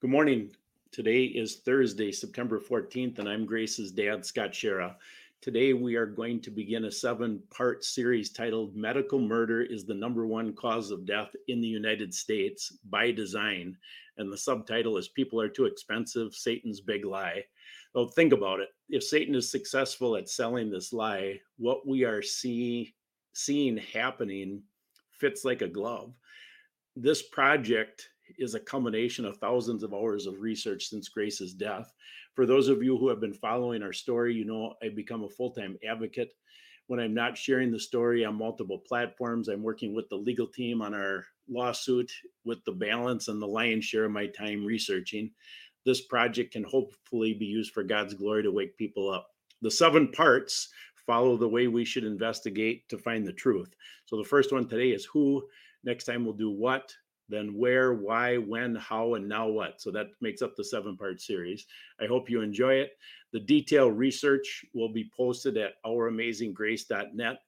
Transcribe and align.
Good 0.00 0.10
morning. 0.10 0.52
Today 0.92 1.24
is 1.24 1.56
Thursday, 1.56 2.12
September 2.12 2.60
14th, 2.60 3.18
and 3.18 3.28
I'm 3.28 3.44
Grace's 3.44 3.90
dad, 3.90 4.24
Scott 4.24 4.52
Schara. 4.52 4.94
Today, 5.40 5.72
we 5.72 5.96
are 5.96 6.06
going 6.06 6.40
to 6.42 6.52
begin 6.52 6.84
a 6.84 6.92
seven 6.92 7.42
part 7.50 7.84
series 7.84 8.30
titled 8.30 8.76
Medical 8.76 9.18
Murder 9.18 9.60
is 9.60 9.84
the 9.84 9.94
Number 9.94 10.24
One 10.24 10.52
Cause 10.52 10.92
of 10.92 11.04
Death 11.04 11.34
in 11.48 11.60
the 11.60 11.66
United 11.66 12.14
States 12.14 12.78
by 12.90 13.10
Design. 13.10 13.76
And 14.18 14.32
the 14.32 14.38
subtitle 14.38 14.98
is 14.98 15.08
People 15.08 15.40
Are 15.40 15.48
Too 15.48 15.64
Expensive 15.64 16.32
Satan's 16.32 16.80
Big 16.80 17.04
Lie. 17.04 17.42
Well, 17.92 18.06
think 18.06 18.32
about 18.32 18.60
it. 18.60 18.68
If 18.88 19.02
Satan 19.02 19.34
is 19.34 19.50
successful 19.50 20.14
at 20.14 20.28
selling 20.28 20.70
this 20.70 20.92
lie, 20.92 21.40
what 21.56 21.88
we 21.88 22.04
are 22.04 22.22
see, 22.22 22.94
seeing 23.32 23.78
happening 23.78 24.62
fits 25.10 25.44
like 25.44 25.62
a 25.62 25.66
glove. 25.66 26.14
This 26.94 27.20
project 27.20 28.10
is 28.38 28.54
a 28.54 28.60
culmination 28.60 29.24
of 29.24 29.36
thousands 29.36 29.82
of 29.82 29.94
hours 29.94 30.26
of 30.26 30.40
research 30.40 30.88
since 30.88 31.08
Grace's 31.08 31.54
death. 31.54 31.92
For 32.34 32.46
those 32.46 32.68
of 32.68 32.82
you 32.82 32.96
who 32.96 33.08
have 33.08 33.20
been 33.20 33.32
following 33.32 33.82
our 33.82 33.92
story, 33.92 34.34
you 34.34 34.44
know 34.44 34.74
I've 34.82 34.96
become 34.96 35.24
a 35.24 35.28
full 35.28 35.50
time 35.50 35.78
advocate. 35.88 36.32
When 36.86 37.00
I'm 37.00 37.14
not 37.14 37.36
sharing 37.36 37.70
the 37.70 37.78
story 37.78 38.24
on 38.24 38.36
multiple 38.36 38.78
platforms, 38.78 39.48
I'm 39.48 39.62
working 39.62 39.94
with 39.94 40.08
the 40.08 40.16
legal 40.16 40.46
team 40.46 40.80
on 40.80 40.94
our 40.94 41.26
lawsuit 41.48 42.10
with 42.44 42.64
the 42.64 42.72
balance 42.72 43.28
and 43.28 43.42
the 43.42 43.46
lion's 43.46 43.84
share 43.84 44.04
of 44.04 44.12
my 44.12 44.26
time 44.26 44.64
researching. 44.64 45.30
This 45.84 46.00
project 46.02 46.52
can 46.52 46.64
hopefully 46.64 47.34
be 47.34 47.46
used 47.46 47.72
for 47.72 47.82
God's 47.82 48.14
glory 48.14 48.42
to 48.42 48.52
wake 48.52 48.76
people 48.76 49.10
up. 49.10 49.28
The 49.62 49.70
seven 49.70 50.12
parts 50.12 50.68
follow 51.08 51.36
the 51.36 51.48
way 51.48 51.66
we 51.66 51.84
should 51.84 52.04
investigate 52.04 52.88
to 52.90 52.98
find 52.98 53.26
the 53.26 53.32
truth. 53.32 53.74
So 54.04 54.16
the 54.16 54.28
first 54.28 54.52
one 54.52 54.68
today 54.68 54.90
is 54.90 55.06
who. 55.06 55.42
Next 55.84 56.04
time 56.04 56.24
we'll 56.24 56.34
do 56.34 56.50
what, 56.50 56.94
then 57.28 57.54
where, 57.54 57.94
why, 57.94 58.36
when, 58.36 58.74
how, 58.74 59.14
and 59.14 59.28
now 59.28 59.48
what. 59.48 59.80
So 59.80 59.90
that 59.92 60.08
makes 60.20 60.42
up 60.42 60.56
the 60.56 60.64
seven 60.64 60.96
part 60.96 61.20
series. 61.20 61.66
I 62.00 62.06
hope 62.06 62.30
you 62.30 62.40
enjoy 62.40 62.74
it. 62.74 62.92
The 63.32 63.40
detailed 63.40 63.98
research 63.98 64.64
will 64.74 64.92
be 64.92 65.10
posted 65.16 65.56
at 65.56 65.82
ouramazinggrace.net. 65.84 67.38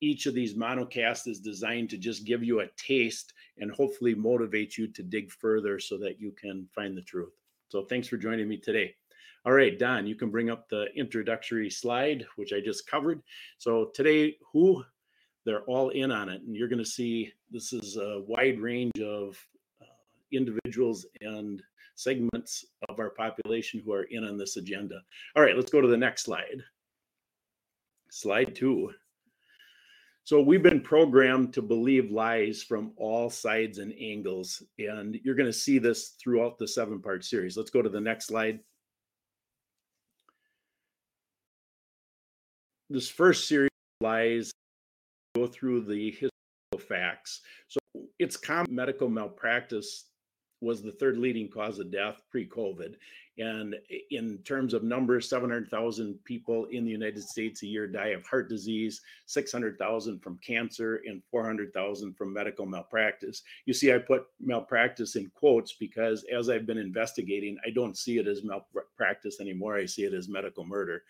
Each 0.00 0.26
of 0.26 0.34
these 0.34 0.56
monocasts 0.56 1.26
is 1.26 1.40
designed 1.40 1.90
to 1.90 1.98
just 1.98 2.24
give 2.24 2.42
you 2.42 2.60
a 2.60 2.68
taste 2.76 3.32
and 3.58 3.70
hopefully 3.70 4.14
motivate 4.14 4.76
you 4.76 4.88
to 4.88 5.02
dig 5.02 5.30
further 5.30 5.78
so 5.78 5.98
that 5.98 6.20
you 6.20 6.32
can 6.32 6.68
find 6.74 6.96
the 6.96 7.02
truth. 7.02 7.32
So 7.68 7.84
thanks 7.84 8.08
for 8.08 8.16
joining 8.16 8.48
me 8.48 8.56
today. 8.56 8.94
All 9.44 9.52
right, 9.52 9.78
Don, 9.78 10.06
you 10.06 10.14
can 10.14 10.30
bring 10.30 10.50
up 10.50 10.68
the 10.68 10.86
introductory 10.96 11.70
slide, 11.70 12.26
which 12.36 12.52
I 12.52 12.60
just 12.60 12.88
covered. 12.88 13.22
So 13.58 13.90
today, 13.94 14.36
who 14.52 14.84
they're 15.48 15.62
all 15.62 15.88
in 15.90 16.12
on 16.12 16.28
it. 16.28 16.42
And 16.42 16.54
you're 16.54 16.68
going 16.68 16.78
to 16.78 16.84
see 16.84 17.32
this 17.50 17.72
is 17.72 17.96
a 17.96 18.22
wide 18.26 18.60
range 18.60 19.00
of 19.00 19.38
uh, 19.80 19.86
individuals 20.30 21.06
and 21.22 21.62
segments 21.94 22.66
of 22.90 23.00
our 23.00 23.10
population 23.10 23.80
who 23.82 23.92
are 23.92 24.04
in 24.04 24.24
on 24.24 24.36
this 24.36 24.58
agenda. 24.58 25.00
All 25.34 25.42
right, 25.42 25.56
let's 25.56 25.70
go 25.70 25.80
to 25.80 25.88
the 25.88 25.96
next 25.96 26.24
slide. 26.24 26.62
Slide 28.10 28.54
two. 28.54 28.92
So 30.24 30.42
we've 30.42 30.62
been 30.62 30.82
programmed 30.82 31.54
to 31.54 31.62
believe 31.62 32.10
lies 32.10 32.62
from 32.62 32.92
all 32.98 33.30
sides 33.30 33.78
and 33.78 33.94
angles, 33.98 34.62
and 34.78 35.18
you're 35.24 35.34
going 35.34 35.46
to 35.46 35.52
see 35.52 35.78
this 35.78 36.10
throughout 36.22 36.58
the 36.58 36.68
seven 36.68 37.00
part 37.00 37.24
series. 37.24 37.56
Let's 37.56 37.70
go 37.70 37.80
to 37.80 37.88
the 37.88 38.00
next 38.00 38.26
slide. 38.26 38.60
This 42.90 43.08
first 43.08 43.48
series 43.48 43.70
lies 44.02 44.52
go 45.34 45.46
through 45.46 45.82
the 45.82 46.10
historical 46.10 46.88
facts. 46.88 47.40
So 47.68 47.78
it's 48.18 48.36
common 48.36 48.74
medical 48.74 49.08
malpractice 49.08 50.04
was 50.60 50.82
the 50.82 50.92
third 50.92 51.18
leading 51.18 51.48
cause 51.48 51.78
of 51.78 51.92
death 51.92 52.20
pre-COVID. 52.30 52.94
And 53.38 53.76
in 54.10 54.38
terms 54.38 54.74
of 54.74 54.82
numbers, 54.82 55.28
700,000 55.28 56.18
people 56.24 56.64
in 56.72 56.84
the 56.84 56.90
United 56.90 57.22
States 57.22 57.62
a 57.62 57.66
year 57.66 57.86
die 57.86 58.08
of 58.08 58.26
heart 58.26 58.48
disease, 58.48 59.00
600,000 59.26 60.18
from 60.18 60.40
cancer, 60.44 61.02
and 61.06 61.22
400,000 61.30 62.14
from 62.14 62.32
medical 62.32 62.66
malpractice. 62.66 63.44
You 63.64 63.74
see, 63.74 63.92
I 63.92 63.98
put 63.98 64.26
malpractice 64.40 65.14
in 65.14 65.30
quotes 65.36 65.74
because 65.74 66.24
as 66.36 66.50
I've 66.50 66.66
been 66.66 66.78
investigating, 66.78 67.56
I 67.64 67.70
don't 67.70 67.96
see 67.96 68.18
it 68.18 68.26
as 68.26 68.42
malpractice 68.42 69.40
anymore. 69.40 69.76
I 69.76 69.86
see 69.86 70.02
it 70.02 70.14
as 70.14 70.28
medical 70.28 70.64
murder. 70.64 71.04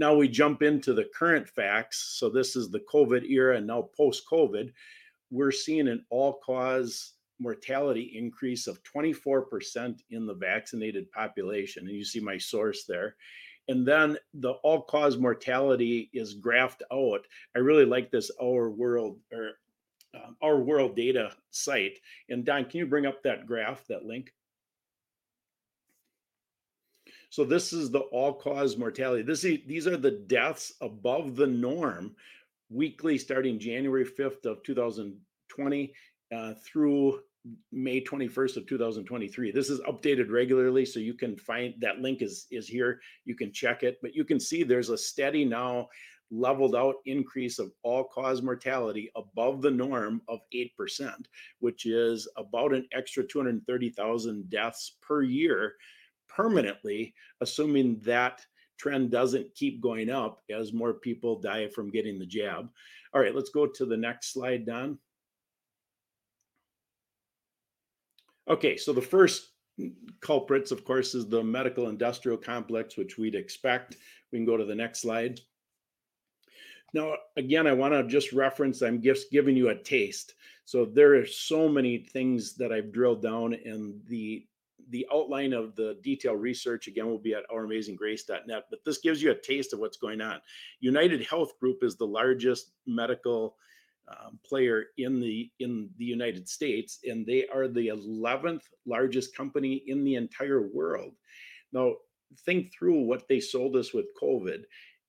Now 0.00 0.14
we 0.14 0.28
jump 0.28 0.62
into 0.62 0.94
the 0.94 1.10
current 1.14 1.46
facts. 1.46 2.16
So 2.18 2.30
this 2.30 2.56
is 2.56 2.70
the 2.70 2.80
COVID 2.90 3.30
era 3.30 3.58
and 3.58 3.66
now 3.66 3.90
post 3.94 4.22
COVID. 4.32 4.72
We're 5.30 5.52
seeing 5.52 5.88
an 5.88 6.06
all 6.08 6.40
cause 6.42 7.12
mortality 7.38 8.14
increase 8.16 8.66
of 8.66 8.82
24% 8.82 10.00
in 10.08 10.26
the 10.26 10.32
vaccinated 10.32 11.12
population. 11.12 11.86
And 11.86 11.94
you 11.94 12.04
see 12.06 12.18
my 12.18 12.38
source 12.38 12.86
there. 12.86 13.16
And 13.68 13.86
then 13.86 14.16
the 14.32 14.52
all 14.64 14.80
cause 14.80 15.18
mortality 15.18 16.08
is 16.14 16.34
graphed 16.34 16.80
out. 16.90 17.26
I 17.54 17.58
really 17.58 17.84
like 17.84 18.10
this 18.10 18.30
Our 18.42 18.70
World 18.70 19.18
or 19.30 19.50
um, 20.14 20.34
Our 20.42 20.60
World 20.60 20.96
data 20.96 21.32
site. 21.50 21.98
And 22.30 22.42
Don, 22.42 22.64
can 22.64 22.78
you 22.78 22.86
bring 22.86 23.04
up 23.04 23.22
that 23.24 23.46
graph, 23.46 23.86
that 23.88 24.06
link? 24.06 24.32
So 27.30 27.44
this 27.44 27.72
is 27.72 27.90
the 27.90 28.00
all-cause 28.00 28.76
mortality. 28.76 29.22
This 29.22 29.44
is, 29.44 29.60
these 29.66 29.86
are 29.86 29.96
the 29.96 30.10
deaths 30.10 30.74
above 30.80 31.36
the 31.36 31.46
norm 31.46 32.14
weekly 32.70 33.18
starting 33.18 33.58
January 33.58 34.04
5th 34.04 34.44
of 34.46 34.62
2020 34.64 35.94
uh, 36.34 36.54
through 36.64 37.20
May 37.72 38.02
21st 38.02 38.56
of 38.56 38.66
2023. 38.66 39.52
This 39.52 39.70
is 39.70 39.80
updated 39.82 40.30
regularly, 40.30 40.84
so 40.84 40.98
you 40.98 41.14
can 41.14 41.36
find 41.36 41.74
that 41.78 42.00
link 42.00 42.20
is 42.20 42.46
is 42.50 42.68
here. 42.68 43.00
You 43.24 43.34
can 43.34 43.52
check 43.52 43.82
it, 43.82 43.98
but 44.02 44.14
you 44.14 44.24
can 44.24 44.38
see 44.38 44.62
there's 44.62 44.90
a 44.90 44.98
steady 44.98 45.44
now 45.44 45.88
leveled 46.30 46.76
out 46.76 46.96
increase 47.06 47.58
of 47.58 47.72
all 47.82 48.04
cause 48.04 48.42
mortality 48.42 49.10
above 49.16 49.62
the 49.62 49.70
norm 49.70 50.22
of 50.28 50.40
8%, 50.54 51.24
which 51.58 51.86
is 51.86 52.28
about 52.36 52.72
an 52.72 52.86
extra 52.92 53.24
230,000 53.24 54.48
deaths 54.48 54.98
per 55.00 55.22
year 55.22 55.74
permanently, 56.34 57.14
assuming 57.40 57.98
that 58.04 58.44
trend 58.78 59.10
doesn't 59.10 59.54
keep 59.54 59.80
going 59.80 60.08
up 60.08 60.42
as 60.50 60.72
more 60.72 60.94
people 60.94 61.40
die 61.40 61.68
from 61.68 61.90
getting 61.90 62.18
the 62.18 62.26
jab. 62.26 62.70
All 63.12 63.20
right, 63.20 63.34
let's 63.34 63.50
go 63.50 63.66
to 63.66 63.84
the 63.84 63.96
next 63.96 64.32
slide, 64.32 64.64
Don. 64.64 64.98
Okay, 68.48 68.76
so 68.76 68.92
the 68.92 69.02
first 69.02 69.50
culprits, 70.20 70.70
of 70.70 70.84
course, 70.84 71.14
is 71.14 71.28
the 71.28 71.42
medical 71.42 71.88
industrial 71.88 72.38
complex, 72.38 72.96
which 72.96 73.18
we'd 73.18 73.34
expect. 73.34 73.96
We 74.32 74.38
can 74.38 74.46
go 74.46 74.56
to 74.56 74.64
the 74.64 74.74
next 74.74 75.00
slide. 75.02 75.40
Now, 76.92 77.14
again, 77.36 77.66
I 77.66 77.72
want 77.72 77.94
to 77.94 78.02
just 78.06 78.32
reference, 78.32 78.82
I'm 78.82 79.00
just 79.00 79.30
giving 79.30 79.56
you 79.56 79.68
a 79.68 79.76
taste. 79.76 80.34
So 80.64 80.84
there 80.84 81.14
are 81.14 81.26
so 81.26 81.68
many 81.68 81.98
things 81.98 82.54
that 82.56 82.72
I've 82.72 82.92
drilled 82.92 83.22
down, 83.22 83.54
and 83.54 84.00
the 84.08 84.44
the 84.90 85.06
outline 85.12 85.52
of 85.52 85.74
the 85.76 85.98
detailed 86.02 86.40
research 86.40 86.86
again 86.88 87.06
will 87.06 87.18
be 87.18 87.34
at 87.34 87.48
ouramazinggrace.net 87.50 88.64
but 88.70 88.80
this 88.84 88.98
gives 88.98 89.22
you 89.22 89.30
a 89.30 89.34
taste 89.34 89.72
of 89.72 89.78
what's 89.78 89.96
going 89.96 90.20
on. 90.20 90.40
United 90.80 91.24
health 91.24 91.58
group 91.58 91.78
is 91.82 91.96
the 91.96 92.06
largest 92.06 92.72
medical 92.86 93.56
um, 94.08 94.38
player 94.44 94.86
in 94.98 95.20
the 95.20 95.50
in 95.60 95.88
the 95.98 96.04
united 96.04 96.48
states 96.48 96.98
and 97.04 97.24
they 97.24 97.46
are 97.46 97.68
the 97.68 97.88
11th 97.88 98.62
largest 98.86 99.36
company 99.36 99.82
in 99.86 100.04
the 100.04 100.16
entire 100.16 100.62
world. 100.62 101.12
Now 101.72 101.94
think 102.44 102.72
through 102.72 103.02
what 103.02 103.28
they 103.28 103.40
sold 103.40 103.76
us 103.76 103.94
with 103.94 104.06
covid. 104.20 104.62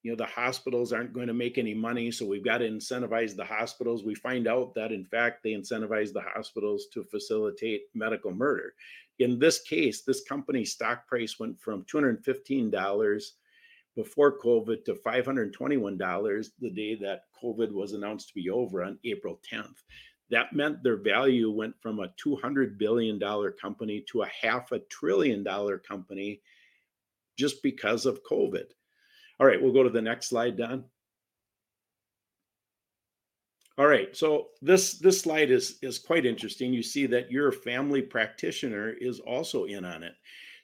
You 0.04 0.12
know 0.12 0.18
the 0.18 0.26
hospitals 0.26 0.94
aren't 0.94 1.14
going 1.14 1.28
to 1.28 1.34
make 1.34 1.58
any 1.58 1.74
money 1.74 2.12
so 2.12 2.26
we've 2.26 2.46
got 2.46 2.60
to 2.60 2.70
incentivize 2.70 3.36
the 3.36 3.46
hospitals. 3.46 4.04
We 4.04 4.16
find 4.16 4.48
out 4.48 4.74
that 4.76 4.92
in 4.92 5.06
fact 5.06 5.44
they 5.44 5.52
incentivize 5.52 6.14
the 6.14 6.22
hospitals 6.22 6.86
to 6.94 7.04
facilitate 7.04 7.84
medical 7.96 8.32
murder 8.32 8.74
in 9.22 9.40
this 9.40 9.62
case, 9.62 10.02
this 10.02 10.24
company's 10.24 10.74
stock 10.74 11.08
price 11.08 11.40
went 11.40 11.60
from 11.60 11.84
$215 11.86 13.24
before 13.96 14.40
COVID 14.40 14.86
to 14.86 14.94
$521 14.94 16.50
the 16.60 16.70
day 16.70 16.96
that 16.96 17.24
COVID 17.42 17.72
was 17.72 17.94
announced 17.94 18.30
to 18.30 18.34
be 18.34 18.50
over 18.50 18.84
on 18.84 18.98
April 19.04 19.40
10th. 19.52 19.84
That 20.30 20.54
meant 20.54 20.82
their 20.82 20.98
value 20.98 21.52
went 21.52 21.76
from 21.82 22.00
a 22.00 22.14
$200 22.26 22.78
billion 22.78 23.20
company 23.62 24.04
to 24.10 24.22
a 24.22 24.30
half 24.42 24.72
a 24.72 24.80
trillion 24.80 25.44
dollar 25.44 25.78
company 25.78 26.42
just 27.38 27.62
because 27.62 28.06
of 28.06 28.24
COVID. 28.24 28.66
All 29.40 29.48
right, 29.48 29.62
we'll 29.62 29.74
go 29.74 29.84
to 29.84 29.90
the 29.90 30.02
next 30.02 30.30
slide, 30.30 30.58
Don. 30.58 30.86
All 33.82 33.88
right, 33.88 34.16
so 34.16 34.50
this 34.62 35.00
this 35.00 35.22
slide 35.22 35.50
is 35.50 35.80
is 35.82 35.98
quite 35.98 36.24
interesting. 36.24 36.72
You 36.72 36.84
see 36.84 37.08
that 37.08 37.32
your 37.32 37.52
family 37.52 38.04
practitioner 38.04 38.92
is 38.92 39.20
also 39.22 39.64
in 39.64 39.84
on 39.86 40.04
it. 40.04 40.14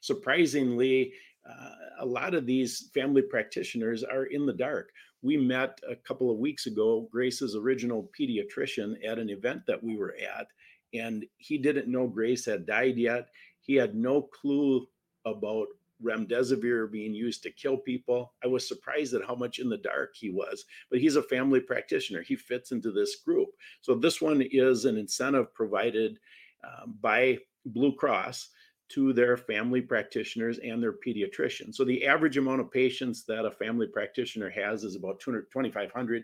Surprisingly, 0.02 1.14
uh, 1.50 1.72
a 2.02 2.06
lot 2.06 2.36
of 2.36 2.46
these 2.46 2.92
family 2.94 3.24
practitioners 3.24 4.04
are 4.04 4.26
in 4.26 4.46
the 4.46 4.54
dark. 4.54 4.92
We 5.24 5.36
met 5.36 5.82
a 5.90 5.96
couple 5.96 6.30
of 6.30 6.38
weeks 6.38 6.68
ago, 6.68 7.10
Grace's 7.12 7.56
original 7.56 8.08
pediatrician, 8.16 9.04
at 9.04 9.18
an 9.18 9.32
event 9.32 9.64
that 9.66 9.84
we 9.84 9.98
were 9.98 10.16
at, 10.38 10.46
and 10.94 11.26
he 11.38 11.58
didn't 11.58 11.88
know 11.88 12.06
Grace 12.06 12.46
had 12.46 12.68
died 12.68 12.98
yet. 12.98 13.30
He 13.62 13.74
had 13.74 13.96
no 13.96 14.22
clue 14.22 14.86
about 15.26 15.70
remdesivir 16.04 16.92
being 16.92 17.14
used 17.14 17.44
to 17.44 17.52
kill 17.52 17.78
people. 17.78 18.34
I 18.44 18.48
was 18.48 18.68
surprised 18.68 19.14
at 19.14 19.26
how 19.26 19.36
much 19.36 19.60
in 19.60 19.70
the 19.70 19.78
dark 19.78 20.14
he 20.16 20.30
was, 20.30 20.66
but 20.90 21.00
he's 21.00 21.16
a 21.16 21.24
family 21.24 21.60
practitioner. 21.60 22.22
He 22.22 22.36
fits 22.36 22.72
into 22.72 22.92
this 22.92 23.18
group. 23.18 23.50
So 23.82 23.96
this 23.96 24.22
one 24.22 24.42
is 24.52 24.86
an 24.86 24.98
incentive 24.98 25.54
provided 25.54 26.20
um, 26.64 26.96
by 27.02 27.40
Blue 27.66 27.96
Cross 27.96 28.50
to 28.90 29.12
their 29.12 29.36
family 29.36 29.82
practitioners 29.82 30.60
and 30.60 30.82
their 30.82 30.94
pediatricians. 30.94 31.76
So 31.76 31.84
the 31.84 32.06
average 32.06 32.38
amount 32.38 32.62
of 32.62 32.72
patients 32.72 33.26
that 33.26 33.46
a 33.46 33.52
family 33.52 33.88
practitioner 33.88 34.50
has 34.50 34.84
is 34.84 34.96
about 34.96 35.20
2,500. 35.20 36.24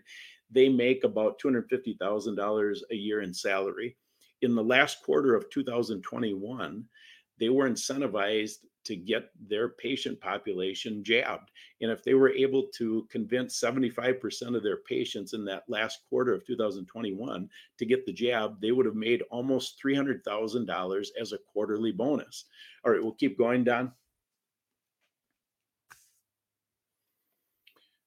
They 0.50 0.68
make 0.68 1.04
about 1.04 1.38
$250,000 1.44 2.76
a 2.90 2.94
year 2.94 3.22
in 3.22 3.34
salary. 3.34 3.96
In 4.40 4.54
the 4.54 4.64
last 4.64 5.02
quarter 5.02 5.34
of 5.34 5.50
2021, 5.50 6.84
they 7.38 7.48
were 7.48 7.68
incentivized 7.68 8.58
to 8.84 8.96
get 8.96 9.30
their 9.48 9.70
patient 9.70 10.20
population 10.20 11.02
jabbed. 11.02 11.50
And 11.80 11.90
if 11.90 12.02
they 12.04 12.14
were 12.14 12.30
able 12.30 12.64
to 12.76 13.06
convince 13.10 13.60
75% 13.60 14.56
of 14.56 14.62
their 14.62 14.78
patients 14.78 15.32
in 15.32 15.44
that 15.46 15.64
last 15.68 16.00
quarter 16.08 16.34
of 16.34 16.46
2021 16.46 17.48
to 17.78 17.86
get 17.86 18.06
the 18.06 18.12
jab, 18.12 18.60
they 18.60 18.72
would 18.72 18.86
have 18.86 18.94
made 18.94 19.22
almost 19.30 19.80
$300,000 19.84 21.06
as 21.20 21.32
a 21.32 21.38
quarterly 21.52 21.92
bonus. 21.92 22.44
All 22.84 22.92
right, 22.92 23.02
we'll 23.02 23.12
keep 23.12 23.38
going, 23.38 23.64
Don. 23.64 23.92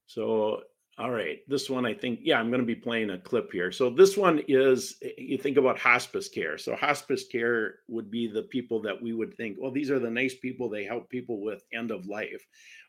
So 0.06 0.64
all 1.00 1.12
right, 1.12 1.40
this 1.48 1.70
one 1.70 1.86
I 1.86 1.94
think, 1.94 2.22
yeah, 2.24 2.40
I'm 2.40 2.50
going 2.50 2.62
to 2.62 2.66
be 2.66 2.74
playing 2.74 3.12
a 3.12 3.20
clip 3.20 3.52
here. 3.52 3.72
So 3.72 3.92
this 3.92 4.18
one 4.18 4.42
is 4.48 4.96
you 5.20 5.38
think 5.38 5.58
about 5.58 5.78
hospice 5.78 6.28
care. 6.28 6.58
So 6.58 6.76
hospice 6.76 7.28
care 7.28 7.76
would 7.88 8.10
be 8.10 8.28
the 8.28 8.44
people 8.44 8.82
that 8.82 9.00
we 9.00 9.14
would 9.14 9.38
think, 9.38 9.58
well, 9.60 9.72
these 9.72 9.92
are 9.92 10.00
the 10.00 10.10
nice 10.10 10.34
people. 10.34 10.70
They 10.70 10.86
help 10.86 11.08
people 11.10 11.40
with 11.40 11.64
end 11.72 11.92
of 11.92 12.08
life. 12.08 12.44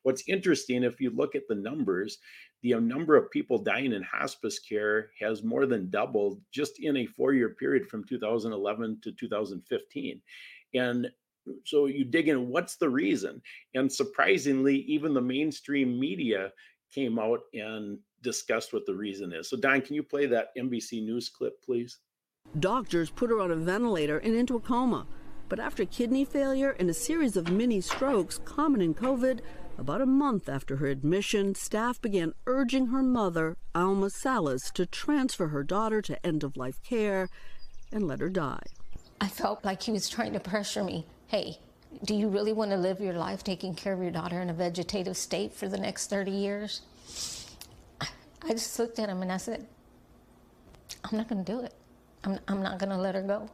What's 0.04 0.24
interesting, 0.26 0.84
if 0.84 1.02
you 1.02 1.10
look 1.10 1.34
at 1.34 1.42
the 1.50 1.54
numbers, 1.54 2.16
the 2.62 2.74
uh, 2.74 2.80
number 2.80 3.14
of 3.14 3.30
people 3.30 3.58
dying 3.58 3.92
in 3.92 4.02
hospice 4.02 4.58
care 4.58 5.10
has 5.20 5.42
more 5.42 5.66
than 5.66 5.90
doubled 5.90 6.40
just 6.50 6.80
in 6.80 6.96
a 6.96 7.06
four-year 7.06 7.50
period 7.60 7.88
from 7.88 8.04
2011 8.04 9.00
to 9.02 9.12
2015. 9.12 10.20
And 10.72 11.06
uh, 11.06 11.52
so 11.66 11.86
you 11.86 12.06
dig 12.06 12.28
in 12.28 12.48
what's 12.48 12.76
the 12.76 12.88
reason 12.88 13.42
and 13.74 13.92
surprisingly 13.92 14.76
even 14.76 15.12
the 15.12 15.20
mainstream 15.20 16.00
media 16.00 16.52
came 16.92 17.18
out 17.18 17.40
and 17.54 17.98
discussed 18.22 18.72
what 18.72 18.86
the 18.86 18.94
reason 18.94 19.32
is. 19.32 19.48
So, 19.48 19.56
Don, 19.56 19.80
can 19.80 19.94
you 19.94 20.02
play 20.02 20.26
that 20.26 20.48
NBC 20.56 21.04
News 21.04 21.28
clip, 21.28 21.62
please? 21.62 21.98
Doctors 22.58 23.10
put 23.10 23.30
her 23.30 23.40
on 23.40 23.50
a 23.50 23.56
ventilator 23.56 24.18
and 24.18 24.34
into 24.34 24.56
a 24.56 24.60
coma. 24.60 25.06
But 25.48 25.60
after 25.60 25.84
kidney 25.84 26.24
failure 26.24 26.70
and 26.78 26.90
a 26.90 26.94
series 26.94 27.36
of 27.36 27.50
mini 27.50 27.80
strokes 27.80 28.38
common 28.44 28.82
in 28.82 28.94
COVID, 28.94 29.40
about 29.78 30.02
a 30.02 30.06
month 30.06 30.48
after 30.48 30.76
her 30.76 30.88
admission, 30.88 31.54
staff 31.54 32.00
began 32.00 32.34
urging 32.46 32.88
her 32.88 33.02
mother, 33.02 33.56
Alma 33.74 34.10
Salas, 34.10 34.70
to 34.74 34.84
transfer 34.86 35.48
her 35.48 35.62
daughter 35.62 36.02
to 36.02 36.26
end 36.26 36.42
of 36.42 36.56
life 36.56 36.82
care 36.82 37.28
and 37.92 38.06
let 38.06 38.20
her 38.20 38.28
die. 38.28 38.62
I 39.20 39.28
felt 39.28 39.64
like 39.64 39.82
he 39.82 39.92
was 39.92 40.08
trying 40.08 40.32
to 40.32 40.40
pressure 40.40 40.84
me. 40.84 41.06
Hey, 41.28 41.60
do 42.04 42.14
you 42.14 42.28
really 42.28 42.52
want 42.52 42.70
to 42.70 42.76
live 42.76 43.00
your 43.00 43.14
life 43.14 43.42
taking 43.42 43.74
care 43.74 43.92
of 43.92 44.02
your 44.02 44.10
daughter 44.10 44.40
in 44.40 44.50
a 44.50 44.54
vegetative 44.54 45.16
state 45.16 45.52
for 45.52 45.68
the 45.68 45.78
next 45.78 46.10
30 46.10 46.30
years? 46.30 46.82
I 48.00 48.50
just 48.50 48.78
looked 48.78 48.98
at 48.98 49.08
him 49.08 49.22
and 49.22 49.32
I 49.32 49.36
said, 49.36 49.66
I'm 51.04 51.16
not 51.16 51.28
going 51.28 51.44
to 51.44 51.52
do 51.52 51.60
it. 51.60 51.74
I'm, 52.24 52.38
I'm 52.48 52.62
not 52.62 52.78
going 52.78 52.90
to 52.90 52.96
let 52.96 53.14
her 53.14 53.22
go. 53.22 53.50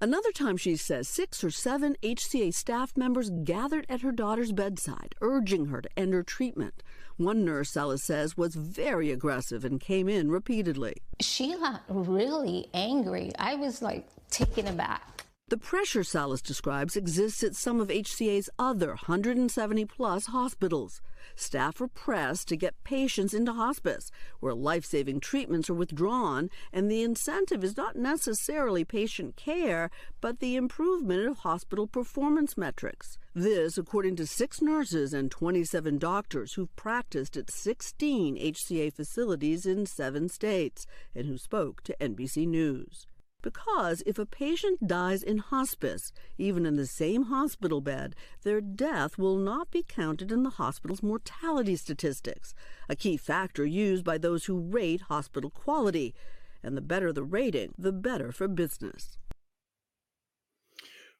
Another 0.00 0.32
time, 0.32 0.56
she 0.56 0.76
says, 0.76 1.08
six 1.08 1.44
or 1.44 1.50
seven 1.50 1.96
HCA 2.02 2.52
staff 2.52 2.96
members 2.96 3.30
gathered 3.30 3.86
at 3.88 4.00
her 4.00 4.10
daughter's 4.10 4.50
bedside, 4.50 5.14
urging 5.20 5.66
her 5.66 5.80
to 5.80 5.88
end 5.96 6.12
her 6.12 6.24
treatment. 6.24 6.82
One 7.16 7.44
nurse, 7.44 7.70
Salas 7.70 8.02
says, 8.02 8.36
was 8.36 8.56
very 8.56 9.12
aggressive 9.12 9.64
and 9.64 9.80
came 9.80 10.08
in 10.08 10.30
repeatedly. 10.30 10.96
She 11.20 11.54
got 11.56 11.82
really 11.88 12.66
angry. 12.74 13.30
I 13.38 13.54
was 13.54 13.82
like 13.82 14.08
taken 14.30 14.66
aback. 14.66 15.13
The 15.48 15.58
pressure 15.58 16.02
Salas 16.02 16.40
describes 16.40 16.96
exists 16.96 17.44
at 17.44 17.54
some 17.54 17.78
of 17.78 17.88
HCA's 17.88 18.48
other 18.58 18.88
170 18.88 19.84
plus 19.84 20.26
hospitals. 20.26 21.02
Staff 21.36 21.82
are 21.82 21.88
pressed 21.88 22.48
to 22.48 22.56
get 22.56 22.82
patients 22.82 23.34
into 23.34 23.52
hospice, 23.52 24.10
where 24.40 24.54
life 24.54 24.86
saving 24.86 25.20
treatments 25.20 25.68
are 25.68 25.74
withdrawn, 25.74 26.48
and 26.72 26.90
the 26.90 27.02
incentive 27.02 27.62
is 27.62 27.76
not 27.76 27.94
necessarily 27.94 28.86
patient 28.86 29.36
care, 29.36 29.90
but 30.22 30.40
the 30.40 30.56
improvement 30.56 31.28
of 31.28 31.36
hospital 31.40 31.86
performance 31.86 32.56
metrics. 32.56 33.18
This, 33.34 33.76
according 33.76 34.16
to 34.16 34.26
six 34.26 34.62
nurses 34.62 35.12
and 35.12 35.30
27 35.30 35.98
doctors 35.98 36.54
who've 36.54 36.74
practiced 36.74 37.36
at 37.36 37.50
16 37.50 38.38
HCA 38.38 38.90
facilities 38.94 39.66
in 39.66 39.84
seven 39.84 40.30
states 40.30 40.86
and 41.14 41.26
who 41.26 41.36
spoke 41.36 41.82
to 41.82 41.96
NBC 42.00 42.48
News. 42.48 43.06
Because 43.44 44.02
if 44.06 44.18
a 44.18 44.24
patient 44.24 44.88
dies 44.88 45.22
in 45.22 45.36
hospice, 45.36 46.14
even 46.38 46.64
in 46.64 46.76
the 46.76 46.86
same 46.86 47.24
hospital 47.24 47.82
bed, 47.82 48.16
their 48.42 48.62
death 48.62 49.18
will 49.18 49.36
not 49.36 49.70
be 49.70 49.84
counted 49.86 50.32
in 50.32 50.44
the 50.44 50.56
hospital's 50.56 51.02
mortality 51.02 51.76
statistics, 51.76 52.54
a 52.88 52.96
key 52.96 53.18
factor 53.18 53.66
used 53.66 54.02
by 54.02 54.16
those 54.16 54.46
who 54.46 54.58
rate 54.58 55.02
hospital 55.02 55.50
quality. 55.50 56.14
And 56.62 56.74
the 56.74 56.80
better 56.80 57.12
the 57.12 57.22
rating, 57.22 57.74
the 57.76 57.92
better 57.92 58.32
for 58.32 58.48
business. 58.48 59.18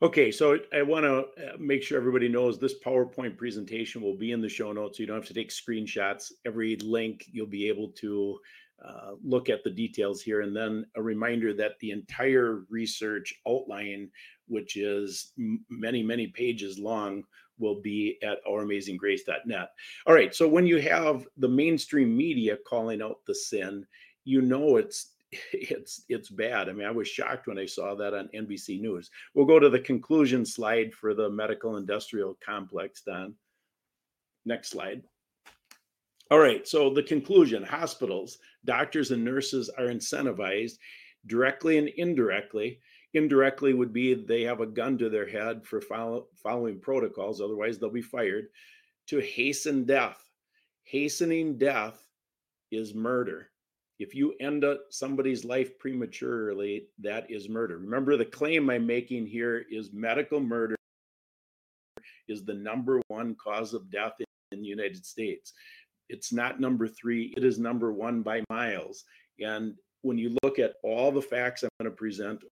Okay, 0.01 0.31
so 0.31 0.59
I 0.73 0.81
want 0.81 1.05
to 1.05 1.19
uh, 1.19 1.57
make 1.59 1.83
sure 1.83 1.99
everybody 1.99 2.29
knows 2.29 2.59
this 2.59 2.81
PowerPoint 2.83 3.37
presentation 3.37 4.01
will 4.01 4.17
be 4.17 4.33
in 4.33 4.41
the 4.41 4.49
show 4.49 4.73
notes. 4.73 4.97
So 4.97 5.03
you 5.03 5.07
don't 5.07 5.17
have 5.17 5.27
to 5.27 5.35
take 5.35 5.51
screenshots. 5.51 6.33
Every 6.47 6.77
link 6.77 7.27
you'll 7.31 7.47
be 7.47 7.69
able 7.69 7.89
to 8.01 8.39
uh, 8.87 9.13
look 9.25 9.49
at 9.49 9.65
the 9.65 9.71
details 9.71 10.21
here. 10.21 10.43
And 10.43 10.55
then 10.55 10.87
a 10.97 11.03
reminder 11.03 11.55
that 11.55 11.79
the 11.81 11.91
entire 11.91 12.65
research 12.69 13.35
outline, 13.49 14.11
which 14.47 14.77
is 14.77 15.33
m- 15.39 15.65
many, 15.71 16.03
many 16.03 16.27
pages 16.27 16.79
long, 16.79 17.25
will 17.59 17.81
be 17.81 18.19
at 18.23 18.45
ouramazinggrace.net. 18.45 19.71
All 20.07 20.15
right. 20.15 20.35
So 20.35 20.49
when 20.49 20.67
you 20.67 20.81
have 20.81 21.27
the 21.37 21.49
mainstream 21.49 22.17
media 22.17 22.59
calling 22.67 23.01
out 23.01 23.21
the 23.27 23.35
sin, 23.35 23.87
you 24.25 24.43
know 24.43 24.77
it's 24.77 25.13
it's 25.53 26.05
it's 26.09 26.29
bad. 26.29 26.69
I 26.69 26.73
mean, 26.73 26.87
I 26.87 26.91
was 26.91 27.09
shocked 27.09 27.47
when 27.47 27.59
I 27.59 27.67
saw 27.67 27.95
that 27.95 28.15
on 28.15 28.29
NBC 28.35 28.81
News. 28.81 29.11
We'll 29.35 29.47
go 29.47 29.59
to 29.59 29.71
the 29.71 29.81
conclusion 29.81 30.45
slide 30.45 30.93
for 30.93 31.15
the 31.15 31.31
medical 31.31 31.77
industrial 31.77 32.37
complex, 32.45 33.03
Don. 33.03 33.35
Next 34.45 34.71
slide. 34.71 35.03
All 36.31 36.39
right, 36.39 36.67
so 36.67 36.91
the 36.91 37.03
conclusion 37.03 37.63
hospitals, 37.63 38.39
doctors, 38.65 39.11
and 39.11 39.25
nurses 39.25 39.69
are 39.79 39.87
incentivized 39.87 40.79
directly 41.27 41.79
and 41.79 41.89
indirectly. 41.89 42.81
Indirectly 43.15 43.75
would 43.75 43.93
be 43.93 44.15
they 44.15 44.43
have 44.43 44.61
a 44.61 44.67
gun 44.67 44.99
to 44.99 45.09
their 45.09 45.29
head 45.29 45.65
for 45.65 45.81
follow, 45.81 46.27
following 46.43 46.81
protocols, 46.81 47.41
otherwise, 47.41 47.79
they'll 47.79 47.91
be 47.91 48.03
fired 48.03 48.47
to 49.07 49.21
hasten 49.21 49.85
death. 49.85 50.19
Hastening 50.85 51.57
death 51.57 52.07
is 52.71 52.95
murder. 52.95 53.51
If 54.01 54.15
you 54.15 54.35
end 54.41 54.65
up 54.65 54.87
somebody's 54.91 55.45
life 55.45 55.79
prematurely, 55.79 56.89
that 57.01 57.31
is 57.31 57.49
murder. 57.49 57.79
Remember, 57.79 58.17
the 58.17 58.25
claim 58.25 58.69
I'm 58.69 58.87
making 58.87 59.27
here 59.27 59.65
is 59.71 59.93
medical 59.93 60.41
murder 60.41 60.75
is 62.27 62.45
the 62.45 62.55
number 62.55 63.01
one 63.09 63.37
cause 63.37 63.75
of 63.75 63.91
death 63.91 64.15
in 64.53 64.61
the 64.61 64.67
United 64.67 65.05
States. 65.07 65.53
It's 66.09 66.33
not 66.33 66.61
number 66.61 66.87
three, 66.87 67.35
it 67.37 67.45
is 67.45 67.59
number 67.59 67.93
one 67.93 68.23
by 68.23 68.43
miles. 68.51 69.05
And 69.41 69.75
when 70.03 70.19
you 70.19 70.37
look 70.43 70.59
at 70.59 70.75
all 70.83 71.11
the 71.11 71.23
facts 71.23 71.63
I'm 71.63 71.71
going 71.81 71.91
to 71.91 71.97
present, 71.97 72.45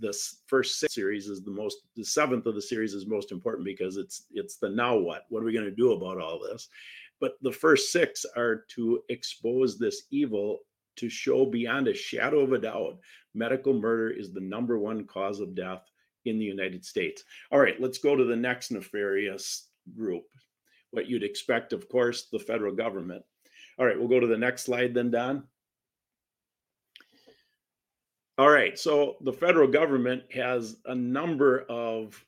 the 0.00 0.16
first 0.46 0.78
six 0.78 0.94
series 0.94 1.26
is 1.26 1.42
the 1.42 1.50
most 1.50 1.78
the 1.96 2.04
seventh 2.04 2.46
of 2.46 2.54
the 2.54 2.62
series 2.62 2.94
is 2.94 3.06
most 3.06 3.32
important 3.32 3.64
because 3.64 3.96
it's 3.96 4.26
it's 4.30 4.56
the 4.56 4.68
now 4.68 4.96
what 4.96 5.24
what 5.28 5.42
are 5.42 5.46
we 5.46 5.52
going 5.52 5.64
to 5.64 5.70
do 5.70 5.92
about 5.92 6.20
all 6.20 6.38
this? 6.38 6.68
But 7.20 7.32
the 7.42 7.52
first 7.52 7.90
six 7.90 8.24
are 8.36 8.64
to 8.76 9.00
expose 9.08 9.76
this 9.76 10.04
evil 10.10 10.58
to 10.96 11.08
show 11.08 11.46
beyond 11.46 11.88
a 11.88 11.94
shadow 11.94 12.40
of 12.40 12.52
a 12.52 12.58
doubt 12.58 12.98
medical 13.34 13.72
murder 13.74 14.10
is 14.10 14.32
the 14.32 14.40
number 14.40 14.78
one 14.78 15.04
cause 15.04 15.40
of 15.40 15.54
death 15.54 15.90
in 16.24 16.38
the 16.38 16.44
united 16.44 16.84
states. 16.84 17.24
All 17.50 17.60
right 17.60 17.80
let's 17.80 17.98
go 17.98 18.14
to 18.14 18.24
the 18.24 18.36
next 18.36 18.70
nefarious 18.70 19.68
group 19.96 20.24
what 20.90 21.08
you'd 21.08 21.24
expect, 21.24 21.72
of 21.72 21.88
course, 21.88 22.28
the 22.32 22.38
federal 22.38 22.74
government. 22.74 23.22
All 23.78 23.86
right, 23.86 23.98
we'll 23.98 24.08
go 24.08 24.20
to 24.20 24.26
the 24.26 24.36
next 24.36 24.64
slide 24.64 24.94
then, 24.94 25.10
Don. 25.10 25.44
All 28.38 28.50
right, 28.50 28.78
so 28.78 29.16
the 29.22 29.32
federal 29.32 29.68
government 29.68 30.22
has 30.32 30.76
a 30.86 30.94
number 30.94 31.66
of, 31.68 32.22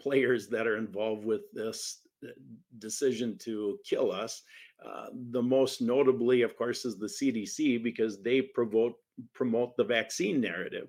players 0.00 0.48
that 0.48 0.66
are 0.66 0.78
involved 0.78 1.24
with 1.24 1.42
this 1.52 2.00
uh, 2.24 2.30
decision 2.78 3.36
to 3.38 3.78
kill 3.84 4.10
us. 4.10 4.42
Uh, 4.84 5.06
the 5.30 5.42
most 5.42 5.80
notably, 5.82 6.42
of 6.42 6.56
course, 6.56 6.84
is 6.84 6.96
the 6.96 7.06
CDC 7.06 7.80
because 7.80 8.22
they 8.22 8.40
promote 8.40 8.94
promote 9.34 9.76
the 9.76 9.84
vaccine 9.84 10.40
narrative. 10.40 10.88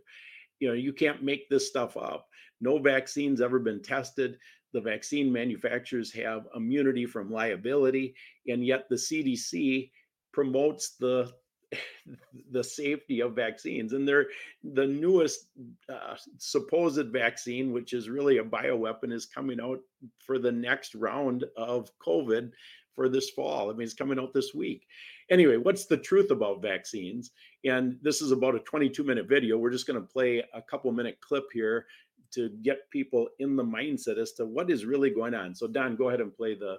You 0.60 0.70
know, 0.70 0.74
you 0.74 0.94
can't 0.94 1.22
make 1.22 1.50
this 1.50 1.68
stuff 1.68 1.98
up. 1.98 2.28
No 2.62 2.80
vaccine's 2.80 3.42
ever 3.42 3.60
been 3.60 3.82
tested. 3.82 4.38
The 4.74 4.82
vaccine 4.82 5.32
manufacturers 5.32 6.14
have 6.14 6.48
immunity 6.56 7.06
from 7.06 7.32
liability, 7.32 8.16
and 8.48 8.66
yet 8.66 8.88
the 8.90 8.96
CDC 8.96 9.92
promotes 10.32 10.92
the 10.92 11.32
the 12.52 12.64
safety 12.64 13.22
of 13.22 13.36
vaccines. 13.36 13.94
And 13.94 14.08
they're 14.08 14.28
the 14.64 14.88
newest 14.88 15.48
uh, 15.90 16.16
supposed 16.38 17.08
vaccine 17.08 17.72
which 17.72 17.94
is 17.94 18.10
really 18.10 18.38
a 18.38 18.44
bioweapon 18.44 19.12
is 19.12 19.26
coming 19.26 19.60
out 19.62 19.80
for 20.20 20.40
the 20.40 20.52
next 20.52 20.96
round 20.96 21.46
of 21.58 21.90
covid 22.06 22.52
for 22.94 23.08
this 23.08 23.30
fall. 23.30 23.70
I 23.70 23.74
mean 23.74 23.84
it's 23.84 23.94
coming 23.94 24.20
out 24.20 24.34
this 24.34 24.54
week. 24.54 24.86
Anyway 25.30 25.58
what's 25.58 25.86
the 25.86 25.98
truth 25.98 26.32
about 26.32 26.62
vaccines? 26.62 27.32
And 27.64 27.98
this 28.02 28.22
is 28.22 28.32
about 28.32 28.56
a 28.56 28.60
22 28.60 29.04
minute 29.04 29.28
video. 29.30 29.58
We're 29.58 29.72
just 29.72 29.88
going 29.88 30.02
to 30.02 30.14
play 30.14 30.44
a 30.54 30.62
couple 30.62 30.92
minute 30.92 31.20
clip 31.22 31.46
here 31.54 31.86
to 32.32 32.50
get 32.62 32.90
people 32.90 33.28
in 33.40 33.56
the 33.56 33.64
mindset 33.64 34.18
as 34.18 34.32
to 34.34 34.46
what 34.46 34.70
is 34.70 34.86
really 34.86 35.10
going 35.10 35.34
on 35.34 35.54
so 35.54 35.68
don 35.68 35.96
go 35.96 36.10
ahead 36.10 36.22
and 36.22 36.36
play 36.36 36.56
the 36.56 36.78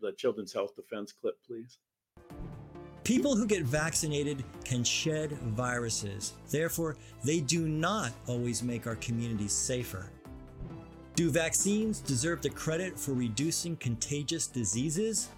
the 0.00 0.12
children's 0.12 0.52
health 0.52 0.74
defense 0.76 1.12
clip 1.12 1.36
please 1.46 1.78
People 3.06 3.36
who 3.36 3.46
get 3.46 3.62
vaccinated 3.62 4.42
can 4.64 4.82
shed 4.82 5.30
viruses. 5.30 6.32
Therefore, 6.50 6.96
they 7.22 7.38
do 7.38 7.68
not 7.68 8.10
always 8.26 8.64
make 8.64 8.88
our 8.88 8.96
communities 8.96 9.52
safer. 9.52 10.10
Do 11.14 11.30
vaccines 11.30 12.00
deserve 12.00 12.42
the 12.42 12.50
credit 12.50 12.98
for 12.98 13.12
reducing 13.12 13.76
contagious 13.76 14.48
diseases? 14.48 15.28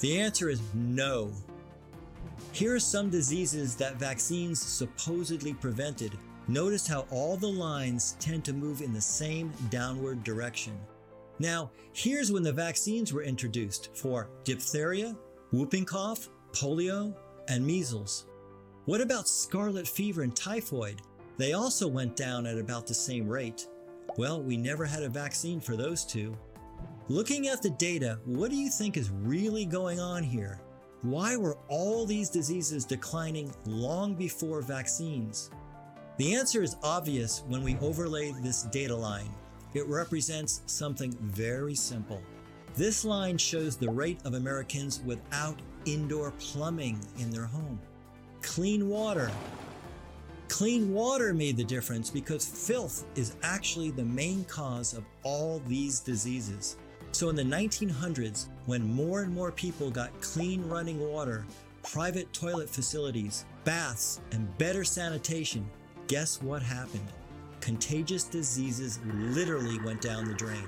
The 0.00 0.20
answer 0.20 0.50
is 0.50 0.60
no. 0.74 1.32
Here 2.52 2.74
are 2.74 2.80
some 2.80 3.08
diseases 3.08 3.74
that 3.76 3.96
vaccines 3.96 4.60
supposedly 4.60 5.54
prevented. 5.54 6.12
Notice 6.48 6.86
how 6.86 7.06
all 7.10 7.36
the 7.36 7.46
lines 7.46 8.16
tend 8.20 8.42
to 8.46 8.54
move 8.54 8.80
in 8.80 8.94
the 8.94 9.00
same 9.00 9.52
downward 9.68 10.24
direction. 10.24 10.72
Now, 11.38 11.70
here's 11.92 12.32
when 12.32 12.42
the 12.42 12.52
vaccines 12.52 13.12
were 13.12 13.22
introduced 13.22 13.90
for 13.94 14.30
diphtheria, 14.44 15.14
whooping 15.52 15.84
cough, 15.84 16.30
polio, 16.52 17.14
and 17.48 17.66
measles. 17.66 18.24
What 18.86 19.02
about 19.02 19.28
scarlet 19.28 19.86
fever 19.86 20.22
and 20.22 20.34
typhoid? 20.34 21.02
They 21.36 21.52
also 21.52 21.86
went 21.86 22.16
down 22.16 22.46
at 22.46 22.56
about 22.56 22.86
the 22.86 22.94
same 22.94 23.28
rate. 23.28 23.66
Well, 24.16 24.42
we 24.42 24.56
never 24.56 24.86
had 24.86 25.02
a 25.02 25.08
vaccine 25.10 25.60
for 25.60 25.76
those 25.76 26.04
two. 26.06 26.34
Looking 27.08 27.48
at 27.48 27.60
the 27.60 27.70
data, 27.70 28.20
what 28.24 28.50
do 28.50 28.56
you 28.56 28.70
think 28.70 28.96
is 28.96 29.10
really 29.10 29.66
going 29.66 30.00
on 30.00 30.22
here? 30.22 30.62
Why 31.02 31.36
were 31.36 31.58
all 31.68 32.06
these 32.06 32.30
diseases 32.30 32.86
declining 32.86 33.54
long 33.66 34.14
before 34.14 34.62
vaccines? 34.62 35.50
The 36.18 36.34
answer 36.34 36.64
is 36.64 36.74
obvious 36.82 37.44
when 37.46 37.62
we 37.62 37.76
overlay 37.80 38.34
this 38.42 38.64
data 38.64 38.94
line. 38.94 39.30
It 39.72 39.86
represents 39.86 40.62
something 40.66 41.12
very 41.20 41.76
simple. 41.76 42.20
This 42.74 43.04
line 43.04 43.38
shows 43.38 43.76
the 43.76 43.88
rate 43.88 44.18
of 44.24 44.34
Americans 44.34 45.00
without 45.06 45.60
indoor 45.84 46.32
plumbing 46.40 46.98
in 47.20 47.30
their 47.30 47.46
home. 47.46 47.78
Clean 48.42 48.88
water. 48.88 49.30
Clean 50.48 50.92
water 50.92 51.32
made 51.32 51.56
the 51.56 51.62
difference 51.62 52.10
because 52.10 52.44
filth 52.44 53.04
is 53.14 53.36
actually 53.44 53.92
the 53.92 54.04
main 54.04 54.44
cause 54.46 54.94
of 54.94 55.04
all 55.22 55.62
these 55.68 56.00
diseases. 56.00 56.78
So 57.12 57.28
in 57.28 57.36
the 57.36 57.44
1900s, 57.44 58.48
when 58.66 58.82
more 58.82 59.22
and 59.22 59.32
more 59.32 59.52
people 59.52 59.88
got 59.88 60.20
clean 60.20 60.68
running 60.68 60.98
water, 60.98 61.46
private 61.84 62.32
toilet 62.32 62.68
facilities, 62.68 63.44
baths, 63.62 64.20
and 64.32 64.58
better 64.58 64.82
sanitation, 64.82 65.70
guess 66.08 66.42
what 66.42 66.62
happened? 66.62 67.06
Contagious 67.60 68.24
diseases 68.24 68.98
literally 69.04 69.78
went 69.80 70.00
down 70.00 70.24
the 70.24 70.34
drain. 70.34 70.66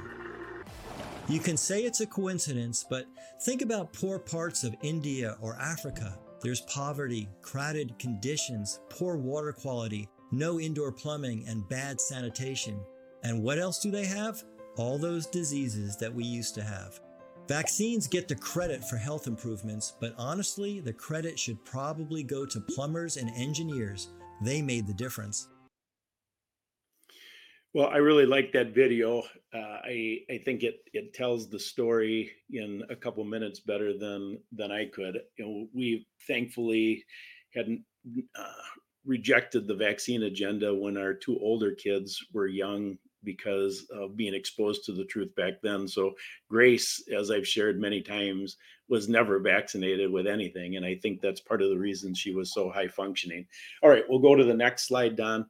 You 1.28 1.40
can 1.40 1.56
say 1.56 1.80
it's 1.80 2.00
a 2.00 2.06
coincidence, 2.06 2.84
but 2.88 3.06
think 3.42 3.62
about 3.62 3.92
poor 3.92 4.18
parts 4.18 4.64
of 4.64 4.76
India 4.82 5.36
or 5.40 5.56
Africa. 5.56 6.18
There's 6.42 6.60
poverty, 6.62 7.28
crowded 7.40 7.98
conditions, 7.98 8.80
poor 8.90 9.16
water 9.16 9.52
quality, 9.52 10.08
no 10.30 10.60
indoor 10.60 10.92
plumbing, 10.92 11.44
and 11.48 11.68
bad 11.68 12.00
sanitation. 12.00 12.78
And 13.22 13.42
what 13.42 13.58
else 13.58 13.80
do 13.80 13.90
they 13.90 14.06
have? 14.06 14.42
All 14.76 14.98
those 14.98 15.26
diseases 15.26 15.96
that 15.96 16.14
we 16.14 16.24
used 16.24 16.54
to 16.56 16.62
have. 16.62 17.00
Vaccines 17.48 18.06
get 18.06 18.28
the 18.28 18.34
credit 18.34 18.84
for 18.84 18.96
health 18.96 19.26
improvements, 19.26 19.94
but 20.00 20.14
honestly, 20.18 20.80
the 20.80 20.92
credit 20.92 21.38
should 21.38 21.64
probably 21.64 22.22
go 22.22 22.44
to 22.44 22.60
plumbers 22.60 23.16
and 23.16 23.30
engineers. 23.36 24.10
They 24.40 24.62
made 24.62 24.86
the 24.86 24.94
difference. 24.94 25.48
Well, 27.72 27.88
I 27.88 27.98
really 27.98 28.26
like 28.26 28.52
that 28.52 28.74
video. 28.74 29.22
Uh, 29.54 29.78
I 29.84 30.20
I 30.28 30.38
think 30.44 30.64
it 30.64 30.80
it 30.92 31.14
tells 31.14 31.48
the 31.48 31.60
story 31.60 32.32
in 32.50 32.82
a 32.90 32.96
couple 32.96 33.22
minutes 33.24 33.60
better 33.60 33.96
than 33.96 34.38
than 34.50 34.72
I 34.72 34.86
could. 34.86 35.20
You 35.38 35.44
know, 35.44 35.66
we 35.72 36.06
thankfully 36.26 37.04
hadn't 37.54 37.82
uh, 38.36 38.62
rejected 39.04 39.68
the 39.68 39.74
vaccine 39.74 40.24
agenda 40.24 40.74
when 40.74 40.96
our 40.96 41.14
two 41.14 41.38
older 41.38 41.72
kids 41.72 42.18
were 42.32 42.48
young 42.48 42.98
because 43.24 43.86
of 43.92 44.16
being 44.16 44.34
exposed 44.34 44.84
to 44.84 44.92
the 44.92 45.04
truth 45.04 45.34
back 45.36 45.54
then. 45.62 45.86
So 45.86 46.14
Grace, 46.48 47.02
as 47.16 47.30
I've 47.30 47.46
shared 47.46 47.80
many 47.80 48.00
times, 48.00 48.56
was 48.88 49.08
never 49.08 49.38
vaccinated 49.38 50.10
with 50.10 50.26
anything, 50.26 50.76
and 50.76 50.84
I 50.84 50.96
think 50.96 51.20
that's 51.20 51.40
part 51.40 51.62
of 51.62 51.70
the 51.70 51.78
reason 51.78 52.14
she 52.14 52.34
was 52.34 52.52
so 52.52 52.70
high 52.70 52.88
functioning. 52.88 53.46
All 53.82 53.90
right, 53.90 54.04
we'll 54.08 54.18
go 54.18 54.34
to 54.34 54.44
the 54.44 54.54
next 54.54 54.88
slide, 54.88 55.16
Don. 55.16 55.46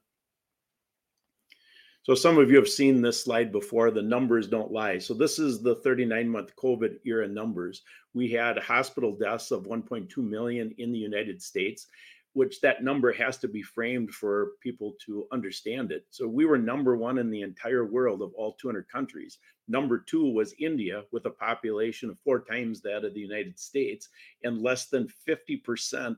So 2.02 2.14
some 2.14 2.38
of 2.38 2.50
you 2.50 2.56
have 2.56 2.68
seen 2.68 3.02
this 3.02 3.22
slide 3.22 3.52
before. 3.52 3.90
The 3.90 4.02
numbers 4.02 4.48
don't 4.48 4.72
lie. 4.72 4.98
So 4.98 5.14
this 5.14 5.38
is 5.38 5.62
the 5.62 5.76
39 5.76 6.28
month 6.28 6.56
COVID 6.56 6.96
era 7.04 7.28
numbers. 7.28 7.82
We 8.14 8.30
had 8.30 8.58
hospital 8.58 9.16
deaths 9.16 9.50
of 9.50 9.64
1.2 9.64 10.16
million 10.16 10.74
in 10.78 10.92
the 10.92 10.98
United 10.98 11.42
States, 11.42 11.88
which 12.32 12.60
that 12.60 12.84
number 12.84 13.12
has 13.12 13.38
to 13.38 13.48
be 13.48 13.62
framed 13.62 14.10
for 14.10 14.52
people 14.62 14.94
to 15.04 15.26
understand 15.32 15.90
it. 15.90 16.04
So 16.10 16.28
we 16.28 16.44
were 16.44 16.58
number 16.58 16.96
one 16.96 17.18
in 17.18 17.30
the 17.30 17.42
entire 17.42 17.84
world 17.84 18.22
of 18.22 18.32
all 18.34 18.54
200 18.60 18.88
countries. 18.88 19.38
Number 19.68 19.98
two 19.98 20.32
was 20.32 20.54
India 20.58 21.02
with 21.12 21.26
a 21.26 21.30
population 21.30 22.08
of 22.08 22.18
four 22.24 22.44
times 22.44 22.80
that 22.82 23.04
of 23.04 23.14
the 23.14 23.20
United 23.20 23.58
States 23.58 24.08
and 24.44 24.62
less 24.62 24.86
than 24.86 25.08
50% 25.28 26.16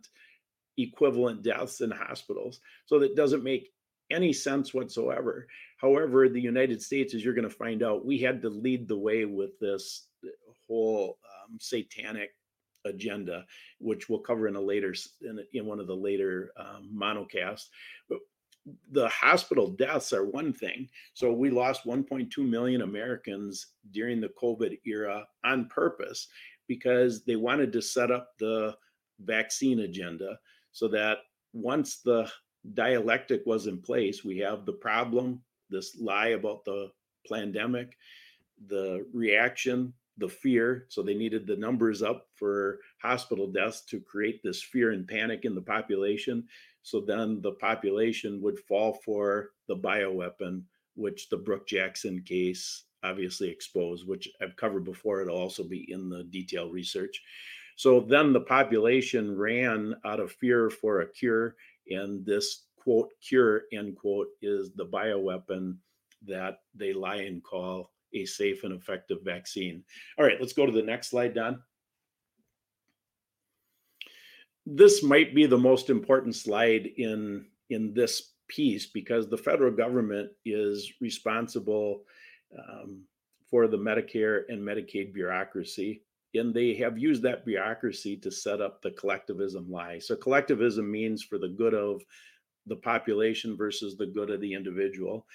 equivalent 0.76 1.42
deaths 1.42 1.80
in 1.80 1.90
hospitals. 1.90 2.60
So 2.86 2.98
that 2.98 3.16
doesn't 3.16 3.44
make 3.44 3.70
any 4.10 4.32
sense 4.32 4.74
whatsoever. 4.74 5.46
However, 5.78 6.28
the 6.28 6.40
United 6.40 6.82
States, 6.82 7.14
as 7.14 7.24
you're 7.24 7.34
going 7.34 7.48
to 7.48 7.54
find 7.54 7.82
out, 7.82 8.04
we 8.04 8.18
had 8.18 8.42
to 8.42 8.50
lead 8.50 8.86
the 8.86 8.98
way 8.98 9.24
with 9.24 9.58
this 9.58 10.06
whole 10.66 11.18
um, 11.24 11.58
satanic 11.60 12.30
agenda, 12.84 13.44
which 13.78 14.08
we'll 14.08 14.18
cover 14.18 14.48
in 14.48 14.56
a 14.56 14.60
later 14.60 14.94
in, 15.22 15.44
in 15.52 15.66
one 15.66 15.80
of 15.80 15.86
the 15.86 15.96
later 15.96 16.52
um, 16.56 16.88
monocasts. 16.92 17.70
But 18.08 18.18
the 18.92 19.08
hospital 19.08 19.68
deaths 19.68 20.12
are 20.12 20.24
one 20.24 20.52
thing. 20.52 20.88
So 21.14 21.32
we 21.32 21.50
lost 21.50 21.84
1.2 21.84 22.38
million 22.38 22.82
Americans 22.82 23.68
during 23.90 24.20
the 24.20 24.30
COVID 24.40 24.78
era 24.84 25.26
on 25.44 25.66
purpose 25.66 26.28
because 26.68 27.24
they 27.24 27.36
wanted 27.36 27.72
to 27.72 27.82
set 27.82 28.10
up 28.10 28.30
the 28.38 28.76
vaccine 29.20 29.80
agenda 29.80 30.38
so 30.70 30.88
that 30.88 31.18
once 31.52 31.98
the 31.98 32.30
dialectic 32.74 33.42
was 33.46 33.66
in 33.66 33.78
place, 33.78 34.24
we 34.24 34.38
have 34.38 34.64
the 34.64 34.72
problem, 34.72 35.42
this 35.68 35.96
lie 36.00 36.28
about 36.28 36.64
the 36.64 36.90
pandemic, 37.30 37.96
the 38.68 39.04
reaction, 39.12 39.92
the 40.22 40.28
fear. 40.28 40.86
So 40.88 41.02
they 41.02 41.14
needed 41.14 41.46
the 41.46 41.56
numbers 41.56 42.02
up 42.02 42.28
for 42.36 42.78
hospital 43.02 43.48
deaths 43.48 43.82
to 43.86 44.00
create 44.00 44.42
this 44.42 44.62
fear 44.62 44.92
and 44.92 45.06
panic 45.06 45.44
in 45.44 45.54
the 45.54 45.60
population. 45.60 46.44
So 46.82 47.00
then 47.00 47.42
the 47.42 47.52
population 47.52 48.40
would 48.40 48.58
fall 48.60 48.94
for 49.04 49.50
the 49.68 49.76
bioweapon, 49.76 50.62
which 50.94 51.28
the 51.28 51.36
Brook 51.36 51.66
Jackson 51.66 52.22
case 52.22 52.84
obviously 53.04 53.50
exposed, 53.50 54.06
which 54.06 54.28
I've 54.40 54.56
covered 54.56 54.84
before. 54.84 55.20
It'll 55.20 55.36
also 55.36 55.64
be 55.64 55.90
in 55.90 56.08
the 56.08 56.24
detailed 56.24 56.72
research. 56.72 57.20
So 57.76 58.00
then 58.00 58.32
the 58.32 58.40
population 58.40 59.36
ran 59.36 59.94
out 60.04 60.20
of 60.20 60.32
fear 60.32 60.70
for 60.70 61.00
a 61.00 61.10
cure 61.10 61.56
and 61.90 62.24
this 62.24 62.66
quote 62.76 63.10
cure 63.20 63.62
end 63.72 63.96
quote 63.96 64.28
is 64.40 64.70
the 64.76 64.86
bioweapon 64.86 65.76
that 66.26 66.60
they 66.74 66.92
lie 66.92 67.16
and 67.16 67.42
call 67.42 67.90
a 68.14 68.24
safe 68.24 68.64
and 68.64 68.74
effective 68.74 69.18
vaccine. 69.22 69.84
All 70.18 70.24
right, 70.24 70.40
let's 70.40 70.52
go 70.52 70.66
to 70.66 70.72
the 70.72 70.82
next 70.82 71.10
slide, 71.10 71.34
Don. 71.34 71.62
This 74.64 75.02
might 75.02 75.34
be 75.34 75.46
the 75.46 75.58
most 75.58 75.90
important 75.90 76.36
slide 76.36 76.86
in 76.96 77.46
in 77.70 77.94
this 77.94 78.34
piece 78.48 78.86
because 78.86 79.28
the 79.28 79.38
federal 79.38 79.72
government 79.72 80.30
is 80.44 80.92
responsible 81.00 82.02
um, 82.58 83.02
for 83.50 83.66
the 83.66 83.78
Medicare 83.78 84.42
and 84.48 84.60
Medicaid 84.60 85.14
bureaucracy 85.14 86.02
and 86.34 86.54
they 86.54 86.74
have 86.74 86.98
used 86.98 87.22
that 87.22 87.44
bureaucracy 87.44 88.16
to 88.16 88.30
set 88.30 88.60
up 88.60 88.80
the 88.80 88.90
collectivism 88.92 89.70
lie. 89.70 89.98
So 89.98 90.16
collectivism 90.16 90.90
means 90.90 91.22
for 91.22 91.38
the 91.38 91.48
good 91.48 91.74
of 91.74 92.02
the 92.66 92.76
population 92.76 93.56
versus 93.56 93.96
the 93.96 94.06
good 94.06 94.30
of 94.30 94.40
the 94.40 94.54
individual. 94.54 95.26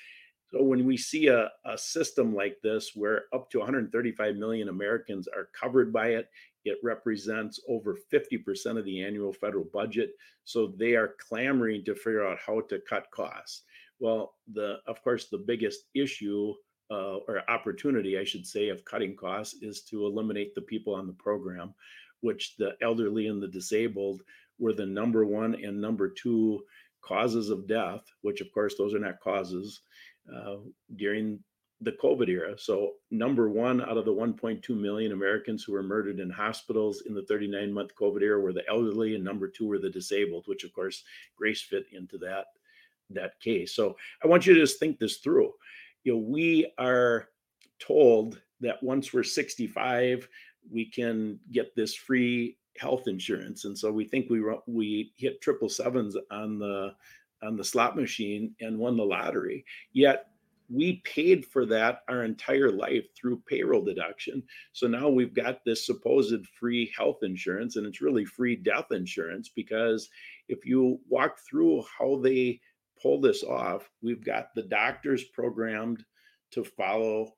So 0.51 0.63
when 0.63 0.85
we 0.85 0.95
see 0.95 1.27
a, 1.27 1.49
a 1.65 1.77
system 1.77 2.33
like 2.33 2.57
this 2.63 2.91
where 2.95 3.23
up 3.33 3.49
to 3.51 3.59
135 3.59 4.35
million 4.37 4.69
Americans 4.69 5.27
are 5.27 5.49
covered 5.59 5.91
by 5.91 6.09
it, 6.09 6.29
it 6.63 6.77
represents 6.83 7.59
over 7.67 7.97
50% 8.13 8.77
of 8.77 8.85
the 8.85 9.01
annual 9.01 9.33
federal 9.33 9.65
budget. 9.73 10.11
So 10.45 10.73
they 10.77 10.95
are 10.95 11.15
clamoring 11.27 11.83
to 11.85 11.95
figure 11.95 12.25
out 12.25 12.39
how 12.45 12.61
to 12.61 12.79
cut 12.89 13.11
costs. 13.11 13.63
Well, 13.99 14.35
the 14.53 14.77
of 14.87 15.01
course 15.03 15.27
the 15.27 15.37
biggest 15.39 15.85
issue 15.93 16.53
uh, 16.89 17.17
or 17.27 17.41
opportunity, 17.49 18.17
I 18.17 18.23
should 18.23 18.45
say, 18.45 18.69
of 18.69 18.85
cutting 18.85 19.15
costs 19.15 19.61
is 19.61 19.81
to 19.83 20.05
eliminate 20.05 20.55
the 20.55 20.61
people 20.61 20.93
on 20.93 21.07
the 21.07 21.13
program, 21.13 21.73
which 22.21 22.55
the 22.57 22.77
elderly 22.81 23.27
and 23.27 23.41
the 23.41 23.47
disabled 23.47 24.21
were 24.59 24.73
the 24.73 24.85
number 24.85 25.25
one 25.25 25.55
and 25.55 25.81
number 25.81 26.09
two 26.09 26.63
causes 27.01 27.49
of 27.49 27.67
death, 27.67 28.01
which 28.21 28.41
of 28.41 28.51
course 28.53 28.75
those 28.77 28.93
are 28.93 28.99
not 28.99 29.19
causes 29.19 29.81
uh, 30.33 30.57
during 30.95 31.39
the 31.81 31.91
COVID 31.91 32.27
era. 32.27 32.57
So, 32.57 32.93
number 33.11 33.49
one 33.49 33.81
out 33.81 33.97
of 33.97 34.05
the 34.05 34.13
1.2 34.13 34.69
million 34.69 35.11
Americans 35.11 35.63
who 35.63 35.73
were 35.73 35.83
murdered 35.83 36.19
in 36.19 36.29
hospitals 36.29 37.03
in 37.05 37.13
the 37.13 37.23
39 37.23 37.71
month 37.71 37.91
COVID 37.95 38.21
era 38.21 38.39
were 38.39 38.53
the 38.53 38.67
elderly, 38.67 39.15
and 39.15 39.23
number 39.23 39.47
two 39.47 39.67
were 39.67 39.77
the 39.79 39.89
disabled, 39.89 40.45
which 40.47 40.63
of 40.63 40.73
course 40.73 41.03
Grace 41.35 41.61
fit 41.61 41.85
into 41.91 42.17
that 42.19 42.45
that 43.09 43.39
case. 43.39 43.75
So, 43.75 43.95
I 44.23 44.27
want 44.27 44.45
you 44.45 44.55
to 44.55 44.59
just 44.59 44.79
think 44.79 44.97
this 44.97 45.17
through. 45.17 45.53
You 46.03 46.13
know, 46.13 46.19
we 46.19 46.71
are 46.79 47.29
told 47.79 48.41
that 48.61 48.81
once 48.81 49.13
we're 49.13 49.23
65, 49.23 50.27
we 50.71 50.85
can 50.85 51.39
get 51.51 51.75
this 51.75 51.93
free 51.93 52.57
health 52.77 53.07
insurance, 53.07 53.65
and 53.65 53.77
so 53.77 53.91
we 53.91 54.05
think 54.05 54.29
we 54.31 54.41
we 54.65 55.13
hit 55.17 55.41
triple 55.41 55.69
sevens 55.69 56.17
on 56.31 56.57
the 56.57 56.95
on 57.43 57.55
the 57.55 57.63
slot 57.63 57.95
machine 57.95 58.55
and 58.61 58.77
won 58.77 58.97
the 58.97 59.03
lottery. 59.03 59.65
Yet 59.93 60.27
we 60.69 61.01
paid 61.05 61.45
for 61.45 61.65
that 61.65 62.01
our 62.09 62.23
entire 62.23 62.71
life 62.71 63.05
through 63.15 63.41
payroll 63.47 63.83
deduction. 63.83 64.43
So 64.73 64.87
now 64.87 65.07
we've 65.07 65.33
got 65.33 65.63
this 65.63 65.85
supposed 65.85 66.45
free 66.59 66.91
health 66.95 67.19
insurance, 67.21 67.77
and 67.77 67.85
it's 67.85 68.01
really 68.01 68.25
free 68.25 68.55
death 68.55 68.91
insurance 68.91 69.49
because 69.53 70.09
if 70.49 70.65
you 70.65 70.99
walk 71.07 71.37
through 71.49 71.83
how 71.97 72.19
they 72.21 72.59
pull 73.01 73.21
this 73.21 73.43
off, 73.43 73.89
we've 74.01 74.25
got 74.25 74.53
the 74.55 74.63
doctors 74.63 75.23
programmed 75.23 76.03
to 76.51 76.63
follow 76.63 77.33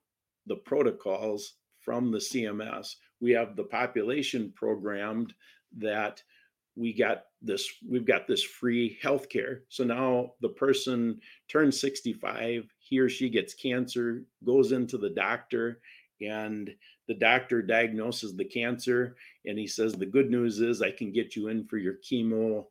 the 0.47 0.55
protocols 0.55 1.55
from 1.79 2.11
the 2.11 2.17
CMS. 2.17 2.95
We 3.21 3.31
have 3.31 3.55
the 3.55 3.63
population 3.63 4.53
programmed 4.55 5.33
that 5.77 6.23
we 6.75 6.93
got 6.93 7.23
this 7.41 7.69
we've 7.87 8.05
got 8.05 8.27
this 8.27 8.43
free 8.43 8.97
health 9.01 9.29
care 9.29 9.63
so 9.69 9.83
now 9.83 10.33
the 10.41 10.49
person 10.49 11.19
turns 11.47 11.79
65 11.79 12.67
he 12.79 12.99
or 12.99 13.07
she 13.09 13.29
gets 13.29 13.53
cancer 13.53 14.23
goes 14.43 14.71
into 14.71 14.97
the 14.97 15.09
doctor 15.09 15.79
and 16.21 16.75
the 17.07 17.13
doctor 17.13 17.61
diagnoses 17.61 18.35
the 18.35 18.43
cancer 18.43 19.15
and 19.45 19.57
he 19.57 19.67
says 19.67 19.93
the 19.93 20.05
good 20.05 20.29
news 20.29 20.59
is 20.59 20.81
i 20.81 20.91
can 20.91 21.11
get 21.11 21.35
you 21.35 21.47
in 21.47 21.65
for 21.65 21.77
your 21.77 21.95
chemo 21.95 22.65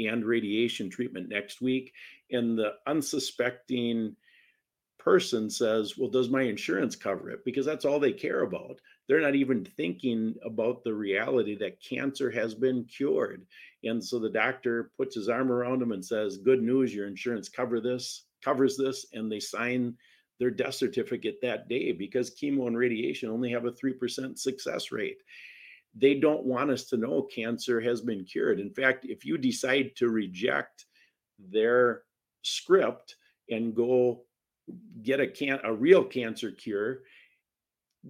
and 0.00 0.24
radiation 0.24 0.90
treatment 0.90 1.28
next 1.28 1.60
week 1.60 1.92
and 2.30 2.58
the 2.58 2.72
unsuspecting 2.86 4.16
person 5.08 5.48
says, 5.48 5.96
Well, 5.96 6.10
does 6.10 6.28
my 6.28 6.42
insurance 6.42 6.94
cover 6.94 7.30
it? 7.30 7.44
Because 7.44 7.64
that's 7.64 7.86
all 7.86 7.98
they 7.98 8.12
care 8.12 8.42
about. 8.42 8.78
They're 9.08 9.20
not 9.20 9.34
even 9.34 9.64
thinking 9.64 10.34
about 10.44 10.84
the 10.84 10.92
reality 10.92 11.56
that 11.56 11.82
cancer 11.82 12.30
has 12.30 12.54
been 12.54 12.84
cured. 12.84 13.46
And 13.84 14.04
so 14.04 14.18
the 14.18 14.28
doctor 14.28 14.90
puts 14.96 15.14
his 15.14 15.28
arm 15.28 15.50
around 15.50 15.80
them 15.80 15.92
and 15.92 16.04
says, 16.04 16.36
Good 16.36 16.62
news, 16.62 16.94
your 16.94 17.06
insurance 17.06 17.48
cover 17.48 17.80
this, 17.80 18.26
covers 18.44 18.76
this, 18.76 19.06
and 19.14 19.32
they 19.32 19.40
sign 19.40 19.94
their 20.38 20.50
death 20.50 20.74
certificate 20.74 21.38
that 21.42 21.68
day 21.68 21.92
because 21.92 22.36
chemo 22.36 22.66
and 22.66 22.76
radiation 22.76 23.30
only 23.30 23.50
have 23.50 23.64
a 23.64 23.72
3% 23.72 24.38
success 24.38 24.92
rate. 24.92 25.18
They 25.94 26.14
don't 26.14 26.44
want 26.44 26.70
us 26.70 26.84
to 26.86 26.96
know 26.96 27.22
cancer 27.22 27.80
has 27.80 28.00
been 28.00 28.24
cured. 28.24 28.60
In 28.60 28.70
fact, 28.70 29.04
if 29.04 29.24
you 29.24 29.38
decide 29.38 29.92
to 29.96 30.10
reject 30.10 30.84
their 31.38 32.02
script 32.42 33.16
and 33.50 33.74
go 33.74 34.22
get 35.02 35.18
a 35.18 35.26
can 35.26 35.58
a 35.64 35.72
real 35.72 36.04
cancer 36.04 36.50
cure, 36.50 37.00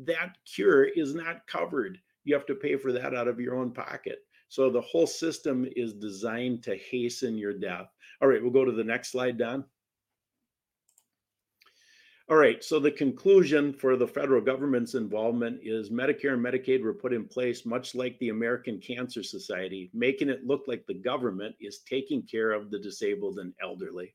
that 0.05 0.37
cure 0.45 0.85
is 0.85 1.15
not 1.15 1.47
covered. 1.47 1.99
You 2.25 2.35
have 2.35 2.47
to 2.47 2.55
pay 2.55 2.77
for 2.77 2.93
that 2.93 3.15
out 3.15 3.29
of 3.29 3.41
your 3.41 3.57
own 3.57 3.73
pocket. 3.73 4.19
So 4.49 4.71
the 4.71 4.81
whole 4.81 5.07
system 5.07 5.67
is 5.77 5.93
designed 5.93 6.63
to 6.65 6.77
hasten 6.77 7.37
your 7.37 7.53
death. 7.53 7.89
All 8.21 8.29
right, 8.29 8.43
we'll 8.43 8.51
go 8.51 8.65
to 8.65 8.73
the 8.73 8.85
next 8.85 9.13
slide, 9.13 9.39
Don. 9.39 9.65
All 12.31 12.37
right, 12.37 12.63
so 12.63 12.79
the 12.79 12.91
conclusion 12.91 13.73
for 13.73 13.97
the 13.97 14.07
federal 14.07 14.43
government's 14.43 14.95
involvement 14.95 15.61
is 15.63 15.89
Medicare 15.89 16.35
and 16.35 16.45
Medicaid 16.45 16.83
were 16.83 16.93
put 16.93 17.15
in 17.15 17.25
place 17.25 17.65
much 17.65 17.95
like 17.95 18.19
the 18.19 18.29
American 18.29 18.79
Cancer 18.79 19.23
Society, 19.23 19.91
making 19.95 20.29
it 20.29 20.47
look 20.47 20.65
like 20.67 20.85
the 20.87 20.93
government 20.93 21.55
is 21.59 21.81
taking 21.89 22.23
care 22.23 22.53
of 22.53 22.71
the 22.71 22.79
disabled 22.79 23.39
and 23.39 23.55
elderly. 23.63 24.15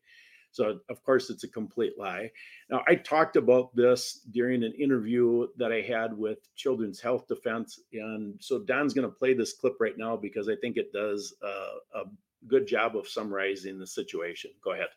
So, 0.53 0.79
of 0.89 1.03
course, 1.03 1.29
it's 1.29 1.43
a 1.43 1.47
complete 1.49 1.93
lie. 1.97 2.31
Now, 2.69 2.83
I 2.87 2.95
talked 2.95 3.35
about 3.35 3.75
this 3.75 4.21
during 4.31 4.63
an 4.63 4.71
interview 4.73 5.47
that 5.57 5.71
I 5.71 5.81
had 5.81 6.15
with 6.15 6.37
Children's 6.55 7.01
Health 7.01 7.27
Defense. 7.27 7.81
And 7.91 8.35
so 8.39 8.59
Don's 8.59 8.93
going 8.93 9.07
to 9.07 9.13
play 9.13 9.33
this 9.33 9.53
clip 9.53 9.73
right 9.79 9.97
now 9.97 10.15
because 10.15 10.47
I 10.47 10.55
think 10.55 10.77
it 10.77 10.93
does 10.93 11.33
a 11.43 12.03
good 12.47 12.67
job 12.67 12.95
of 12.95 13.07
summarizing 13.07 13.79
the 13.79 13.87
situation. 13.87 14.51
Go 14.63 14.73
ahead. 14.73 14.89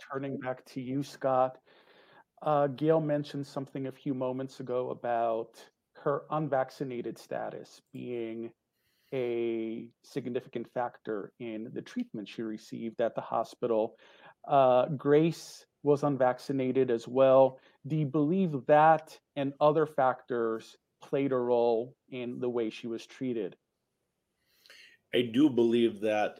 Turning 0.00 0.38
back 0.38 0.64
to 0.66 0.80
you, 0.80 1.02
Scott. 1.02 1.58
Uh, 2.40 2.68
Gail 2.68 3.00
mentioned 3.00 3.46
something 3.46 3.88
a 3.88 3.92
few 3.92 4.14
moments 4.14 4.60
ago 4.60 4.90
about 4.90 5.64
her 5.94 6.22
unvaccinated 6.30 7.18
status 7.18 7.82
being 7.92 8.52
a 9.12 9.88
significant 10.02 10.72
factor 10.72 11.32
in 11.38 11.70
the 11.72 11.82
treatment 11.82 12.28
she 12.28 12.42
received 12.42 13.00
at 13.00 13.14
the 13.14 13.20
hospital. 13.20 13.96
Uh, 14.46 14.86
Grace 14.86 15.66
was 15.82 16.02
unvaccinated 16.02 16.90
as 16.90 17.06
well. 17.06 17.58
Do 17.86 17.96
you 17.96 18.06
believe 18.06 18.66
that 18.66 19.18
and 19.36 19.52
other 19.60 19.86
factors 19.86 20.76
played 21.02 21.32
a 21.32 21.36
role 21.36 21.94
in 22.10 22.38
the 22.38 22.48
way 22.48 22.70
she 22.70 22.86
was 22.86 23.06
treated? 23.06 23.56
I 25.14 25.22
do 25.22 25.50
believe 25.50 26.00
that 26.00 26.36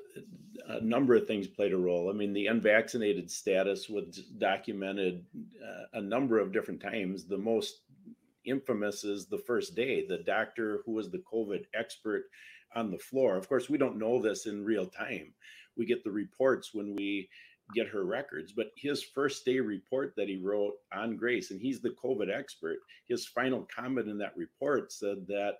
a 0.67 0.81
number 0.81 1.15
of 1.15 1.27
things 1.27 1.47
played 1.47 1.75
a 1.75 1.77
role. 1.77 2.09
I 2.09 2.15
mean, 2.15 2.33
the 2.33 2.47
unvaccinated 2.47 3.31
status 3.31 3.89
was 3.89 4.23
documented 4.39 5.27
uh, 5.63 5.99
a 5.99 6.01
number 6.01 6.39
of 6.39 6.53
different 6.53 6.81
times. 6.81 7.27
The 7.27 7.37
most 7.37 7.83
infamous 8.45 9.05
is 9.05 9.27
the 9.27 9.39
first 9.39 9.75
day. 9.75 10.07
The 10.07 10.19
doctor 10.19 10.81
who 10.87 10.93
was 10.93 11.11
the 11.11 11.23
COVID 11.31 11.65
expert 11.75 12.25
on 12.75 12.91
the 12.91 12.99
floor. 12.99 13.37
Of 13.37 13.49
course, 13.49 13.69
we 13.69 13.79
don't 13.79 13.99
know 13.99 14.21
this 14.21 14.47
in 14.47 14.65
real 14.65 14.87
time. 14.87 15.33
We 15.77 15.87
get 15.87 16.05
the 16.05 16.11
reports 16.11 16.71
when 16.73 16.95
we 16.95 17.29
get 17.75 17.89
her 17.89 18.05
records. 18.05 18.53
But 18.53 18.73
his 18.77 19.03
first 19.03 19.45
day 19.45 19.61
report 19.61 20.15
that 20.17 20.29
he 20.29 20.37
wrote 20.37 20.75
on 20.93 21.17
Grace, 21.17 21.51
and 21.51 21.61
he's 21.61 21.81
the 21.81 21.95
COVID 22.03 22.35
expert, 22.35 22.79
his 23.09 23.27
final 23.27 23.67
comment 23.75 24.09
in 24.09 24.19
that 24.19 24.37
report 24.37 24.93
said 24.93 25.27
that 25.29 25.59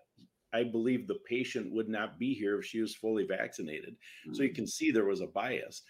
I 0.53 0.65
believe 0.65 1.07
the 1.07 1.21
patient 1.27 1.73
would 1.73 1.89
not 1.89 2.19
be 2.19 2.35
here 2.35 2.59
if 2.59 2.67
she 2.67 2.81
was 2.81 2.95
fully 2.95 3.25
vaccinated. 3.25 3.95
Mm-hmm. 3.95 4.35
So 4.35 4.43
you 4.43 4.51
mm. 4.51 4.55
can 4.55 4.67
see 4.67 4.91
there 4.91 5.07
was 5.07 5.23
a 5.23 5.27
bias. 5.27 5.83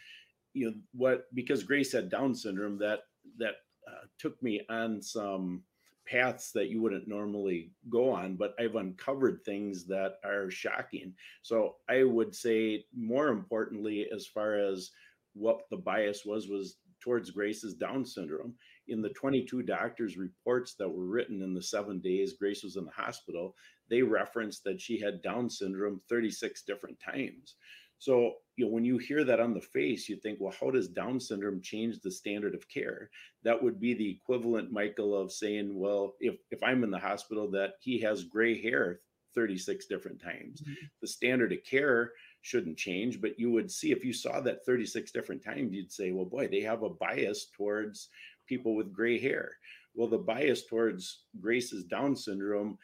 You 0.54 0.66
know 0.66 0.74
what? 0.92 1.24
Because 1.35 1.64
Grace 1.64 1.92
had 1.92 2.11
Down 2.11 2.35
syndrome, 2.35 2.78
that 2.78 3.00
that 3.38 3.54
uh, 3.88 4.06
took 4.18 4.40
me 4.42 4.61
on 4.68 5.02
some 5.02 5.62
paths 6.06 6.50
that 6.52 6.68
you 6.68 6.82
wouldn't 6.82 7.08
normally 7.08 7.70
go 7.88 8.10
on 8.10 8.34
but 8.36 8.54
i've 8.58 8.76
uncovered 8.76 9.40
things 9.44 9.86
that 9.86 10.14
are 10.24 10.50
shocking 10.50 11.12
so 11.42 11.76
i 11.88 12.02
would 12.02 12.34
say 12.34 12.84
more 12.96 13.28
importantly 13.28 14.08
as 14.14 14.26
far 14.26 14.56
as 14.56 14.90
what 15.34 15.62
the 15.70 15.76
bias 15.76 16.24
was 16.24 16.48
was 16.48 16.76
towards 17.02 17.30
Grace's 17.30 17.74
Down 17.74 18.06
syndrome. 18.06 18.54
In 18.88 19.02
the 19.02 19.10
22 19.10 19.62
doctors' 19.62 20.16
reports 20.16 20.74
that 20.74 20.88
were 20.88 21.06
written 21.06 21.42
in 21.42 21.52
the 21.52 21.62
seven 21.62 22.00
days 22.00 22.34
Grace 22.34 22.62
was 22.62 22.76
in 22.76 22.84
the 22.84 22.92
hospital, 22.92 23.54
they 23.90 24.02
referenced 24.02 24.64
that 24.64 24.80
she 24.80 24.98
had 24.98 25.22
Down 25.22 25.50
syndrome 25.50 26.00
36 26.08 26.62
different 26.62 26.98
times. 27.00 27.56
So, 28.02 28.32
you 28.56 28.64
know, 28.64 28.72
when 28.72 28.84
you 28.84 28.98
hear 28.98 29.22
that 29.22 29.38
on 29.38 29.54
the 29.54 29.60
face, 29.60 30.08
you 30.08 30.16
think, 30.16 30.40
well, 30.40 30.52
how 30.60 30.72
does 30.72 30.88
Down 30.88 31.20
syndrome 31.20 31.62
change 31.62 32.00
the 32.00 32.10
standard 32.10 32.52
of 32.52 32.68
care? 32.68 33.08
That 33.44 33.62
would 33.62 33.78
be 33.78 33.94
the 33.94 34.10
equivalent, 34.10 34.72
Michael, 34.72 35.16
of 35.16 35.30
saying, 35.30 35.78
well, 35.78 36.14
if, 36.18 36.34
if 36.50 36.60
I'm 36.64 36.82
in 36.82 36.90
the 36.90 36.98
hospital, 36.98 37.48
that 37.52 37.74
he 37.80 38.00
has 38.00 38.24
gray 38.24 38.60
hair 38.60 38.98
36 39.36 39.86
different 39.86 40.20
times. 40.20 40.62
Mm-hmm. 40.62 40.86
The 41.00 41.06
standard 41.06 41.52
of 41.52 41.62
care 41.62 42.10
shouldn't 42.40 42.76
change, 42.76 43.20
but 43.20 43.38
you 43.38 43.52
would 43.52 43.70
see 43.70 43.92
if 43.92 44.04
you 44.04 44.12
saw 44.12 44.40
that 44.40 44.66
36 44.66 45.12
different 45.12 45.44
times, 45.44 45.72
you'd 45.72 45.92
say, 45.92 46.10
well, 46.10 46.24
boy, 46.24 46.48
they 46.48 46.62
have 46.62 46.82
a 46.82 46.90
bias 46.90 47.52
towards 47.56 48.08
people 48.48 48.74
with 48.74 48.92
gray 48.92 49.16
hair. 49.16 49.52
Well, 49.94 50.08
the 50.08 50.18
bias 50.18 50.66
towards 50.66 51.20
Grace's 51.40 51.84
Down 51.84 52.16
syndrome, 52.16 52.78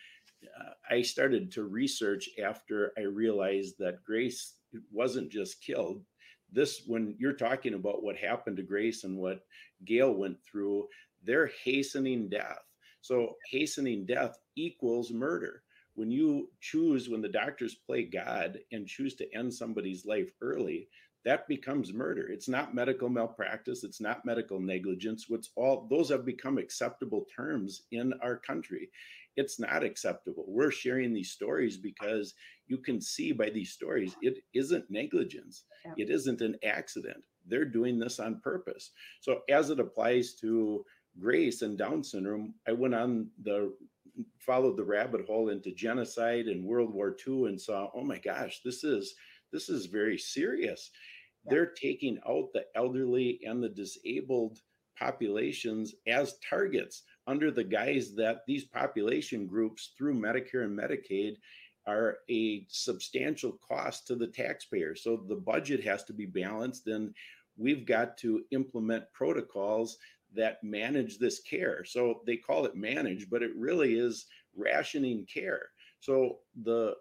uh, 0.44 0.74
I 0.88 1.02
started 1.02 1.50
to 1.52 1.64
research 1.64 2.31
after 2.40 2.92
I 2.96 3.00
realized 3.00 3.74
that 3.81 4.04
Grace 4.04 4.58
wasn't 4.92 5.31
just 5.31 5.62
killed. 5.62 6.02
This, 6.50 6.83
when 6.87 7.14
you're 7.18 7.35
talking 7.35 7.74
about 7.74 8.02
what 8.02 8.16
happened 8.16 8.57
to 8.57 8.62
Grace 8.62 9.04
and 9.04 9.18
what 9.18 9.44
Gail 9.85 10.12
went 10.14 10.38
through, 10.42 10.88
they're 11.24 11.50
hastening 11.64 12.28
death. 12.28 12.62
So 13.00 13.37
hastening 13.50 14.07
death 14.07 14.38
equals 14.57 15.11
murder. 15.11 15.62
When 15.94 16.11
you 16.11 16.50
choose, 16.61 17.09
when 17.09 17.22
the 17.22 17.28
doctors 17.28 17.74
play 17.74 18.04
God 18.04 18.59
and 18.72 18.87
choose 18.87 19.14
to 19.16 19.35
end 19.35 19.52
somebody's 19.52 20.07
life 20.07 20.31
early, 20.40 20.88
that 21.24 21.48
becomes 21.48 21.92
murder. 21.92 22.28
It's 22.28 22.48
not 22.48 22.74
medical 22.74 23.09
malpractice. 23.09 23.85
It's 23.85 24.00
not 24.00 24.24
medical 24.24 24.61
negligence. 24.61 25.26
What's 25.28 25.50
all 25.57 25.87
those 25.90 26.09
have 26.11 26.24
become 26.24 26.57
acceptable 26.57 27.26
terms 27.35 27.83
in 27.90 28.14
our 28.22 28.37
country. 28.37 28.90
It's 29.38 29.61
not 29.61 29.85
acceptable. 29.85 30.44
We're 30.48 30.72
sharing 30.72 31.14
these 31.14 31.31
stories 31.31 31.77
because 31.77 32.35
you 32.66 32.79
can 32.79 33.01
see 33.01 33.31
by 33.31 33.51
these 33.51 33.70
stories 33.70 34.16
it 34.20 34.38
isn't 34.53 34.90
negligence. 34.90 35.64
Yeah. 35.85 35.92
It 35.96 36.11
isn't 36.11 36.40
an 36.40 36.57
accident. 36.64 37.22
They're 37.46 37.64
doing 37.64 38.01
this 38.01 38.18
on 38.18 38.40
purpose. 38.42 38.90
So 39.20 39.42
as 39.48 39.70
it 39.70 39.79
applies 39.79 40.35
to 40.40 40.85
Grace 41.20 41.62
and 41.62 41.79
Down 41.79 42.03
syndrome, 42.03 42.55
I 42.66 42.72
went 42.72 42.96
on 42.96 43.29
the 43.40 43.72
followed 44.40 44.77
the 44.77 44.85
rabbit 44.85 45.24
hole 45.24 45.51
into 45.51 45.70
genocide 45.70 46.46
and 46.46 46.64
World 46.64 46.92
War 46.92 47.16
II 47.24 47.44
and 47.44 47.61
saw, 47.61 47.90
oh 47.94 48.03
my 48.03 48.18
gosh, 48.18 48.61
this 48.64 48.83
is 48.83 49.14
this 49.53 49.68
is 49.68 49.87
very 49.87 50.18
serious. 50.18 50.90
Yeah. 51.44 51.51
They're 51.51 51.72
taking 51.81 52.18
out 52.29 52.48
the 52.53 52.64
elderly 52.74 53.38
and 53.44 53.62
the 53.62 53.68
disabled 53.68 54.59
populations 54.98 55.94
as 56.09 56.38
targets 56.51 57.05
under 57.29 57.51
the 57.51 57.62
guise 57.62 58.14
that 58.14 58.41
these 58.47 58.64
population 58.64 59.47
groups 59.47 59.93
through 59.97 60.14
Medicare 60.14 60.64
and 60.64 60.77
Medicaid 60.77 61.37
are 61.87 62.19
a 62.31 62.67
substantial 62.69 63.59
cost 63.67 64.07
to 64.07 64.17
the 64.17 64.27
taxpayer. 64.27 64.95
So 64.95 65.25
the 65.29 65.37
budget 65.37 65.85
has 65.85 66.05
to 66.05 66.12
be 66.12 66.27
balanced 66.27 66.87
and 66.87 67.14
we've 67.57 67.87
got 67.87 68.17
to 68.19 68.43
implement 68.51 69.12
protocols 69.12 69.99
that 70.35 70.62
manage 70.64 71.19
this 71.19 71.41
care. 71.41 71.85
So 71.85 72.23
they 72.27 72.37
call 72.37 72.64
it 72.64 72.75
manage, 72.75 73.29
but 73.31 73.43
it 73.43 73.53
really 73.57 73.99
is 73.99 74.27
rationing 74.57 75.27
care. 75.33 75.69
So 76.01 76.38
the 76.62 76.97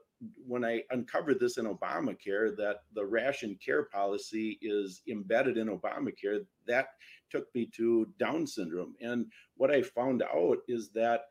when 0.48 0.66
I 0.66 0.82
uncovered 0.90 1.40
this 1.40 1.58
in 1.58 1.66
Obamacare, 1.66 2.56
that 2.58 2.78
the 2.96 3.06
ration 3.06 3.58
care 3.64 3.84
policy 3.84 4.58
is 4.62 5.02
embedded 5.08 5.58
in 5.58 5.68
Obamacare, 5.68 6.44
that 6.66 6.88
took 7.30 7.54
me 7.54 7.70
to 7.76 8.08
Down 8.20 8.48
syndrome. 8.48 8.96
And 9.02 9.28
what 9.56 9.72
I 9.72 9.82
found 9.82 10.24
out 10.24 10.58
is 10.68 10.90
that 10.90 11.22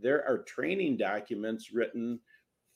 there 0.00 0.26
are 0.28 0.38
training 0.38 0.96
documents 0.96 1.72
written 1.72 2.20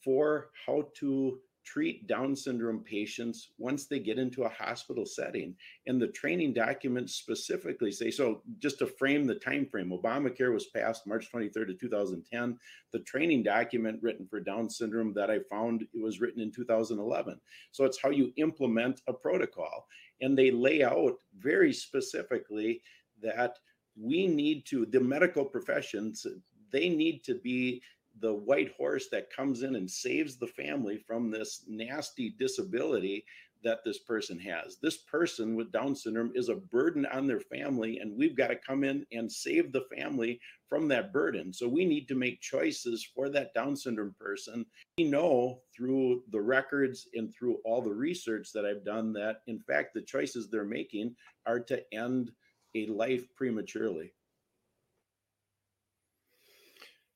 for 0.03 0.51
how 0.67 0.89
to 0.97 1.39
treat 1.65 2.07
Down 2.07 2.35
syndrome 2.35 2.81
patients 2.81 3.51
once 3.59 3.87
they 3.87 3.99
get 3.99 4.19
into 4.19 4.45
a 4.45 4.49
hospital 4.49 5.07
setting. 5.07 5.55
And 5.87 6.01
the 6.01 6.09
training 6.09 6.55
documents 6.55 7.15
specifically 7.15 7.93
say 7.93 8.11
so. 8.11 8.43
Just 8.59 8.79
to 8.81 8.87
frame 8.87 9.27
the 9.27 9.35
time 9.35 9.67
frame, 9.67 9.91
Obamacare 9.91 10.53
was 10.53 10.67
passed 10.67 11.07
March 11.07 11.31
23rd 11.33 11.71
of 11.71 11.81
2010. 11.81 12.59
The 12.93 12.99
training 13.01 13.43
document 13.43 14.03
written 14.03 14.27
for 14.27 14.41
Down 14.41 14.69
syndrome 14.69 15.15
that 15.15 15.31
I 15.31 15.41
found 15.51 15.83
it 15.83 16.03
was 16.03 16.21
written 16.21 16.43
in 16.43 16.53
2011. 16.53 17.41
So 17.71 17.85
it's 17.85 18.01
how 18.01 18.11
you 18.11 18.33
implement 18.37 19.01
a 19.07 19.13
protocol, 19.13 19.87
and 20.21 20.37
they 20.37 20.51
lay 20.51 20.83
out 20.83 21.17
very 21.39 21.73
specifically 21.73 22.83
that 23.23 23.59
we 24.01 24.27
need 24.27 24.65
to 24.67 24.87
the 24.87 25.01
medical 25.01 25.45
professions 25.45 26.27
they 26.73 26.89
need 26.89 27.23
to 27.25 27.35
be 27.37 27.83
the 28.21 28.35
white 28.35 28.73
horse 28.77 29.09
that 29.11 29.33
comes 29.35 29.63
in 29.63 29.77
and 29.77 29.91
saves 29.91 30.37
the 30.37 30.47
family 30.47 30.99
from 31.07 31.31
this 31.31 31.65
nasty 31.69 32.35
disability 32.39 33.25
that 33.65 33.85
this 33.85 33.99
person 34.01 34.39
has. 34.39 34.79
This 34.83 34.99
person 34.99 35.55
with 35.55 35.73
Down 35.73 35.95
syndrome 35.95 36.33
is 36.35 36.49
a 36.49 36.57
burden 36.57 37.07
on 37.07 37.27
their 37.27 37.41
family, 37.41 37.99
and 37.99 38.17
we've 38.17 38.37
got 38.37 38.49
to 38.49 38.57
come 38.57 38.85
in 38.85 39.07
and 39.13 39.31
save 39.31 39.73
the 39.73 39.87
family 39.97 40.41
from 40.69 40.89
that 40.89 41.13
burden. 41.13 41.53
So 41.53 41.69
we 41.69 41.85
need 41.85 42.09
to 42.09 42.15
make 42.15 42.41
choices 42.41 43.09
for 43.15 43.29
that 43.31 43.55
Down 43.55 43.77
syndrome 43.77 44.15
person. 44.19 44.67
We 44.99 45.05
know 45.05 45.61
through 45.77 46.25
the 46.31 46.41
records 46.41 47.09
and 47.15 47.33
through 47.33 47.59
all 47.65 47.83
the 47.83 47.95
research 47.95 48.53
that 48.53 48.67
I've 48.67 48.85
done 48.85 49.13
that, 49.15 49.43
in 49.47 49.61
fact, 49.61 49.95
the 49.95 50.03
choices 50.03 50.49
they're 50.49 50.65
making 50.65 51.15
are 51.47 51.61
to 51.61 51.83
end 51.95 52.33
a 52.75 52.87
life 52.87 53.27
prematurely. 53.37 54.13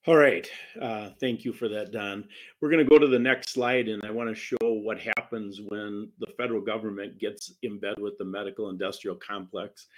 All 0.06 0.16
right. 0.16 0.48
Uh, 0.80 1.10
thank 1.18 1.44
you 1.44 1.52
for 1.52 1.68
that, 1.68 1.90
Don. 1.90 2.28
We're 2.60 2.70
going 2.70 2.84
to 2.84 2.88
go 2.88 2.96
to 2.96 3.08
the 3.08 3.18
next 3.18 3.50
slide, 3.50 3.88
and 3.88 4.00
I 4.04 4.12
want 4.12 4.28
to 4.28 4.36
show 4.36 4.56
what 4.60 5.00
happens 5.00 5.60
when 5.60 6.08
the 6.20 6.28
federal 6.38 6.60
government 6.60 7.18
gets 7.18 7.54
in 7.62 7.80
bed 7.80 7.96
with 7.98 8.16
the 8.16 8.24
medical 8.24 8.70
industrial 8.70 9.16
complex. 9.16 9.88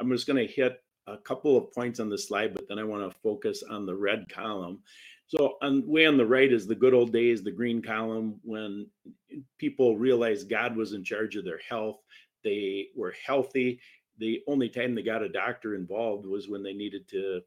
I'm 0.00 0.10
just 0.10 0.26
going 0.26 0.46
to 0.46 0.52
hit 0.52 0.82
a 1.06 1.16
couple 1.16 1.56
of 1.56 1.72
points 1.72 1.98
on 1.98 2.10
the 2.10 2.18
slide, 2.18 2.52
but 2.52 2.68
then 2.68 2.78
I 2.78 2.84
want 2.84 3.10
to 3.10 3.18
focus 3.20 3.62
on 3.62 3.86
the 3.86 3.94
red 3.94 4.28
column. 4.28 4.80
So, 5.28 5.56
on 5.62 5.86
way 5.86 6.04
on 6.04 6.18
the 6.18 6.26
right 6.26 6.52
is 6.52 6.66
the 6.66 6.74
good 6.74 6.92
old 6.92 7.10
days, 7.10 7.42
the 7.42 7.50
green 7.50 7.80
column, 7.80 8.38
when 8.42 8.86
people 9.56 9.96
realized 9.96 10.50
God 10.50 10.76
was 10.76 10.92
in 10.92 11.02
charge 11.02 11.36
of 11.36 11.44
their 11.46 11.60
health. 11.66 12.00
They 12.42 12.88
were 12.94 13.14
healthy. 13.26 13.80
The 14.18 14.42
only 14.46 14.68
time 14.68 14.94
they 14.94 15.02
got 15.02 15.22
a 15.22 15.28
doctor 15.30 15.74
involved 15.74 16.26
was 16.26 16.50
when 16.50 16.62
they 16.62 16.74
needed 16.74 17.08
to 17.08 17.40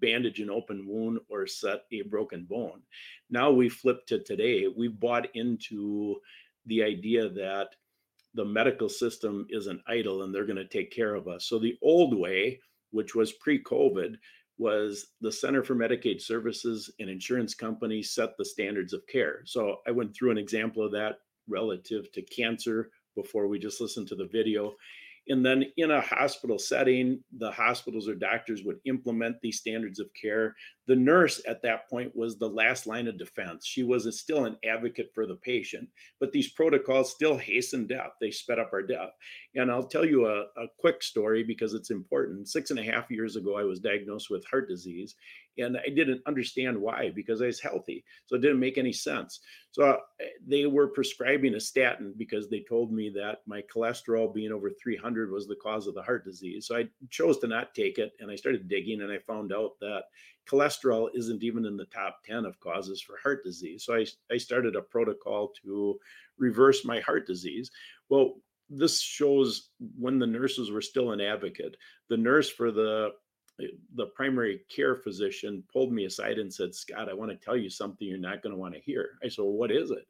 bandage 0.00 0.40
an 0.40 0.50
open 0.50 0.86
wound 0.86 1.18
or 1.28 1.46
set 1.46 1.82
a 1.92 2.02
broken 2.02 2.44
bone. 2.48 2.82
Now 3.30 3.50
we 3.50 3.68
flip 3.68 4.06
to 4.06 4.18
today. 4.18 4.66
We've 4.68 4.98
bought 4.98 5.34
into 5.34 6.16
the 6.66 6.82
idea 6.82 7.28
that 7.28 7.68
the 8.34 8.44
medical 8.44 8.88
system 8.88 9.46
is 9.50 9.66
an 9.66 9.82
idol 9.86 10.22
and 10.22 10.34
they're 10.34 10.46
going 10.46 10.56
to 10.56 10.66
take 10.66 10.90
care 10.90 11.14
of 11.14 11.28
us. 11.28 11.46
So 11.46 11.58
the 11.58 11.76
old 11.82 12.16
way, 12.16 12.60
which 12.90 13.14
was 13.14 13.32
pre-COVID, 13.32 14.16
was 14.58 15.06
the 15.20 15.32
Center 15.32 15.62
for 15.62 15.74
Medicaid 15.74 16.20
Services 16.20 16.90
and 17.00 17.10
insurance 17.10 17.54
companies 17.54 18.12
set 18.12 18.36
the 18.38 18.44
standards 18.44 18.92
of 18.92 19.06
care. 19.06 19.42
So 19.44 19.78
I 19.86 19.90
went 19.90 20.14
through 20.14 20.30
an 20.30 20.38
example 20.38 20.84
of 20.84 20.92
that 20.92 21.16
relative 21.48 22.10
to 22.12 22.22
cancer 22.22 22.90
before 23.16 23.48
we 23.48 23.58
just 23.58 23.80
listened 23.80 24.08
to 24.08 24.14
the 24.14 24.28
video. 24.32 24.74
And 25.28 25.44
then 25.44 25.64
in 25.76 25.90
a 25.90 26.00
hospital 26.00 26.58
setting, 26.58 27.22
the 27.38 27.50
hospitals 27.50 28.08
or 28.08 28.14
doctors 28.14 28.64
would 28.64 28.80
implement 28.86 29.36
these 29.40 29.58
standards 29.58 30.00
of 30.00 30.08
care. 30.20 30.56
The 30.88 30.96
nurse 30.96 31.40
at 31.46 31.62
that 31.62 31.88
point 31.88 32.14
was 32.16 32.36
the 32.36 32.48
last 32.48 32.86
line 32.86 33.06
of 33.06 33.18
defense. 33.18 33.66
She 33.66 33.84
was 33.84 34.18
still 34.18 34.46
an 34.46 34.56
advocate 34.64 35.10
for 35.14 35.26
the 35.26 35.36
patient, 35.36 35.88
but 36.18 36.32
these 36.32 36.52
protocols 36.52 37.12
still 37.12 37.36
hasten 37.36 37.86
death. 37.86 38.10
They 38.20 38.30
sped 38.30 38.58
up 38.58 38.70
our 38.72 38.82
death. 38.82 39.10
And 39.54 39.70
I'll 39.70 39.86
tell 39.86 40.04
you 40.04 40.26
a, 40.26 40.40
a 40.56 40.66
quick 40.78 41.02
story 41.02 41.44
because 41.44 41.74
it's 41.74 41.90
important. 41.90 42.48
Six 42.48 42.70
and 42.70 42.80
a 42.80 42.84
half 42.84 43.10
years 43.10 43.36
ago, 43.36 43.56
I 43.56 43.62
was 43.62 43.78
diagnosed 43.78 44.28
with 44.28 44.44
heart 44.46 44.68
disease, 44.68 45.14
and 45.58 45.76
I 45.76 45.88
didn't 45.88 46.22
understand 46.26 46.80
why 46.80 47.12
because 47.14 47.42
I 47.42 47.46
was 47.46 47.60
healthy. 47.60 48.04
So 48.26 48.36
it 48.36 48.42
didn't 48.42 48.60
make 48.60 48.78
any 48.78 48.92
sense. 48.92 49.40
So 49.70 49.84
uh, 49.84 49.96
they 50.46 50.66
were 50.66 50.88
prescribing 50.88 51.54
a 51.54 51.60
statin 51.60 52.14
because 52.16 52.48
they 52.48 52.64
told 52.68 52.92
me 52.92 53.10
that 53.14 53.38
my 53.46 53.62
cholesterol 53.74 54.32
being 54.32 54.52
over 54.52 54.70
300 54.70 55.30
was 55.30 55.46
the 55.46 55.56
cause 55.56 55.86
of 55.86 55.94
the 55.94 56.02
heart 56.02 56.24
disease. 56.24 56.66
So 56.66 56.76
I 56.76 56.88
chose 57.10 57.38
to 57.38 57.46
not 57.46 57.74
take 57.74 57.98
it 57.98 58.12
and 58.20 58.30
I 58.30 58.36
started 58.36 58.68
digging 58.68 59.02
and 59.02 59.12
I 59.12 59.18
found 59.18 59.52
out 59.52 59.72
that 59.80 60.04
cholesterol 60.50 61.08
isn't 61.14 61.42
even 61.42 61.64
in 61.64 61.76
the 61.76 61.86
top 61.86 62.18
10 62.24 62.44
of 62.44 62.58
causes 62.60 63.00
for 63.00 63.18
heart 63.22 63.44
disease. 63.44 63.84
So 63.84 63.94
I, 63.94 64.06
I 64.30 64.36
started 64.36 64.76
a 64.76 64.82
protocol 64.82 65.52
to 65.62 65.98
reverse 66.38 66.84
my 66.84 67.00
heart 67.00 67.26
disease. 67.26 67.70
Well, 68.08 68.34
this 68.68 69.00
shows 69.00 69.70
when 69.98 70.18
the 70.18 70.26
nurses 70.26 70.70
were 70.70 70.80
still 70.80 71.12
an 71.12 71.20
advocate. 71.20 71.76
The 72.08 72.16
nurse 72.16 72.48
for 72.48 72.70
the 72.70 73.10
eh, 73.60 73.66
the 73.94 74.06
primary 74.06 74.62
care 74.74 74.96
physician 74.96 75.62
pulled 75.72 75.92
me 75.92 76.06
aside 76.06 76.38
and 76.38 76.52
said, 76.52 76.74
Scott, 76.74 77.08
I 77.08 77.14
want 77.14 77.30
to 77.30 77.36
tell 77.36 77.56
you 77.56 77.68
something 77.68 78.08
you're 78.08 78.18
not 78.18 78.42
going 78.42 78.54
to 78.54 78.58
want 78.58 78.74
to 78.74 78.80
hear. 78.80 79.10
I 79.22 79.28
said, 79.28 79.42
well, 79.42 79.52
what 79.52 79.70
is 79.70 79.90
it? 79.90 80.06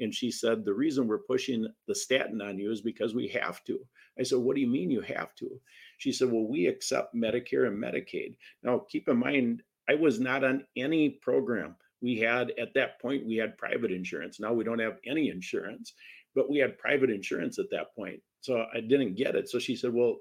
And 0.00 0.14
she 0.14 0.30
said, 0.30 0.64
the 0.64 0.74
reason 0.74 1.06
we're 1.06 1.18
pushing 1.18 1.66
the 1.86 1.94
statin 1.94 2.40
on 2.40 2.58
you 2.58 2.70
is 2.72 2.80
because 2.80 3.14
we 3.14 3.28
have 3.28 3.62
to. 3.64 3.78
I 4.18 4.22
said, 4.22 4.38
what 4.38 4.54
do 4.54 4.60
you 4.60 4.66
mean 4.66 4.90
you 4.90 5.00
have 5.02 5.34
to? 5.36 5.60
She 5.98 6.12
said, 6.12 6.30
well, 6.30 6.46
we 6.46 6.66
accept 6.66 7.14
Medicare 7.14 7.66
and 7.68 7.82
Medicaid. 7.82 8.36
Now, 8.62 8.84
keep 8.90 9.08
in 9.08 9.18
mind, 9.18 9.62
I 9.88 9.94
was 9.94 10.20
not 10.20 10.44
on 10.44 10.64
any 10.76 11.10
program. 11.10 11.76
We 12.00 12.18
had, 12.18 12.52
at 12.58 12.74
that 12.74 13.00
point, 13.00 13.26
we 13.26 13.36
had 13.36 13.58
private 13.58 13.90
insurance. 13.90 14.40
Now 14.40 14.52
we 14.52 14.64
don't 14.64 14.78
have 14.78 14.98
any 15.06 15.30
insurance, 15.30 15.94
but 16.34 16.50
we 16.50 16.58
had 16.58 16.78
private 16.78 17.10
insurance 17.10 17.58
at 17.58 17.70
that 17.70 17.94
point. 17.96 18.20
So 18.40 18.66
I 18.74 18.80
didn't 18.80 19.14
get 19.14 19.34
it. 19.34 19.48
So 19.48 19.58
she 19.58 19.74
said, 19.76 19.92
well, 19.92 20.18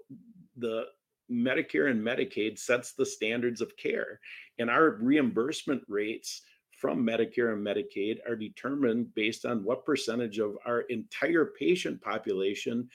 the 0.57 0.85
Medicare 1.31 1.89
and 1.89 2.01
Medicaid 2.01 2.59
sets 2.59 2.93
the 2.93 3.05
standards 3.05 3.61
of 3.61 3.75
care, 3.77 4.19
and 4.59 4.69
our 4.69 4.97
reimbursement 5.01 5.81
rates 5.87 6.41
from 6.71 7.05
Medicare 7.05 7.53
and 7.53 7.65
Medicaid 7.65 8.17
are 8.27 8.35
determined 8.35 9.13
based 9.15 9.45
on 9.45 9.63
what 9.63 9.85
percentage 9.85 10.39
of 10.39 10.57
our 10.65 10.81
entire 10.81 11.53
patient 11.57 12.01
population 12.01 12.89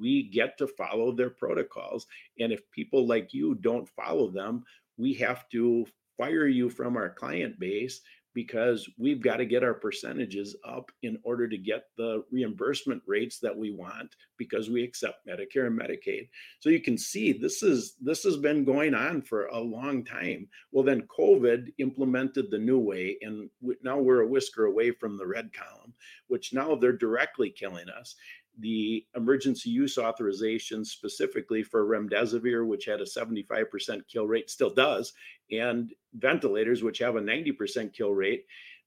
we 0.00 0.30
get 0.30 0.56
to 0.58 0.66
follow 0.66 1.12
their 1.12 1.30
protocols. 1.30 2.06
And 2.38 2.52
if 2.52 2.70
people 2.70 3.06
like 3.06 3.34
you 3.34 3.56
don't 3.56 3.88
follow 3.88 4.30
them, 4.30 4.64
we 4.96 5.14
have 5.14 5.48
to 5.50 5.84
fire 6.16 6.46
you 6.46 6.70
from 6.70 6.96
our 6.96 7.10
client 7.10 7.58
base 7.58 8.00
because 8.34 8.88
we've 8.98 9.22
got 9.22 9.36
to 9.36 9.46
get 9.46 9.62
our 9.62 9.74
percentages 9.74 10.56
up 10.66 10.90
in 11.02 11.16
order 11.22 11.48
to 11.48 11.56
get 11.56 11.84
the 11.96 12.24
reimbursement 12.32 13.00
rates 13.06 13.38
that 13.38 13.56
we 13.56 13.70
want 13.70 14.14
because 14.36 14.68
we 14.68 14.82
accept 14.82 15.26
Medicare 15.26 15.68
and 15.68 15.78
Medicaid. 15.78 16.28
So 16.58 16.68
you 16.68 16.80
can 16.80 16.98
see 16.98 17.32
this 17.32 17.62
is 17.62 17.94
this 18.00 18.24
has 18.24 18.36
been 18.36 18.64
going 18.64 18.94
on 18.94 19.22
for 19.22 19.46
a 19.46 19.58
long 19.58 20.04
time. 20.04 20.48
Well, 20.72 20.84
then 20.84 21.06
COVID 21.16 21.68
implemented 21.78 22.50
the 22.50 22.58
new 22.58 22.78
way, 22.78 23.16
and 23.22 23.48
now 23.82 23.98
we're 23.98 24.22
a 24.22 24.28
whisker 24.28 24.64
away 24.64 24.90
from 24.90 25.16
the 25.16 25.26
red 25.26 25.50
column, 25.52 25.94
which 26.26 26.52
now 26.52 26.74
they're 26.74 26.92
directly 26.92 27.50
killing 27.50 27.88
us 27.88 28.16
the 28.58 29.04
emergency 29.16 29.70
use 29.70 29.98
authorization 29.98 30.84
specifically 30.84 31.62
for 31.62 31.84
remdesivir, 31.86 32.66
which 32.66 32.84
had 32.84 33.00
a 33.00 33.04
75% 33.04 34.06
kill 34.06 34.26
rate, 34.26 34.50
still 34.50 34.72
does, 34.72 35.12
and 35.50 35.92
ventilators, 36.14 36.82
which 36.82 36.98
have 36.98 37.16
a 37.16 37.20
90% 37.20 37.92
kill 37.92 38.12
rate, 38.12 38.46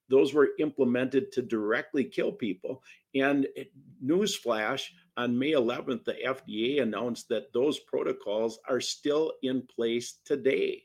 those 0.10 0.34
were 0.34 0.50
implemented 0.60 1.32
to 1.34 1.42
directly 1.42 2.04
kill 2.04 2.32
people. 2.32 2.82
And 3.14 3.48
newsflash, 4.04 4.84
on 5.18 5.38
May 5.38 5.52
11th, 5.52 6.06
the 6.06 6.16
FDA 6.26 6.82
announced 6.82 7.28
that 7.30 7.52
those 7.52 7.80
protocols 7.80 8.60
are 8.70 8.80
still 8.80 9.34
in 9.44 9.64
place 9.64 10.20
today. 10.24 10.84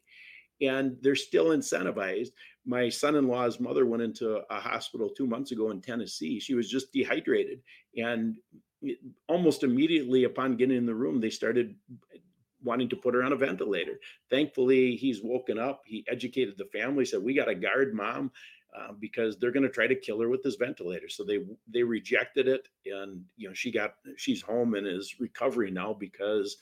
And 0.61 0.97
they're 1.03 1.15
still 1.15 1.47
incentivized. 1.47 2.31
My 2.65 2.89
son 2.89 3.17
in 3.17 3.29
law's 3.29 3.61
mother 3.61 3.85
went 3.85 4.03
into 4.03 4.41
a 4.49 4.61
hospital 4.61 5.11
two 5.11 5.27
months 5.27 5.51
ago 5.51 5.71
in 5.71 5.81
Tennessee. 5.81 6.41
She 6.41 6.55
was 6.55 6.71
just 6.71 6.93
dehydrated. 6.93 7.61
And 7.97 8.37
almost 9.29 9.63
immediately 9.63 10.25
upon 10.25 10.57
getting 10.57 10.77
in 10.77 10.87
the 10.87 10.95
room, 10.95 11.21
they 11.21 11.31
started 11.31 11.75
wanting 12.63 12.89
to 12.89 12.97
put 12.97 13.15
her 13.15 13.23
on 13.23 13.33
a 13.33 13.37
ventilator. 13.37 13.99
Thankfully, 14.31 14.97
he's 14.97 15.23
woken 15.23 15.59
up. 15.59 15.83
He 15.85 16.05
educated 16.09 16.57
the 16.57 16.67
family, 16.67 17.05
said, 17.05 17.23
"We 17.23 17.35
got 17.35 17.47
to 17.47 17.55
guard 17.55 17.95
mom 17.95 18.31
uh, 18.77 18.93
because 18.99 19.39
they're 19.39 19.53
going 19.53 19.65
to 19.65 19.69
try 19.69 19.87
to 19.87 19.95
kill 19.95 20.21
her 20.21 20.29
with 20.29 20.43
this 20.43 20.57
ventilator." 20.57 21.09
So 21.09 21.25
they 21.25 21.41
they 21.69 21.83
rejected 21.83 22.49
it, 22.49 22.69
and 22.87 23.25
you 23.37 23.49
know 23.49 23.55
she 23.55 23.71
got 23.71 23.95
she's 24.17 24.43
home 24.43 24.75
and 24.75 24.87
is 24.87 25.17
recovering 25.19 25.75
now 25.75 25.93
because 25.93 26.57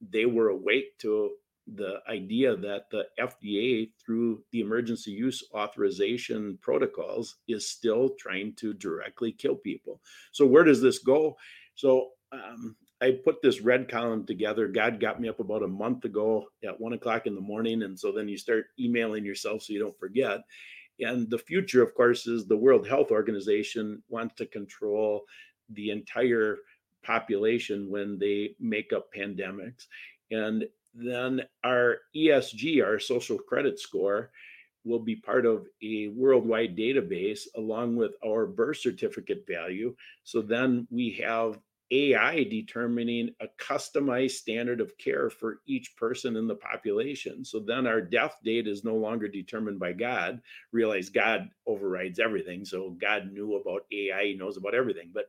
they 0.00 0.26
were 0.26 0.48
awake 0.48 0.98
to 0.98 1.32
the 1.76 2.00
idea 2.08 2.56
that 2.56 2.90
the 2.90 3.06
FDA, 3.20 3.90
through 4.04 4.42
the 4.50 4.60
emergency 4.60 5.12
use 5.12 5.44
authorization 5.54 6.58
protocols, 6.60 7.36
is 7.46 7.68
still 7.68 8.10
trying 8.18 8.54
to 8.54 8.74
directly 8.74 9.32
kill 9.32 9.54
people. 9.54 10.00
So 10.32 10.44
where 10.44 10.64
does 10.64 10.82
this 10.82 10.98
go? 10.98 11.36
So 11.74 12.10
um, 12.32 12.76
I 13.00 13.18
put 13.24 13.42
this 13.42 13.60
red 13.60 13.88
column 13.88 14.24
together. 14.24 14.68
God 14.68 15.00
got 15.00 15.20
me 15.20 15.28
up 15.28 15.40
about 15.40 15.64
a 15.64 15.68
month 15.68 16.04
ago 16.04 16.46
at 16.64 16.80
one 16.80 16.92
o'clock 16.92 17.26
in 17.26 17.34
the 17.34 17.40
morning. 17.40 17.82
And 17.82 17.98
so 17.98 18.12
then 18.12 18.28
you 18.28 18.38
start 18.38 18.66
emailing 18.78 19.24
yourself 19.24 19.62
so 19.62 19.72
you 19.72 19.80
don't 19.80 19.98
forget. 19.98 20.40
And 21.00 21.28
the 21.28 21.38
future, 21.38 21.82
of 21.82 21.94
course, 21.94 22.26
is 22.26 22.46
the 22.46 22.56
World 22.56 22.86
Health 22.86 23.10
Organization 23.10 24.02
wants 24.08 24.34
to 24.36 24.46
control 24.46 25.24
the 25.70 25.90
entire 25.90 26.58
population 27.02 27.90
when 27.90 28.18
they 28.18 28.54
make 28.60 28.92
up 28.92 29.12
pandemics. 29.12 29.86
And 30.30 30.64
then 30.94 31.42
our 31.64 31.98
ESG, 32.14 32.84
our 32.84 32.98
social 32.98 33.38
credit 33.38 33.80
score, 33.80 34.30
will 34.84 34.98
be 34.98 35.16
part 35.16 35.46
of 35.46 35.66
a 35.82 36.08
worldwide 36.08 36.76
database 36.76 37.42
along 37.56 37.96
with 37.96 38.12
our 38.24 38.46
birth 38.46 38.78
certificate 38.78 39.44
value. 39.48 39.94
So 40.24 40.42
then 40.42 40.86
we 40.90 41.10
have 41.24 41.58
AI 41.92 42.44
determining 42.44 43.34
a 43.40 43.46
customized 43.60 44.32
standard 44.32 44.80
of 44.80 44.96
care 44.96 45.28
for 45.28 45.60
each 45.66 45.94
person 45.94 46.36
in 46.36 46.46
the 46.46 46.54
population. 46.54 47.44
So 47.44 47.60
then 47.60 47.86
our 47.86 48.00
death 48.00 48.36
date 48.42 48.66
is 48.66 48.82
no 48.82 48.96
longer 48.96 49.28
determined 49.28 49.78
by 49.78 49.92
God. 49.92 50.40
Realize 50.72 51.10
God 51.10 51.50
overrides 51.66 52.18
everything. 52.18 52.64
So 52.64 52.96
God 52.98 53.30
knew 53.30 53.56
about 53.56 53.84
AI, 53.92 54.24
he 54.24 54.34
knows 54.34 54.56
about 54.56 54.74
everything. 54.74 55.10
But 55.12 55.26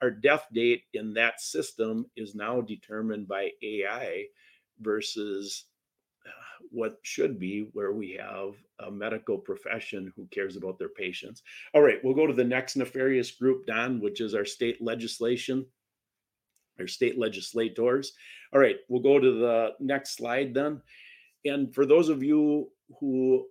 our 0.00 0.10
death 0.10 0.46
date 0.54 0.84
in 0.94 1.12
that 1.14 1.40
system 1.40 2.06
is 2.16 2.34
now 2.34 2.62
determined 2.62 3.28
by 3.28 3.50
AI 3.62 4.24
versus 4.80 5.66
what 6.70 6.98
should 7.02 7.38
be 7.38 7.68
where 7.72 7.92
we 7.92 8.18
have 8.20 8.54
a 8.80 8.90
medical 8.90 9.38
profession 9.38 10.12
who 10.16 10.26
cares 10.26 10.56
about 10.56 10.78
their 10.78 10.88
patients. 10.88 11.42
All 11.74 11.82
right, 11.82 11.98
we'll 12.02 12.14
go 12.14 12.26
to 12.26 12.32
the 12.32 12.44
next 12.44 12.76
nefarious 12.76 13.30
group, 13.30 13.66
Don, 13.66 14.00
which 14.00 14.20
is 14.20 14.34
our 14.34 14.44
state 14.44 14.82
legislation, 14.82 15.66
our 16.78 16.86
state 16.86 17.18
legislators. 17.18 18.12
All 18.52 18.60
right, 18.60 18.76
we'll 18.88 19.02
go 19.02 19.18
to 19.18 19.32
the 19.32 19.74
next 19.80 20.16
slide 20.16 20.54
then. 20.54 20.80
And 21.44 21.74
for 21.74 21.86
those 21.86 22.08
of 22.08 22.22
you 22.22 22.70
who 23.00 23.46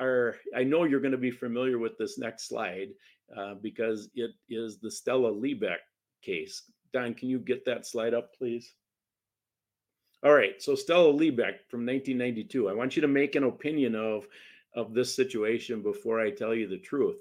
are, 0.00 0.36
I 0.54 0.64
know 0.64 0.84
you're 0.84 1.00
going 1.00 1.12
to 1.12 1.18
be 1.18 1.30
familiar 1.30 1.78
with 1.78 1.96
this 1.98 2.18
next 2.18 2.48
slide 2.48 2.88
uh, 3.36 3.54
because 3.54 4.10
it 4.14 4.30
is 4.48 4.78
the 4.78 4.90
Stella 4.90 5.32
Liebeck 5.32 5.78
case. 6.22 6.62
Don, 6.92 7.14
can 7.14 7.28
you 7.28 7.38
get 7.38 7.64
that 7.64 7.86
slide 7.86 8.14
up, 8.14 8.34
please? 8.34 8.74
All 10.24 10.34
right, 10.34 10.60
so 10.60 10.74
Stella 10.74 11.12
Liebeck 11.12 11.60
from 11.68 11.86
1992. 11.86 12.68
I 12.68 12.72
want 12.72 12.96
you 12.96 13.02
to 13.02 13.08
make 13.08 13.36
an 13.36 13.44
opinion 13.44 13.94
of 13.94 14.26
of 14.74 14.92
this 14.92 15.14
situation 15.14 15.80
before 15.80 16.20
I 16.20 16.30
tell 16.30 16.54
you 16.54 16.66
the 16.66 16.78
truth. 16.78 17.16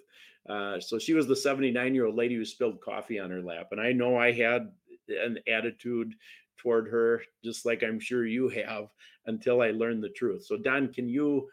Uh, 0.50 0.80
so 0.80 0.98
she 0.98 1.14
was 1.14 1.28
the 1.28 1.36
79 1.36 1.94
year 1.94 2.06
old 2.06 2.16
lady 2.16 2.36
who 2.36 2.46
spilled 2.46 2.82
coffee 2.82 3.20
on 3.20 3.30
her 3.30 3.42
lap, 3.42 3.68
and 3.72 3.80
I 3.80 3.92
know 3.92 4.18
I 4.18 4.32
had 4.32 4.72
an 5.10 5.38
attitude 5.48 6.16
toward 6.58 6.88
her, 6.88 7.22
just 7.44 7.66
like 7.66 7.84
I'm 7.84 8.00
sure 8.00 8.26
you 8.26 8.50
have, 8.50 8.88
until 9.28 9.62
I 9.62 9.70
learned 9.70 10.04
the 10.04 10.10
truth. 10.10 10.46
So 10.46 10.58
Don, 10.58 10.92
can 10.92 11.08
you 11.08 11.50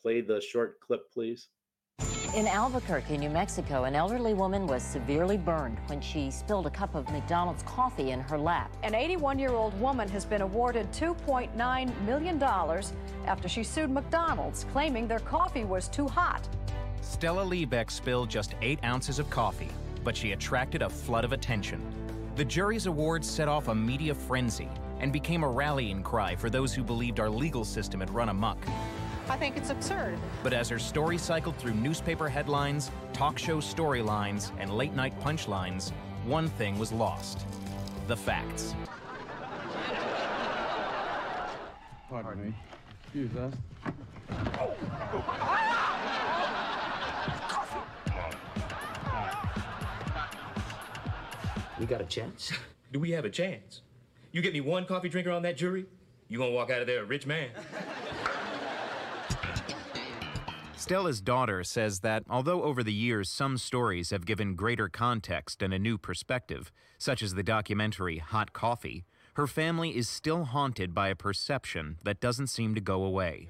play 0.00 0.20
the 0.20 0.40
short 0.40 0.80
clip, 0.80 1.10
please? 1.12 1.48
In 2.34 2.48
Albuquerque, 2.48 3.16
New 3.16 3.30
Mexico, 3.30 3.84
an 3.84 3.94
elderly 3.94 4.34
woman 4.34 4.66
was 4.66 4.82
severely 4.82 5.36
burned 5.36 5.78
when 5.86 6.00
she 6.00 6.32
spilled 6.32 6.66
a 6.66 6.70
cup 6.70 6.96
of 6.96 7.08
McDonald's 7.12 7.62
coffee 7.62 8.10
in 8.10 8.18
her 8.22 8.36
lap. 8.36 8.76
An 8.82 8.92
81 8.92 9.38
year 9.38 9.52
old 9.52 9.80
woman 9.80 10.08
has 10.08 10.24
been 10.24 10.42
awarded 10.42 10.90
$2.9 10.90 12.00
million 12.04 12.42
after 12.42 13.48
she 13.48 13.62
sued 13.62 13.88
McDonald's, 13.88 14.66
claiming 14.72 15.06
their 15.06 15.20
coffee 15.20 15.64
was 15.64 15.86
too 15.86 16.08
hot. 16.08 16.48
Stella 17.02 17.44
Liebeck 17.44 17.88
spilled 17.88 18.30
just 18.30 18.56
eight 18.60 18.80
ounces 18.82 19.20
of 19.20 19.30
coffee, 19.30 19.70
but 20.02 20.16
she 20.16 20.32
attracted 20.32 20.82
a 20.82 20.90
flood 20.90 21.24
of 21.24 21.32
attention. 21.32 21.80
The 22.34 22.44
jury's 22.44 22.86
award 22.86 23.24
set 23.24 23.46
off 23.46 23.68
a 23.68 23.74
media 23.76 24.12
frenzy 24.12 24.68
and 24.98 25.12
became 25.12 25.44
a 25.44 25.48
rallying 25.48 26.02
cry 26.02 26.34
for 26.34 26.50
those 26.50 26.74
who 26.74 26.82
believed 26.82 27.20
our 27.20 27.30
legal 27.30 27.64
system 27.64 28.00
had 28.00 28.12
run 28.12 28.30
amok. 28.30 28.58
I 29.28 29.36
think 29.36 29.56
it's 29.56 29.70
absurd. 29.70 30.18
But 30.42 30.52
as 30.52 30.68
her 30.68 30.78
story 30.78 31.18
cycled 31.18 31.56
through 31.56 31.74
newspaper 31.74 32.28
headlines, 32.28 32.90
talk 33.12 33.38
show 33.38 33.58
storylines, 33.58 34.50
and 34.58 34.76
late 34.76 34.94
night 34.94 35.18
punchlines, 35.20 35.92
one 36.24 36.48
thing 36.48 36.78
was 36.78 36.92
lost 36.92 37.46
the 38.06 38.16
facts. 38.16 38.74
Pardon 42.10 42.44
me. 42.44 42.54
Excuse 43.04 43.34
us. 43.36 43.54
We 51.78 51.86
got 51.86 52.00
a 52.00 52.04
chance? 52.04 52.52
Do 52.92 53.00
we 53.00 53.10
have 53.12 53.24
a 53.24 53.30
chance? 53.30 53.80
You 54.32 54.42
get 54.42 54.52
me 54.52 54.60
one 54.60 54.84
coffee 54.84 55.08
drinker 55.08 55.30
on 55.30 55.42
that 55.42 55.56
jury, 55.56 55.86
you 56.28 56.38
gonna 56.38 56.52
walk 56.52 56.70
out 56.70 56.80
of 56.80 56.86
there 56.86 57.02
a 57.02 57.04
rich 57.04 57.26
man. 57.26 57.50
Stella's 60.84 61.22
daughter 61.22 61.64
says 61.64 62.00
that 62.00 62.24
although 62.28 62.62
over 62.62 62.82
the 62.82 62.92
years 62.92 63.30
some 63.30 63.56
stories 63.56 64.10
have 64.10 64.26
given 64.26 64.54
greater 64.54 64.86
context 64.86 65.62
and 65.62 65.72
a 65.72 65.78
new 65.78 65.96
perspective, 65.96 66.70
such 66.98 67.22
as 67.22 67.32
the 67.32 67.42
documentary 67.42 68.18
Hot 68.18 68.52
Coffee, 68.52 69.06
her 69.36 69.46
family 69.46 69.96
is 69.96 70.10
still 70.10 70.44
haunted 70.44 70.92
by 70.92 71.08
a 71.08 71.14
perception 71.14 71.96
that 72.04 72.20
doesn't 72.20 72.48
seem 72.48 72.74
to 72.74 72.82
go 72.82 73.02
away. 73.02 73.48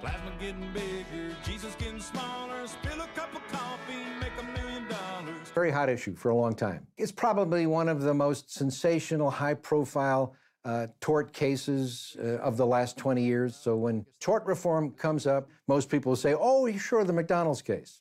Plasma 0.00 0.32
getting 0.40 0.72
bigger, 0.72 1.36
Jesus 1.44 1.74
getting 1.74 2.00
smaller. 2.00 2.66
Spill 2.66 3.02
a 3.02 3.08
cup 3.08 3.34
of 3.36 3.46
coffee, 3.48 4.06
make 4.20 4.32
a 4.40 4.58
million 4.58 4.88
dollars. 4.88 5.50
Very 5.54 5.70
hot 5.70 5.90
issue 5.90 6.14
for 6.14 6.30
a 6.30 6.34
long 6.34 6.54
time. 6.54 6.86
It's 6.96 7.12
probably 7.12 7.66
one 7.66 7.90
of 7.90 8.00
the 8.00 8.14
most 8.14 8.50
sensational, 8.50 9.30
high 9.30 9.52
profile 9.52 10.34
uh, 10.64 10.86
tort 11.00 11.32
cases 11.32 12.16
uh, 12.20 12.38
of 12.38 12.56
the 12.56 12.66
last 12.66 12.96
20 12.96 13.22
years. 13.22 13.56
So 13.56 13.76
when 13.76 14.06
tort 14.20 14.44
reform 14.46 14.92
comes 14.92 15.26
up, 15.26 15.48
most 15.66 15.88
people 15.90 16.14
say, 16.16 16.34
oh, 16.38 16.66
you 16.66 16.78
sure, 16.78 17.04
the 17.04 17.12
McDonald's 17.12 17.62
case. 17.62 18.00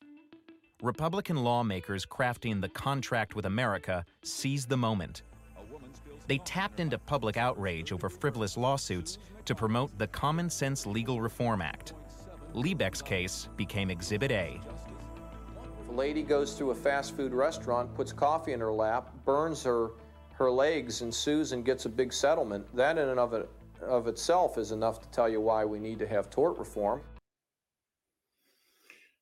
Republican 0.81 1.37
lawmakers 1.37 2.05
crafting 2.05 2.59
the 2.59 2.69
contract 2.69 3.35
with 3.35 3.45
America 3.45 4.03
seized 4.23 4.69
the 4.69 4.77
moment. 4.77 5.23
They 6.27 6.39
tapped 6.39 6.79
into 6.79 6.97
public 6.97 7.37
outrage 7.37 7.91
over 7.91 8.09
frivolous 8.09 8.57
lawsuits 8.57 9.17
to 9.45 9.53
promote 9.53 9.95
the 9.97 10.07
Common 10.07 10.49
Sense 10.49 10.85
Legal 10.85 11.21
Reform 11.21 11.61
Act. 11.61 11.93
Liebeck's 12.53 13.01
case 13.01 13.47
became 13.57 13.89
Exhibit 13.89 14.31
A. 14.31 14.59
If 15.83 15.89
a 15.89 15.91
lady 15.91 16.23
goes 16.23 16.53
through 16.53 16.71
a 16.71 16.75
fast 16.75 17.15
food 17.15 17.33
restaurant, 17.33 17.93
puts 17.95 18.13
coffee 18.13 18.53
in 18.53 18.59
her 18.59 18.71
lap, 18.71 19.13
burns 19.25 19.63
her, 19.63 19.91
her 20.41 20.51
legs, 20.51 21.01
and 21.01 21.13
sues 21.13 21.51
and 21.51 21.63
gets 21.63 21.85
a 21.85 21.89
big 21.89 22.11
settlement, 22.11 22.65
that 22.75 22.97
in 22.97 23.09
and 23.09 23.19
of, 23.19 23.33
it, 23.33 23.49
of 23.81 24.07
itself 24.07 24.57
is 24.57 24.71
enough 24.71 24.99
to 24.99 25.07
tell 25.09 25.29
you 25.29 25.39
why 25.39 25.63
we 25.63 25.79
need 25.79 25.99
to 25.99 26.07
have 26.07 26.29
tort 26.29 26.57
reform. 26.57 27.01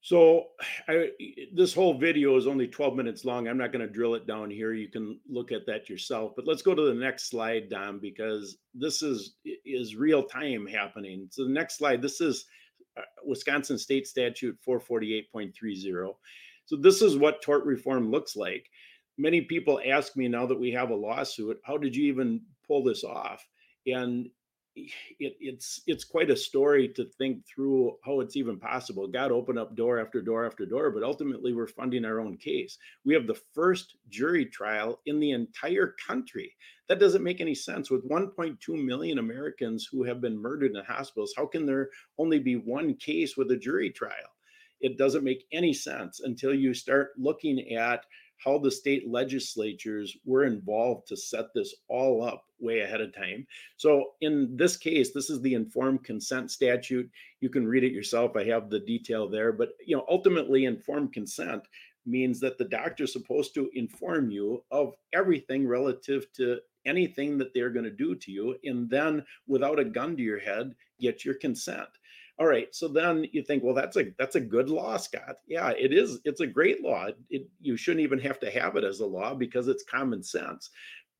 So 0.02 0.46
I, 0.88 1.10
this 1.54 1.74
whole 1.74 1.94
video 1.98 2.38
is 2.38 2.48
only 2.48 2.68
12 2.68 2.96
minutes 2.96 3.26
long. 3.26 3.48
I'm 3.48 3.58
not 3.58 3.74
going 3.74 3.86
to 3.86 3.94
drill 3.94 4.16
it 4.16 4.26
down 4.26 4.50
here. 4.50 4.74
You 4.74 4.88
can 4.88 5.20
look 5.30 5.52
at 5.52 5.66
that 5.66 5.90
yourself. 5.90 6.32
But 6.38 6.48
let's 6.48 6.62
go 6.62 6.74
to 6.74 6.82
the 6.84 6.94
next 6.94 7.30
slide, 7.30 7.70
Don, 7.70 8.00
because 8.00 8.58
this 8.74 9.02
is 9.02 9.36
is 9.66 9.98
real 9.98 10.24
time 10.24 10.66
happening. 10.66 11.28
So 11.32 11.44
the 11.44 11.52
next 11.52 11.78
slide, 11.78 12.02
this 12.02 12.22
is 12.22 12.46
uh, 12.98 13.02
Wisconsin 13.26 13.78
State 13.78 14.08
Statute 14.08 14.58
448.30. 14.66 16.14
So 16.66 16.78
this 16.78 17.02
is 17.02 17.18
what 17.18 17.42
tort 17.42 17.66
reform 17.66 18.10
looks 18.10 18.38
like. 18.38 18.70
Many 19.20 19.42
people 19.42 19.82
ask 19.86 20.16
me 20.16 20.30
now 20.30 20.46
that 20.46 20.60
we 20.60 20.72
have 20.72 20.92
a 20.92 20.96
lawsuit, 20.96 21.60
how 21.66 21.78
did 21.78 21.94
you 21.94 22.06
even 22.06 22.42
pull 22.66 22.84
this 22.84 23.04
off? 23.04 23.46
And 23.86 24.30
it, 25.20 25.36
it's 25.42 25.82
it's 25.88 26.06
quite 26.06 26.30
a 26.30 26.38
story 26.38 26.88
to 26.90 27.04
think 27.18 27.44
through 27.46 27.98
how 28.06 28.22
it's 28.22 28.38
even 28.38 28.58
possible. 28.58 29.10
God 29.10 29.34
opened 29.34 29.60
up 29.60 29.76
door 29.76 30.00
after 30.00 30.22
door 30.22 30.46
after 30.46 30.66
door, 30.66 30.90
but 30.92 31.04
ultimately 31.04 31.54
we're 31.54 31.68
funding 31.68 32.06
our 32.06 32.22
own 32.22 32.38
case. 32.38 32.78
We 33.04 33.14
have 33.14 33.28
the 33.28 33.40
first 33.54 33.98
jury 34.08 34.46
trial 34.46 35.02
in 35.06 35.20
the 35.20 35.32
entire 35.32 35.96
country. 36.08 36.56
That 36.88 37.00
doesn't 37.00 37.24
make 37.24 37.42
any 37.42 37.56
sense. 37.56 37.92
With 37.92 38.10
1.2 38.10 38.58
million 38.70 39.20
Americans 39.20 39.88
who 39.92 40.04
have 40.04 40.22
been 40.22 40.42
murdered 40.42 40.76
in 40.76 40.84
hospitals, 40.86 41.34
how 41.36 41.46
can 41.46 41.66
there 41.66 41.90
only 42.18 42.40
be 42.40 42.56
one 42.56 42.96
case 42.96 43.36
with 43.36 43.52
a 43.52 43.58
jury 43.58 43.90
trial? 43.90 44.32
It 44.82 44.98
doesn't 44.98 45.26
make 45.26 45.46
any 45.52 45.74
sense 45.74 46.22
until 46.22 46.54
you 46.54 46.74
start 46.74 47.10
looking 47.18 47.74
at 47.74 48.06
how 48.44 48.58
the 48.58 48.72
state 48.72 49.08
legislatures 49.08 50.16
were 50.26 50.46
involved 50.46 51.08
to 51.08 51.18
set 51.18 51.54
this 51.54 51.76
all 51.88 52.24
up 52.24 52.46
way 52.60 52.82
ahead 52.82 53.02
of 53.02 53.16
time. 53.16 53.46
So 53.78 54.12
in 54.22 54.56
this 54.56 54.78
case, 54.78 55.12
this 55.12 55.30
is 55.30 55.42
the 55.42 55.54
informed 55.54 56.04
consent 56.04 56.52
statute. 56.52 57.10
You 57.42 57.50
can 57.50 57.68
read 57.68 57.84
it 57.84 57.94
yourself. 57.94 58.36
I 58.36 58.44
have 58.46 58.70
the 58.70 58.80
detail 58.80 59.28
there, 59.30 59.52
but 59.52 59.70
you 59.86 59.96
know, 59.96 60.06
ultimately 60.10 60.66
informed 60.66 61.14
consent 61.14 61.64
means 62.06 62.40
that 62.40 62.58
the 62.58 62.66
doctor 62.66 63.04
is 63.04 63.14
supposed 63.14 63.54
to 63.54 63.70
inform 63.74 64.32
you 64.32 64.64
of 64.72 64.96
everything 65.14 65.68
relative 65.68 66.32
to 66.34 66.60
anything 66.86 67.38
that 67.38 67.54
they're 67.54 67.70
going 67.70 67.86
to 67.86 67.92
do 67.92 68.16
to 68.16 68.32
you 68.32 68.56
and 68.64 68.90
then 68.90 69.24
without 69.48 69.80
a 69.80 69.86
gun 69.86 70.16
to 70.16 70.24
your 70.24 70.40
head 70.40 70.74
get 71.00 71.26
your 71.26 71.36
consent 71.36 71.90
all 72.40 72.48
right 72.48 72.74
so 72.74 72.88
then 72.88 73.26
you 73.32 73.44
think 73.44 73.64
well 73.64 73.76
that's 73.76 73.98
a 73.98 74.06
that's 74.18 74.36
a 74.36 74.42
good 74.42 74.70
law 74.70 74.98
scott. 74.98 75.38
Yeah 75.48 75.72
it 75.72 75.94
is 75.94 76.20
it's 76.26 76.42
a 76.42 76.48
great 76.48 76.82
law 76.82 77.08
it, 77.30 77.48
you 77.62 77.76
shouldn't 77.78 78.04
even 78.04 78.20
have 78.20 78.40
to 78.40 78.50
have 78.50 78.76
it 78.76 78.84
as 78.84 79.00
a 79.02 79.06
law 79.06 79.34
because 79.36 79.68
it's 79.68 79.84
common 79.84 80.24
sense 80.24 80.70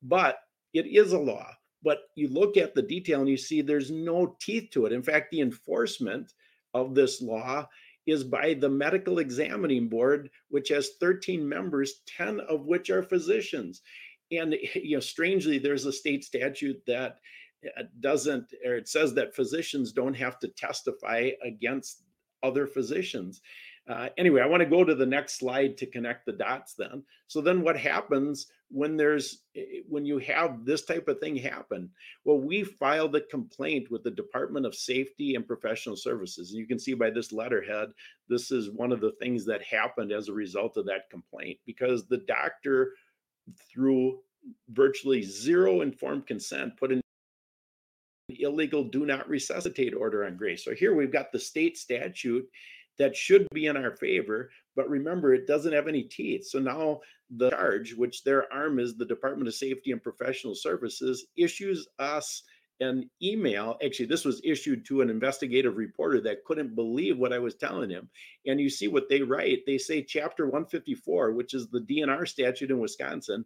but 0.02 0.38
it 0.72 0.86
is 0.86 1.12
a 1.12 1.18
law 1.18 1.46
but 1.82 2.10
you 2.14 2.28
look 2.28 2.56
at 2.56 2.74
the 2.74 2.82
detail 2.82 3.20
and 3.20 3.28
you 3.28 3.36
see 3.36 3.62
there's 3.62 3.90
no 3.90 4.36
teeth 4.40 4.70
to 4.72 4.86
it. 4.86 4.92
In 4.92 5.02
fact 5.02 5.30
the 5.30 5.40
enforcement 5.40 6.32
of 6.74 6.94
this 6.94 7.20
law 7.20 7.68
is 8.06 8.24
by 8.24 8.54
the 8.54 8.68
medical 8.68 9.18
examining 9.18 9.88
board 9.88 10.30
which 10.48 10.68
has 10.68 10.92
13 11.00 11.46
members 11.46 12.02
10 12.06 12.40
of 12.40 12.66
which 12.66 12.90
are 12.90 13.02
physicians. 13.02 13.82
And 14.30 14.54
you 14.74 14.96
know 14.96 15.00
strangely 15.00 15.58
there's 15.58 15.86
a 15.86 15.92
state 15.92 16.24
statute 16.24 16.80
that 16.86 17.18
uh, 17.78 17.82
doesn't 18.00 18.52
or 18.64 18.76
it 18.76 18.88
says 18.88 19.14
that 19.14 19.34
physicians 19.34 19.92
don't 19.92 20.14
have 20.14 20.38
to 20.38 20.48
testify 20.48 21.30
against 21.44 22.02
other 22.42 22.66
physicians. 22.66 23.42
Uh, 23.88 24.08
anyway 24.18 24.40
i 24.40 24.46
want 24.46 24.60
to 24.60 24.68
go 24.68 24.84
to 24.84 24.94
the 24.94 25.06
next 25.06 25.38
slide 25.38 25.76
to 25.76 25.86
connect 25.86 26.24
the 26.24 26.32
dots 26.32 26.74
then. 26.74 27.02
So 27.26 27.40
then 27.40 27.62
what 27.62 27.76
happens 27.76 28.46
when 28.70 28.96
there's 28.96 29.42
eh, 29.56 29.80
when 29.88 30.04
you 30.04 30.18
have 30.18 30.64
this 30.64 30.84
type 30.84 31.08
of 31.08 31.18
thing 31.18 31.36
happen? 31.36 31.90
Well 32.24 32.38
we 32.38 32.62
filed 32.62 33.16
a 33.16 33.22
complaint 33.22 33.90
with 33.90 34.04
the 34.04 34.10
department 34.10 34.64
of 34.64 34.74
safety 34.74 35.34
and 35.34 35.46
professional 35.46 35.96
services. 35.96 36.50
And 36.50 36.60
you 36.60 36.66
can 36.66 36.78
see 36.78 36.94
by 36.94 37.10
this 37.10 37.32
letterhead 37.32 37.88
this 38.28 38.50
is 38.50 38.70
one 38.70 38.92
of 38.92 39.00
the 39.00 39.12
things 39.20 39.44
that 39.46 39.62
happened 39.62 40.12
as 40.12 40.28
a 40.28 40.34
result 40.34 40.76
of 40.76 40.86
that 40.86 41.10
complaint 41.10 41.58
because 41.66 42.06
the 42.06 42.18
doctor 42.18 42.92
through 43.72 44.20
virtually 44.70 45.22
zero 45.22 45.80
informed 45.80 46.26
consent 46.26 46.76
put 46.76 46.92
illegal 48.38 48.84
do 48.84 49.06
not 49.06 49.28
resuscitate 49.28 49.94
order 49.94 50.24
on 50.24 50.36
Grace. 50.36 50.64
So 50.64 50.74
here 50.74 50.94
we've 50.94 51.12
got 51.12 51.32
the 51.32 51.38
state 51.38 51.76
statute 51.76 52.46
that 52.98 53.16
should 53.16 53.46
be 53.52 53.66
in 53.66 53.76
our 53.76 53.96
favor, 53.96 54.50
but 54.76 54.88
remember 54.88 55.32
it 55.32 55.46
doesn't 55.46 55.72
have 55.72 55.88
any 55.88 56.02
teeth. 56.02 56.46
So 56.46 56.58
now 56.58 57.00
the 57.30 57.50
charge, 57.50 57.94
which 57.94 58.24
their 58.24 58.52
arm 58.52 58.78
is 58.78 58.96
the 58.96 59.06
Department 59.06 59.48
of 59.48 59.54
Safety 59.54 59.92
and 59.92 60.02
Professional 60.02 60.54
Services, 60.54 61.26
issues 61.36 61.86
us 61.98 62.42
an 62.80 63.08
email. 63.22 63.76
Actually, 63.84 64.06
this 64.06 64.24
was 64.24 64.40
issued 64.42 64.84
to 64.86 65.02
an 65.02 65.10
investigative 65.10 65.76
reporter 65.76 66.20
that 66.20 66.44
couldn't 66.44 66.74
believe 66.74 67.18
what 67.18 67.32
I 67.32 67.38
was 67.38 67.54
telling 67.54 67.90
him. 67.90 68.08
And 68.46 68.60
you 68.60 68.70
see 68.70 68.88
what 68.88 69.08
they 69.08 69.22
write. 69.22 69.60
They 69.66 69.78
say 69.78 70.02
Chapter 70.02 70.46
154, 70.46 71.32
which 71.32 71.54
is 71.54 71.68
the 71.68 71.80
DNR 71.80 72.26
statute 72.26 72.70
in 72.70 72.78
Wisconsin, 72.78 73.44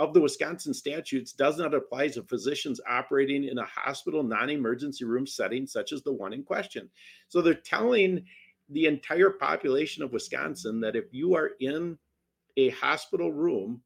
of 0.00 0.14
the 0.14 0.20
Wisconsin 0.20 0.72
statutes 0.72 1.32
does 1.32 1.58
not 1.58 1.74
apply 1.74 2.08
to 2.08 2.22
physicians 2.22 2.80
operating 2.88 3.44
in 3.44 3.58
a 3.58 3.66
hospital 3.66 4.22
non 4.22 4.48
emergency 4.48 5.04
room 5.04 5.26
setting, 5.26 5.66
such 5.66 5.92
as 5.92 6.02
the 6.02 6.12
one 6.12 6.32
in 6.32 6.42
question. 6.42 6.88
So 7.28 7.42
they're 7.42 7.54
telling 7.54 8.24
the 8.70 8.86
entire 8.86 9.28
population 9.28 10.02
of 10.02 10.12
Wisconsin 10.12 10.80
that 10.80 10.96
if 10.96 11.12
you 11.12 11.34
are 11.34 11.50
in 11.60 11.98
a 12.56 12.70
hospital 12.70 13.30
room, 13.30 13.82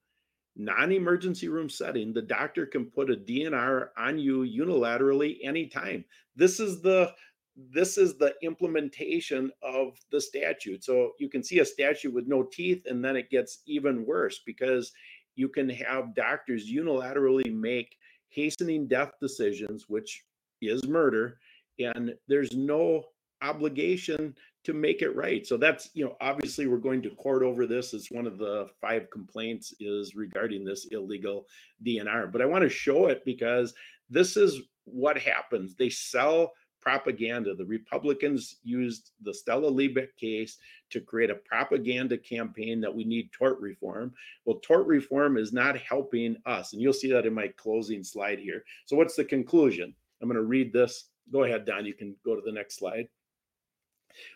non 0.55 0.93
emergency 0.93 1.49
room 1.49 1.69
setting, 1.69 2.15
the 2.15 2.23
doctor 2.23 2.65
can 2.65 2.87
put 2.87 3.11
a 3.11 3.17
DNR 3.17 3.89
on 3.99 4.17
you 4.17 4.43
unilaterally 4.43 5.39
anytime. 5.43 6.05
This 6.37 6.61
is 6.61 6.81
the 6.81 7.13
this 7.57 7.99
is 7.99 8.17
the 8.19 8.35
implementation 8.43 9.51
of 9.63 9.99
the 10.11 10.21
statute. 10.21 10.85
So 10.85 11.13
you 11.19 11.29
can 11.29 11.43
see 11.43 11.59
a 11.59 11.65
statute 11.65 12.13
with 12.13 12.29
no 12.29 12.45
teeth, 12.45 12.85
and 12.87 13.05
then 13.05 13.17
it 13.17 13.31
gets 13.31 13.63
even 13.67 14.07
worse 14.07 14.41
because 14.47 14.93
you 15.37 15.49
can 15.49 15.69
have 15.69 16.15
doctors 16.15 16.71
unilaterally 16.71 17.53
make 17.53 17.97
hastening 18.29 18.87
death 18.87 19.13
decisions, 19.21 19.87
which 19.89 20.25
is 20.61 20.87
murder, 20.87 21.39
and 21.79 22.15
there's 22.29 22.53
no 22.53 23.05
obligation 23.43 24.35
to 24.65 24.73
make 24.73 25.03
it 25.03 25.15
right. 25.15 25.47
So 25.47 25.57
that's, 25.57 25.91
you 25.93 26.05
know, 26.05 26.17
obviously 26.21 26.67
we're 26.67 26.79
going 26.79 27.03
to 27.03 27.11
court 27.11 27.43
over 27.43 27.67
this. 27.67 27.93
It's 27.93 28.11
one 28.11 28.27
of 28.27 28.39
the 28.39 28.69
five 28.81 29.11
complaints 29.11 29.75
is 29.79 30.15
regarding 30.15 30.65
this 30.65 30.87
illegal 30.91 31.47
DNR. 31.87 32.33
But 32.33 32.41
I 32.41 32.47
want 32.47 32.63
to 32.63 32.71
show 32.71 33.07
it 33.07 33.23
because 33.27 33.75
this 34.09 34.37
is 34.37 34.63
what 34.85 35.19
happens. 35.19 35.75
They 35.75 35.91
sell 35.91 36.53
propaganda. 36.85 37.55
The 37.55 37.65
Republicans 37.65 38.57
used 38.63 39.13
the 39.23 39.33
Stella 39.33 39.71
Liebeck 39.71 40.17
case 40.19 40.59
to 40.91 41.01
create 41.01 41.31
a 41.31 41.37
propaganda 41.37 42.19
campaign 42.19 42.81
that 42.83 42.95
we 42.95 43.05
need 43.05 43.33
tort 43.33 43.59
reform. 43.59 44.13
Well, 44.45 44.61
tort 44.63 44.87
reform 44.87 45.39
is 45.39 45.53
not 45.53 45.79
helping 45.79 46.37
us. 46.45 46.73
And 46.73 46.83
you'll 46.83 46.93
see 46.93 47.11
that 47.11 47.27
in 47.27 47.33
my 47.33 47.49
closing 47.57 48.05
slide 48.05 48.39
here. 48.39 48.65
So, 48.85 48.97
what's 48.97 49.17
the 49.17 49.25
conclusion? 49.25 49.95
I'm 50.21 50.29
going 50.29 50.37
to 50.37 50.47
read 50.47 50.73
this. 50.73 51.09
Go 51.33 51.45
ahead, 51.45 51.65
Don. 51.65 51.87
You 51.87 51.95
can 51.95 52.15
go 52.25 52.37
to 52.37 52.43
the 52.45 52.53
next 52.53 52.79
slide. 52.79 53.09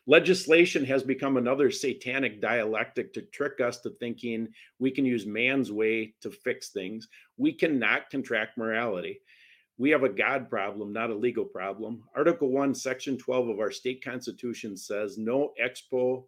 Legislation 0.06 0.84
has 0.84 1.04
become 1.04 1.36
another 1.36 1.70
satanic 1.70 2.40
dialectic 2.40 3.12
to 3.12 3.22
trick 3.22 3.60
us 3.60 3.78
to 3.80 3.90
thinking 3.90 4.48
we 4.80 4.90
can 4.90 5.04
use 5.04 5.24
man's 5.24 5.70
way 5.70 6.14
to 6.22 6.30
fix 6.30 6.70
things. 6.70 7.08
We 7.36 7.52
cannot 7.52 8.10
contract 8.10 8.58
morality 8.58 9.20
we 9.78 9.90
have 9.90 10.02
a 10.02 10.08
God 10.08 10.50
problem, 10.50 10.92
not 10.92 11.10
a 11.10 11.14
legal 11.14 11.44
problem. 11.44 12.02
Article 12.14 12.50
1, 12.50 12.74
Section 12.74 13.16
12 13.16 13.48
of 13.48 13.60
our 13.60 13.70
state 13.70 14.04
constitution 14.04 14.76
says 14.76 15.16
no 15.18 15.52
ex 15.58 15.80
post 15.80 16.26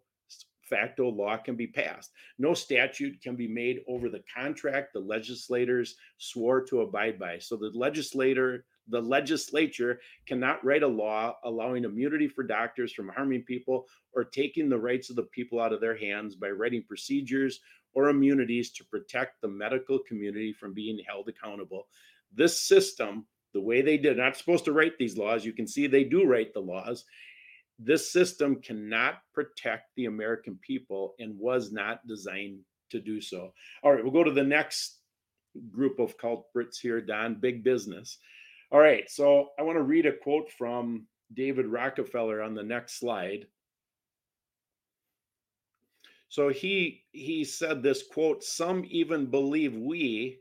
facto 0.69 1.09
law 1.09 1.35
can 1.35 1.55
be 1.55 1.67
passed. 1.67 2.11
No 2.39 2.53
statute 2.53 3.21
can 3.21 3.35
be 3.35 3.47
made 3.47 3.81
over 3.89 4.07
the 4.07 4.23
contract 4.33 4.93
the 4.93 4.99
legislators 5.01 5.95
swore 6.17 6.61
to 6.63 6.81
abide 6.81 7.19
by. 7.19 7.39
So 7.39 7.57
the 7.57 7.71
legislator, 7.73 8.63
the 8.87 9.01
legislature 9.01 9.99
cannot 10.25 10.63
write 10.63 10.83
a 10.83 10.87
law 10.87 11.35
allowing 11.43 11.83
immunity 11.83 12.29
for 12.29 12.43
doctors 12.43 12.93
from 12.93 13.09
harming 13.09 13.43
people 13.43 13.85
or 14.13 14.23
taking 14.23 14.69
the 14.69 14.79
rights 14.79 15.09
of 15.09 15.17
the 15.17 15.23
people 15.23 15.59
out 15.59 15.73
of 15.73 15.81
their 15.81 15.97
hands 15.97 16.35
by 16.35 16.49
writing 16.49 16.85
procedures 16.87 17.59
or 17.93 18.07
immunities 18.07 18.71
to 18.71 18.85
protect 18.85 19.41
the 19.41 19.49
medical 19.49 19.99
community 19.99 20.53
from 20.53 20.73
being 20.73 20.97
held 21.05 21.27
accountable. 21.27 21.87
This 22.33 22.61
system 22.61 23.25
the 23.53 23.61
way 23.61 23.81
they 23.81 23.97
did. 23.97 24.17
Not 24.17 24.37
supposed 24.37 24.65
to 24.65 24.73
write 24.73 24.97
these 24.97 25.17
laws. 25.17 25.45
You 25.45 25.53
can 25.53 25.67
see 25.67 25.87
they 25.87 26.03
do 26.03 26.25
write 26.25 26.53
the 26.53 26.59
laws. 26.59 27.05
This 27.79 28.11
system 28.11 28.61
cannot 28.61 29.21
protect 29.33 29.89
the 29.95 30.05
American 30.05 30.59
people 30.61 31.15
and 31.19 31.37
was 31.37 31.71
not 31.71 32.05
designed 32.07 32.59
to 32.91 32.99
do 32.99 33.21
so. 33.21 33.53
All 33.83 33.91
right, 33.91 34.03
we'll 34.03 34.13
go 34.13 34.23
to 34.23 34.31
the 34.31 34.43
next 34.43 34.99
group 35.71 35.99
of 35.99 36.17
culprits 36.17 36.79
here, 36.79 37.01
Don, 37.01 37.35
big 37.35 37.63
business. 37.63 38.17
All 38.71 38.79
right, 38.79 39.09
so 39.09 39.49
I 39.57 39.63
want 39.63 39.77
to 39.77 39.83
read 39.83 40.05
a 40.05 40.13
quote 40.13 40.49
from 40.51 41.07
David 41.33 41.65
Rockefeller 41.65 42.41
on 42.41 42.53
the 42.53 42.63
next 42.63 42.99
slide. 42.99 43.47
So 46.29 46.49
he 46.49 47.03
he 47.11 47.43
said 47.43 47.83
this 47.83 48.03
quote, 48.03 48.43
some 48.43 48.85
even 48.89 49.25
believe 49.25 49.75
we 49.75 50.39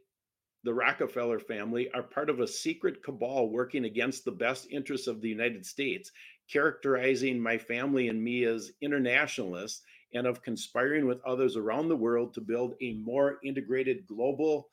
the 0.62 0.74
Rockefeller 0.74 1.38
family 1.38 1.90
are 1.92 2.02
part 2.02 2.28
of 2.28 2.40
a 2.40 2.46
secret 2.46 3.02
cabal 3.02 3.48
working 3.48 3.84
against 3.86 4.24
the 4.24 4.32
best 4.32 4.66
interests 4.70 5.06
of 5.06 5.20
the 5.20 5.28
United 5.28 5.64
States. 5.64 6.12
characterizing 6.50 7.38
my 7.38 7.56
family 7.56 8.08
and 8.08 8.20
me 8.20 8.42
as 8.42 8.72
internationalists 8.80 9.82
and 10.14 10.26
of 10.26 10.42
conspiring 10.42 11.06
with 11.06 11.22
others 11.24 11.56
around 11.56 11.88
the 11.88 11.96
world 11.96 12.34
to 12.34 12.40
build 12.40 12.74
a 12.80 12.94
more 12.94 13.38
integrated 13.44 14.04
global 14.06 14.68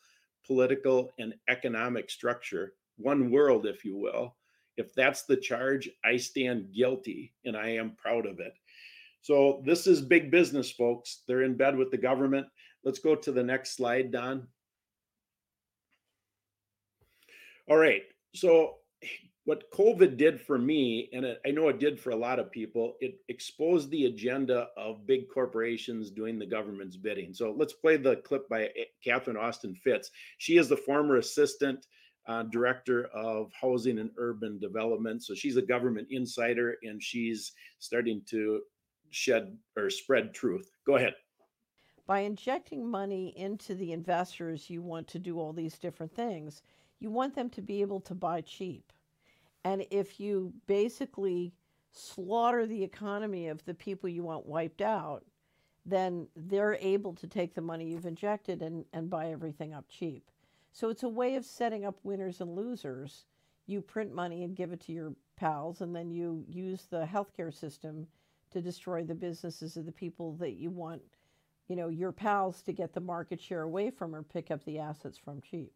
political 0.46 1.12
and 1.20 1.36
economic 1.50 2.10
structure, 2.10 2.74
one 2.98 3.30
world, 3.30 3.68
if 3.68 3.86
you 3.86 3.96
will. 3.96 4.36
If 4.78 4.94
that's 4.96 5.24
the 5.24 5.38
charge, 5.38 5.90
I 6.04 6.18
stand 6.18 6.74
guilty 6.74 7.34
and 7.46 7.56
I 7.56 7.70
am 7.70 7.96
proud 7.96 8.26
of 8.26 8.40
it. 8.40 8.54
So, 9.22 9.62
this 9.66 9.88
is 9.88 10.02
big 10.02 10.32
business, 10.32 10.72
folks. 10.72 11.24
They're 11.28 11.44
in 11.44 11.58
bed 11.58 11.76
with 11.76 11.92
the 11.92 11.98
government. 11.98 12.48
Let's 12.84 13.00
go 13.00 13.16
to 13.16 13.32
the 13.32 13.44
next 13.44 13.76
slide, 13.76 14.12
Don. 14.12 14.48
All 17.70 17.78
right. 17.78 18.04
So, 18.34 18.76
what 19.48 19.72
COVID 19.72 20.18
did 20.18 20.42
for 20.42 20.58
me, 20.58 21.10
and 21.14 21.26
I 21.46 21.52
know 21.52 21.70
it 21.70 21.80
did 21.80 21.98
for 21.98 22.10
a 22.10 22.16
lot 22.18 22.38
of 22.38 22.52
people, 22.52 22.96
it 23.00 23.22
exposed 23.30 23.90
the 23.90 24.06
agenda 24.06 24.68
of 24.76 25.08
big 25.08 25.30
corporations 25.34 26.12
doing 26.12 26.38
the 26.38 26.46
government's 26.46 26.98
bidding. 26.98 27.34
So 27.34 27.56
let's 27.58 27.72
play 27.72 27.96
the 27.96 28.18
clip 28.18 28.50
by 28.50 28.64
eh, 28.64 28.84
Catherine 29.02 29.38
Austin 29.38 29.74
Fitts. 29.74 30.12
She 30.38 30.58
is 30.58 30.68
the 30.68 30.76
former 30.76 31.16
assistant 31.16 31.88
uh, 32.28 32.44
director 32.44 33.06
of 33.14 33.50
housing 33.54 34.00
and 34.00 34.12
urban 34.18 34.60
development. 34.60 35.24
So 35.24 35.34
she's 35.34 35.56
a 35.56 35.62
government 35.62 36.10
insider 36.12 36.76
and 36.84 37.02
she's 37.02 37.54
starting 37.80 38.22
to 38.30 38.64
shed 39.12 39.58
or 39.78 39.90
spread 39.90 40.34
truth. 40.34 40.70
Go 40.86 40.98
ahead. 40.98 41.16
By 42.06 42.20
injecting 42.20 42.86
money 42.86 43.34
into 43.38 43.76
the 43.76 43.94
investors, 43.94 44.70
you 44.70 44.82
want 44.82 45.08
to 45.10 45.20
do 45.20 45.40
all 45.40 45.54
these 45.54 45.78
different 45.78 46.14
things. 46.14 46.64
You 47.00 47.10
want 47.10 47.36
them 47.36 47.50
to 47.52 47.62
be 47.62 47.82
able 47.82 48.02
to 48.02 48.16
buy 48.16 48.42
cheap 48.42 48.92
and 49.68 49.86
if 49.92 50.18
you 50.18 50.54
basically 50.66 51.54
slaughter 51.92 52.66
the 52.66 52.84
economy 52.86 53.48
of 53.48 53.66
the 53.66 53.74
people 53.74 54.08
you 54.08 54.24
want 54.24 54.46
wiped 54.46 54.82
out, 54.82 55.26
then 55.86 56.28
they're 56.38 56.78
able 56.80 57.14
to 57.16 57.28
take 57.28 57.54
the 57.54 57.62
money 57.62 57.90
you've 57.90 58.06
injected 58.06 58.62
and, 58.62 58.86
and 58.94 59.10
buy 59.10 59.30
everything 59.30 59.74
up 59.74 59.84
cheap. 59.90 60.32
So 60.72 60.88
it's 60.88 61.04
a 61.04 61.10
way 61.10 61.36
of 61.36 61.44
setting 61.44 61.84
up 61.84 62.00
winners 62.04 62.40
and 62.40 62.56
losers. 62.56 63.26
You 63.66 63.82
print 63.82 64.14
money 64.14 64.46
and 64.46 64.56
give 64.56 64.72
it 64.72 64.80
to 64.82 64.94
your 64.94 65.14
pals, 65.36 65.82
and 65.82 65.94
then 65.94 66.12
you 66.12 66.46
use 66.48 66.84
the 66.90 67.06
healthcare 67.06 67.54
system 67.54 68.08
to 68.52 68.62
destroy 68.62 69.04
the 69.04 69.16
businesses 69.16 69.76
of 69.76 69.86
the 69.86 69.92
people 69.92 70.34
that 70.38 70.54
you 70.54 70.70
want, 70.70 71.02
you 71.68 71.76
know, 71.76 71.90
your 71.90 72.14
pals 72.14 72.62
to 72.62 72.72
get 72.72 72.94
the 72.94 73.02
market 73.02 73.42
share 73.42 73.64
away 73.64 73.90
from 73.90 74.16
or 74.16 74.24
pick 74.24 74.50
up 74.50 74.64
the 74.64 74.80
assets 74.80 75.18
from 75.18 75.42
cheap. 75.42 75.74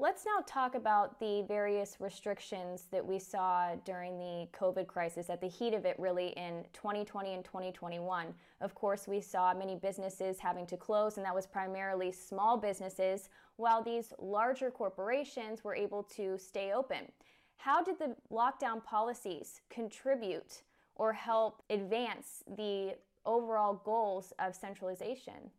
Let's 0.00 0.24
now 0.24 0.44
talk 0.46 0.76
about 0.76 1.18
the 1.18 1.42
various 1.48 1.96
restrictions 1.98 2.84
that 2.92 3.04
we 3.04 3.18
saw 3.18 3.74
during 3.84 4.16
the 4.16 4.46
COVID 4.56 4.86
crisis, 4.86 5.28
at 5.28 5.40
the 5.40 5.48
heat 5.48 5.74
of 5.74 5.84
it, 5.84 5.98
really, 5.98 6.28
in 6.36 6.64
2020 6.72 7.34
and 7.34 7.44
2021. 7.44 8.32
Of 8.60 8.76
course, 8.76 9.08
we 9.08 9.20
saw 9.20 9.52
many 9.52 9.74
businesses 9.74 10.38
having 10.38 10.66
to 10.66 10.76
close, 10.76 11.16
and 11.16 11.26
that 11.26 11.34
was 11.34 11.48
primarily 11.48 12.12
small 12.12 12.56
businesses, 12.56 13.28
while 13.56 13.82
these 13.82 14.12
larger 14.20 14.70
corporations 14.70 15.64
were 15.64 15.74
able 15.74 16.04
to 16.14 16.38
stay 16.38 16.72
open. 16.72 17.10
How 17.56 17.82
did 17.82 17.98
the 17.98 18.14
lockdown 18.30 18.84
policies 18.84 19.62
contribute 19.68 20.62
or 20.94 21.12
help 21.12 21.64
advance 21.70 22.44
the 22.56 22.94
overall 23.26 23.82
goals 23.84 24.32
of 24.38 24.54
centralization? 24.54 25.50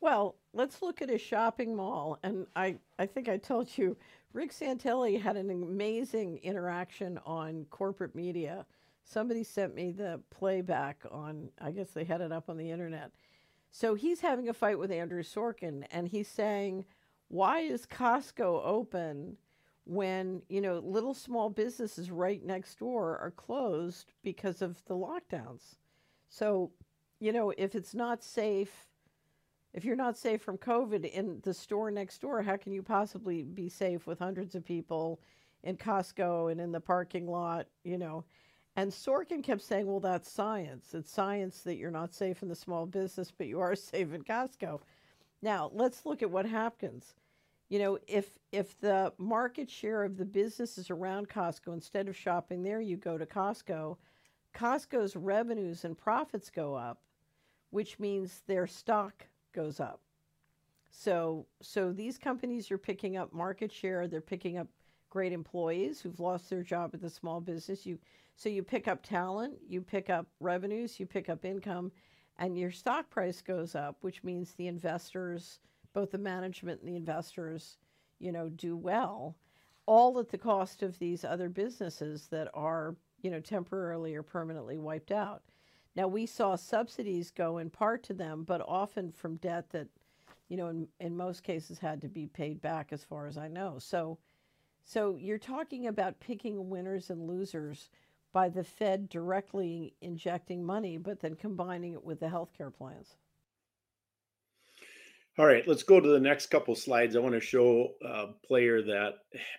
Well, 0.00 0.36
let's 0.54 0.80
look 0.80 1.02
at 1.02 1.10
a 1.10 1.18
shopping 1.18 1.76
mall. 1.76 2.18
And 2.22 2.46
I, 2.56 2.76
I 2.98 3.06
think 3.06 3.28
I 3.28 3.36
told 3.36 3.76
you, 3.76 3.96
Rick 4.32 4.52
Santelli 4.52 5.20
had 5.20 5.36
an 5.36 5.50
amazing 5.50 6.38
interaction 6.38 7.18
on 7.26 7.66
corporate 7.70 8.14
media. 8.14 8.64
Somebody 9.04 9.44
sent 9.44 9.74
me 9.74 9.90
the 9.90 10.20
playback 10.30 11.04
on, 11.10 11.50
I 11.60 11.70
guess 11.72 11.90
they 11.90 12.04
had 12.04 12.20
it 12.20 12.32
up 12.32 12.48
on 12.48 12.56
the 12.56 12.70
internet. 12.70 13.10
So 13.72 13.94
he's 13.94 14.20
having 14.20 14.48
a 14.48 14.54
fight 14.54 14.78
with 14.78 14.90
Andrew 14.90 15.22
Sorkin, 15.22 15.84
and 15.90 16.08
he's 16.08 16.28
saying, 16.28 16.84
Why 17.28 17.60
is 17.60 17.86
Costco 17.86 18.62
open 18.64 19.36
when, 19.84 20.42
you 20.48 20.60
know, 20.60 20.78
little 20.78 21.14
small 21.14 21.50
businesses 21.50 22.10
right 22.10 22.44
next 22.44 22.78
door 22.78 23.18
are 23.18 23.32
closed 23.32 24.12
because 24.22 24.62
of 24.62 24.84
the 24.86 24.94
lockdowns? 24.94 25.76
So, 26.28 26.70
you 27.20 27.32
know, 27.32 27.52
if 27.56 27.74
it's 27.74 27.94
not 27.94 28.24
safe, 28.24 28.89
if 29.72 29.84
you're 29.84 29.96
not 29.96 30.16
safe 30.16 30.42
from 30.42 30.58
COVID 30.58 31.04
in 31.10 31.40
the 31.42 31.54
store 31.54 31.90
next 31.90 32.20
door, 32.20 32.42
how 32.42 32.56
can 32.56 32.72
you 32.72 32.82
possibly 32.82 33.42
be 33.42 33.68
safe 33.68 34.06
with 34.06 34.18
hundreds 34.18 34.54
of 34.54 34.64
people 34.64 35.20
in 35.62 35.76
Costco 35.76 36.50
and 36.50 36.60
in 36.60 36.72
the 36.72 36.80
parking 36.80 37.28
lot, 37.28 37.66
you 37.84 37.98
know? 37.98 38.24
And 38.76 38.90
Sorkin 38.90 39.42
kept 39.42 39.62
saying, 39.62 39.86
well, 39.86 40.00
that's 40.00 40.30
science. 40.30 40.94
It's 40.94 41.12
science 41.12 41.62
that 41.62 41.76
you're 41.76 41.90
not 41.90 42.14
safe 42.14 42.42
in 42.42 42.48
the 42.48 42.54
small 42.54 42.86
business, 42.86 43.32
but 43.36 43.46
you 43.46 43.60
are 43.60 43.74
safe 43.76 44.12
in 44.12 44.22
Costco. 44.24 44.80
Now, 45.42 45.70
let's 45.72 46.04
look 46.04 46.22
at 46.22 46.30
what 46.30 46.46
happens. 46.46 47.14
You 47.68 47.78
know, 47.78 47.98
if 48.08 48.26
if 48.50 48.78
the 48.80 49.12
market 49.16 49.70
share 49.70 50.02
of 50.02 50.16
the 50.16 50.24
businesses 50.24 50.90
around 50.90 51.28
Costco, 51.28 51.72
instead 51.72 52.08
of 52.08 52.16
shopping 52.16 52.64
there, 52.64 52.80
you 52.80 52.96
go 52.96 53.16
to 53.16 53.24
Costco, 53.24 53.96
Costco's 54.52 55.14
revenues 55.14 55.84
and 55.84 55.96
profits 55.96 56.50
go 56.50 56.74
up, 56.74 57.00
which 57.70 58.00
means 58.00 58.42
their 58.46 58.66
stock 58.66 59.26
goes 59.52 59.80
up. 59.80 60.00
So 60.90 61.46
so 61.60 61.92
these 61.92 62.18
companies 62.18 62.70
are 62.70 62.78
picking 62.78 63.16
up 63.16 63.32
market 63.32 63.72
share, 63.72 64.08
they're 64.08 64.20
picking 64.20 64.58
up 64.58 64.66
great 65.08 65.32
employees 65.32 66.00
who've 66.00 66.20
lost 66.20 66.50
their 66.50 66.62
job 66.62 66.90
at 66.94 67.00
the 67.00 67.10
small 67.10 67.40
business. 67.40 67.86
You 67.86 67.98
so 68.36 68.48
you 68.48 68.62
pick 68.62 68.88
up 68.88 69.02
talent, 69.02 69.54
you 69.68 69.80
pick 69.82 70.08
up 70.10 70.26
revenues, 70.40 70.98
you 70.98 71.06
pick 71.06 71.28
up 71.28 71.44
income 71.44 71.92
and 72.38 72.58
your 72.58 72.70
stock 72.70 73.10
price 73.10 73.42
goes 73.42 73.74
up, 73.74 73.98
which 74.00 74.24
means 74.24 74.52
the 74.52 74.66
investors, 74.66 75.60
both 75.92 76.10
the 76.10 76.18
management 76.18 76.80
and 76.80 76.88
the 76.88 76.96
investors, 76.96 77.76
you 78.18 78.32
know, 78.32 78.48
do 78.48 78.76
well, 78.76 79.36
all 79.86 80.18
at 80.18 80.30
the 80.30 80.38
cost 80.38 80.82
of 80.82 80.98
these 80.98 81.24
other 81.24 81.48
businesses 81.48 82.28
that 82.28 82.48
are, 82.54 82.96
you 83.20 83.30
know, 83.30 83.40
temporarily 83.40 84.14
or 84.14 84.22
permanently 84.22 84.78
wiped 84.78 85.12
out. 85.12 85.42
Now, 85.96 86.06
we 86.06 86.26
saw 86.26 86.56
subsidies 86.56 87.30
go 87.30 87.58
in 87.58 87.70
part 87.70 88.02
to 88.04 88.14
them, 88.14 88.44
but 88.44 88.62
often 88.66 89.10
from 89.10 89.36
debt 89.36 89.70
that, 89.70 89.88
you 90.48 90.56
know, 90.56 90.68
in, 90.68 90.88
in 91.00 91.16
most 91.16 91.42
cases 91.42 91.78
had 91.78 92.00
to 92.02 92.08
be 92.08 92.26
paid 92.26 92.60
back, 92.60 92.92
as 92.92 93.02
far 93.02 93.26
as 93.26 93.36
I 93.36 93.48
know. 93.48 93.76
So, 93.78 94.18
so 94.84 95.16
you're 95.16 95.38
talking 95.38 95.88
about 95.88 96.20
picking 96.20 96.70
winners 96.70 97.10
and 97.10 97.26
losers 97.26 97.90
by 98.32 98.48
the 98.48 98.64
Fed 98.64 99.08
directly 99.08 99.94
injecting 100.00 100.64
money, 100.64 100.96
but 100.96 101.20
then 101.20 101.34
combining 101.34 101.94
it 101.94 102.04
with 102.04 102.20
the 102.20 102.26
healthcare 102.26 102.72
plans. 102.72 103.16
All 105.38 105.46
right, 105.46 105.66
let's 105.66 105.82
go 105.82 106.00
to 106.00 106.08
the 106.08 106.20
next 106.20 106.46
couple 106.46 106.74
slides. 106.74 107.16
I 107.16 107.20
want 107.20 107.34
to 107.34 107.40
show 107.40 107.94
a 108.04 108.26
player 108.46 108.82
that 108.82 109.14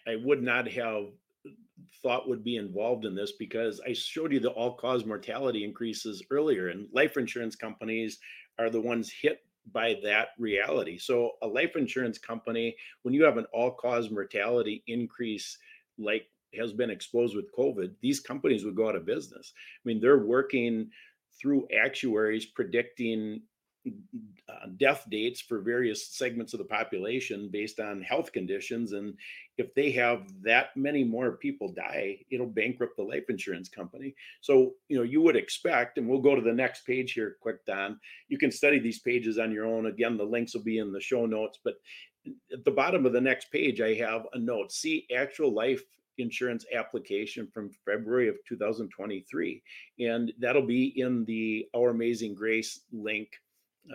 I 0.08 0.16
would 0.24 0.44
not 0.44 0.68
have 0.70 1.06
thought 2.02 2.28
would 2.28 2.44
be 2.44 2.58
involved 2.58 3.06
in 3.06 3.16
this 3.16 3.34
because 3.34 3.82
I 3.88 3.94
showed 3.94 4.32
you 4.32 4.40
the 4.40 4.50
all 4.52 4.74
cause 4.74 5.06
mortality 5.06 5.64
increases 5.64 6.24
earlier, 6.32 6.70
and 6.70 6.88
life 6.94 7.18
insurance 7.18 7.56
companies 7.56 8.20
are 8.60 8.70
the 8.70 8.82
ones 8.82 9.12
hit 9.12 9.40
by 9.72 10.00
that 10.04 10.30
reality. 10.40 10.98
So, 10.98 11.32
a 11.42 11.48
life 11.48 11.76
insurance 11.76 12.18
company, 12.18 12.76
when 13.04 13.14
you 13.14 13.24
have 13.24 13.38
an 13.38 13.46
all 13.54 13.72
cause 13.72 14.10
mortality 14.10 14.84
increase 14.88 15.58
like 15.98 16.28
has 16.58 16.74
been 16.74 16.90
exposed 16.90 17.36
with 17.36 17.54
COVID, 17.56 17.94
these 18.02 18.20
companies 18.20 18.66
would 18.66 18.76
go 18.76 18.90
out 18.90 18.96
of 18.96 19.06
business. 19.06 19.54
I 19.56 19.82
mean, 19.86 20.00
they're 20.00 20.26
working 20.26 20.90
through 21.40 21.68
actuaries 21.78 22.46
predicting 22.46 23.42
uh, 23.88 24.68
death 24.78 25.06
dates 25.10 25.42
for 25.42 25.60
various 25.60 26.08
segments 26.08 26.54
of 26.54 26.60
the 26.60 26.66
population 26.66 27.50
based 27.52 27.80
on 27.80 28.02
health 28.02 28.32
conditions. 28.32 28.92
And 28.92 29.16
if 29.58 29.74
they 29.74 29.92
have 29.92 30.28
that 30.44 30.76
many 30.76 31.04
more 31.04 31.34
people 31.38 31.74
die, 31.74 32.20
it'll 32.30 32.46
bankrupt 32.46 32.98
the 32.98 33.04
life 33.04 33.30
insurance 33.30 33.70
company. 33.70 34.14
So, 34.42 34.74
you 34.88 34.98
know, 34.98 35.04
you 35.04 35.22
would 35.22 35.36
expect, 35.36 35.98
and 35.98 36.08
we'll 36.08 36.20
go 36.20 36.36
to 36.36 36.42
the 36.42 36.54
next 36.54 36.86
page 36.86 37.14
here 37.14 37.38
quick, 37.42 37.66
Don. 37.66 38.00
You 38.28 38.38
can 38.38 38.52
study 38.52 38.80
these 38.80 39.00
pages 39.00 39.40
on 39.40 39.52
your 39.52 39.66
own. 39.66 39.88
Again, 39.88 40.18
the 40.18 40.24
links 40.24 40.54
will 40.54 40.64
be 40.64 40.78
in 40.78 40.92
the 40.92 41.02
show 41.02 41.26
notes. 41.26 41.60
But 41.64 41.76
at 42.54 42.64
the 42.64 42.72
bottom 42.72 43.06
of 43.06 43.14
the 43.14 43.22
next 43.22 43.52
page, 43.52 43.82
I 43.82 43.96
have 43.96 44.28
a 44.34 44.40
note 44.40 44.72
see 44.72 45.08
actual 45.16 45.54
life 45.54 45.84
insurance 46.18 46.66
application 46.74 47.48
from 47.54 47.72
February 47.86 48.30
of 48.30 48.36
2023. 48.48 49.64
And 50.00 50.32
that'll 50.40 50.66
be 50.66 51.00
in 51.00 51.26
the 51.26 51.68
Our 51.76 51.90
Amazing 51.90 52.36
Grace 52.36 52.82
link 52.92 53.30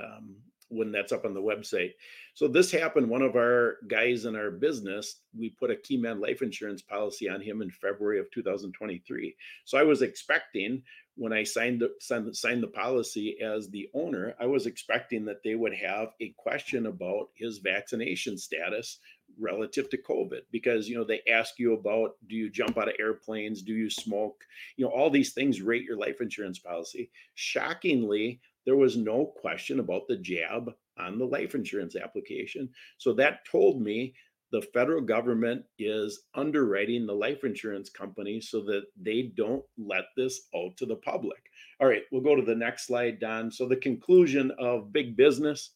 um, 0.03 0.37
when 0.68 0.91
that's 0.91 1.12
up 1.12 1.24
on 1.24 1.34
the 1.34 1.43
website. 1.43 1.93
So 2.34 2.49
this 2.49 2.70
happened. 2.70 3.09
One 3.09 3.22
of 3.22 3.37
our 3.37 3.76
guys 3.89 4.24
in 4.24 4.34
our 4.34 4.51
business, 4.51 5.20
we 5.37 5.51
put 5.51 5.70
a 5.70 5.76
key 5.76 5.97
man 5.97 6.20
life 6.20 6.43
insurance 6.43 6.82
policy 6.82 7.28
on 7.28 7.41
him 7.41 7.62
in 7.62 7.70
February 7.70 8.18
of 8.18 8.30
2023. 8.32 9.34
So 9.64 9.78
I 9.78 9.84
was 9.84 10.03
expecting 10.03 10.82
when 11.16 11.32
I 11.32 11.45
signed 11.45 11.80
the, 11.80 11.93
signed, 12.34 12.62
the 12.62 12.68
policy 12.68 13.39
as 13.41 13.70
the 13.70 13.89
owner, 13.95 14.34
I 14.39 14.45
was 14.45 14.66
expecting 14.66 15.24
that 15.24 15.43
they 15.43 15.55
would 15.55 15.74
have 15.74 16.09
a 16.20 16.34
question 16.37 16.87
about 16.87 17.30
his 17.34 17.59
vaccination 17.59 18.37
status 18.37 18.99
relative 19.39 19.89
to 19.91 19.99
COVID 19.99 20.41
because 20.51 20.89
you 20.89 20.97
know 20.97 21.05
they 21.05 21.20
ask 21.30 21.59
you 21.59 21.74
about 21.74 22.16
do 22.28 22.37
you 22.37 22.51
jump 22.51 22.78
out 22.78 22.89
of 22.89 22.95
airplanes, 23.01 23.62
do 23.62 23.72
you 23.72 23.89
smoke, 23.89 24.45
you 24.76 24.84
know 24.84 24.91
all 24.91 25.11
these 25.11 25.32
things 25.32 25.62
rate 25.62 25.84
your 25.84 25.97
life 25.97 26.20
insurance 26.20 26.59
policy. 26.59 27.11
Shockingly, 27.34 28.41
there 28.66 28.76
was 28.76 28.96
no 28.96 29.32
question 29.40 29.80
about 29.80 30.02
the 30.08 30.16
jab 30.16 30.70
on 30.98 31.18
the 31.18 31.24
life 31.24 31.54
insurance 31.54 31.96
application. 31.96 32.68
So 32.98 33.14
that 33.14 33.46
told 33.50 33.80
me 33.80 34.14
the 34.52 34.62
federal 34.62 35.00
government 35.00 35.64
is 35.78 36.24
underwriting 36.34 37.06
the 37.06 37.12
life 37.12 37.44
insurance 37.44 37.90
company 37.90 38.40
so 38.40 38.62
that 38.64 38.82
they 39.00 39.32
don't 39.36 39.64
let 39.78 40.04
this 40.16 40.42
out 40.54 40.76
to 40.76 40.86
the 40.86 40.96
public. 40.96 41.38
All 41.80 41.88
right, 41.88 42.02
we'll 42.12 42.22
go 42.22 42.36
to 42.36 42.42
the 42.42 42.54
next 42.54 42.86
slide, 42.86 43.20
Don. 43.20 43.50
So 43.50 43.66
the 43.66 43.76
conclusion 43.76 44.52
of 44.58 44.92
big 44.92 45.16
business 45.16 45.72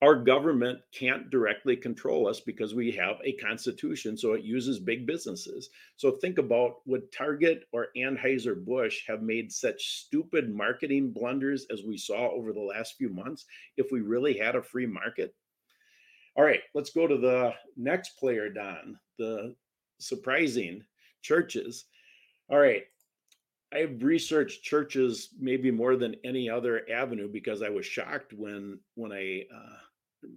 our 0.00 0.14
government 0.14 0.78
can't 0.92 1.28
directly 1.28 1.76
control 1.76 2.28
us 2.28 2.38
because 2.38 2.72
we 2.72 2.92
have 2.92 3.16
a 3.24 3.32
constitution 3.32 4.16
so 4.16 4.32
it 4.32 4.44
uses 4.44 4.78
big 4.78 5.06
businesses. 5.06 5.70
So 5.96 6.12
think 6.12 6.38
about 6.38 6.86
would 6.86 7.10
target 7.10 7.64
or 7.72 7.88
anheuser-busch 7.96 9.06
have 9.08 9.22
made 9.22 9.50
such 9.50 10.04
stupid 10.04 10.54
marketing 10.54 11.10
blunders 11.10 11.66
as 11.72 11.82
we 11.82 11.98
saw 11.98 12.30
over 12.30 12.52
the 12.52 12.60
last 12.60 12.94
few 12.96 13.08
months 13.08 13.46
if 13.76 13.90
we 13.90 14.00
really 14.00 14.38
had 14.38 14.54
a 14.54 14.62
free 14.62 14.86
market. 14.86 15.34
All 16.36 16.44
right 16.44 16.60
let's 16.74 16.90
go 16.90 17.08
to 17.08 17.16
the 17.16 17.52
next 17.76 18.10
player 18.10 18.48
don 18.48 18.96
the 19.18 19.56
surprising 19.98 20.84
churches 21.22 21.86
all 22.48 22.58
right 22.58 22.84
I've 23.72 24.02
researched 24.02 24.62
churches 24.62 25.30
maybe 25.38 25.70
more 25.70 25.96
than 25.96 26.16
any 26.24 26.48
other 26.48 26.88
avenue 26.90 27.28
because 27.28 27.60
I 27.60 27.68
was 27.68 27.84
shocked 27.84 28.32
when 28.32 28.78
when 28.94 29.12
I 29.12 29.44
uh, 29.54 29.76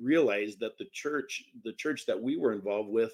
realized 0.02 0.60
that 0.60 0.78
the 0.78 0.88
church, 0.94 1.44
the 1.64 1.74
church 1.74 2.06
that 2.06 2.22
we 2.22 2.38
were 2.38 2.54
involved 2.54 2.90
with, 2.90 3.14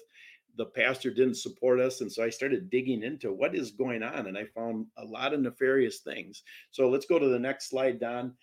the 0.56 0.66
pastor 0.66 1.10
didn't 1.10 1.36
support 1.36 1.78
us, 1.78 2.00
and 2.00 2.10
so 2.10 2.24
I 2.24 2.30
started 2.30 2.70
digging 2.70 3.04
into 3.04 3.32
what 3.32 3.54
is 3.54 3.70
going 3.70 4.02
on, 4.02 4.26
and 4.26 4.36
I 4.36 4.44
found 4.44 4.86
a 4.96 5.04
lot 5.04 5.32
of 5.32 5.40
nefarious 5.40 5.98
things. 5.98 6.42
So 6.72 6.88
let's 6.88 7.06
go 7.06 7.18
to 7.18 7.28
the 7.28 7.38
next 7.38 7.70
slide, 7.70 8.00
Don. 8.00 8.34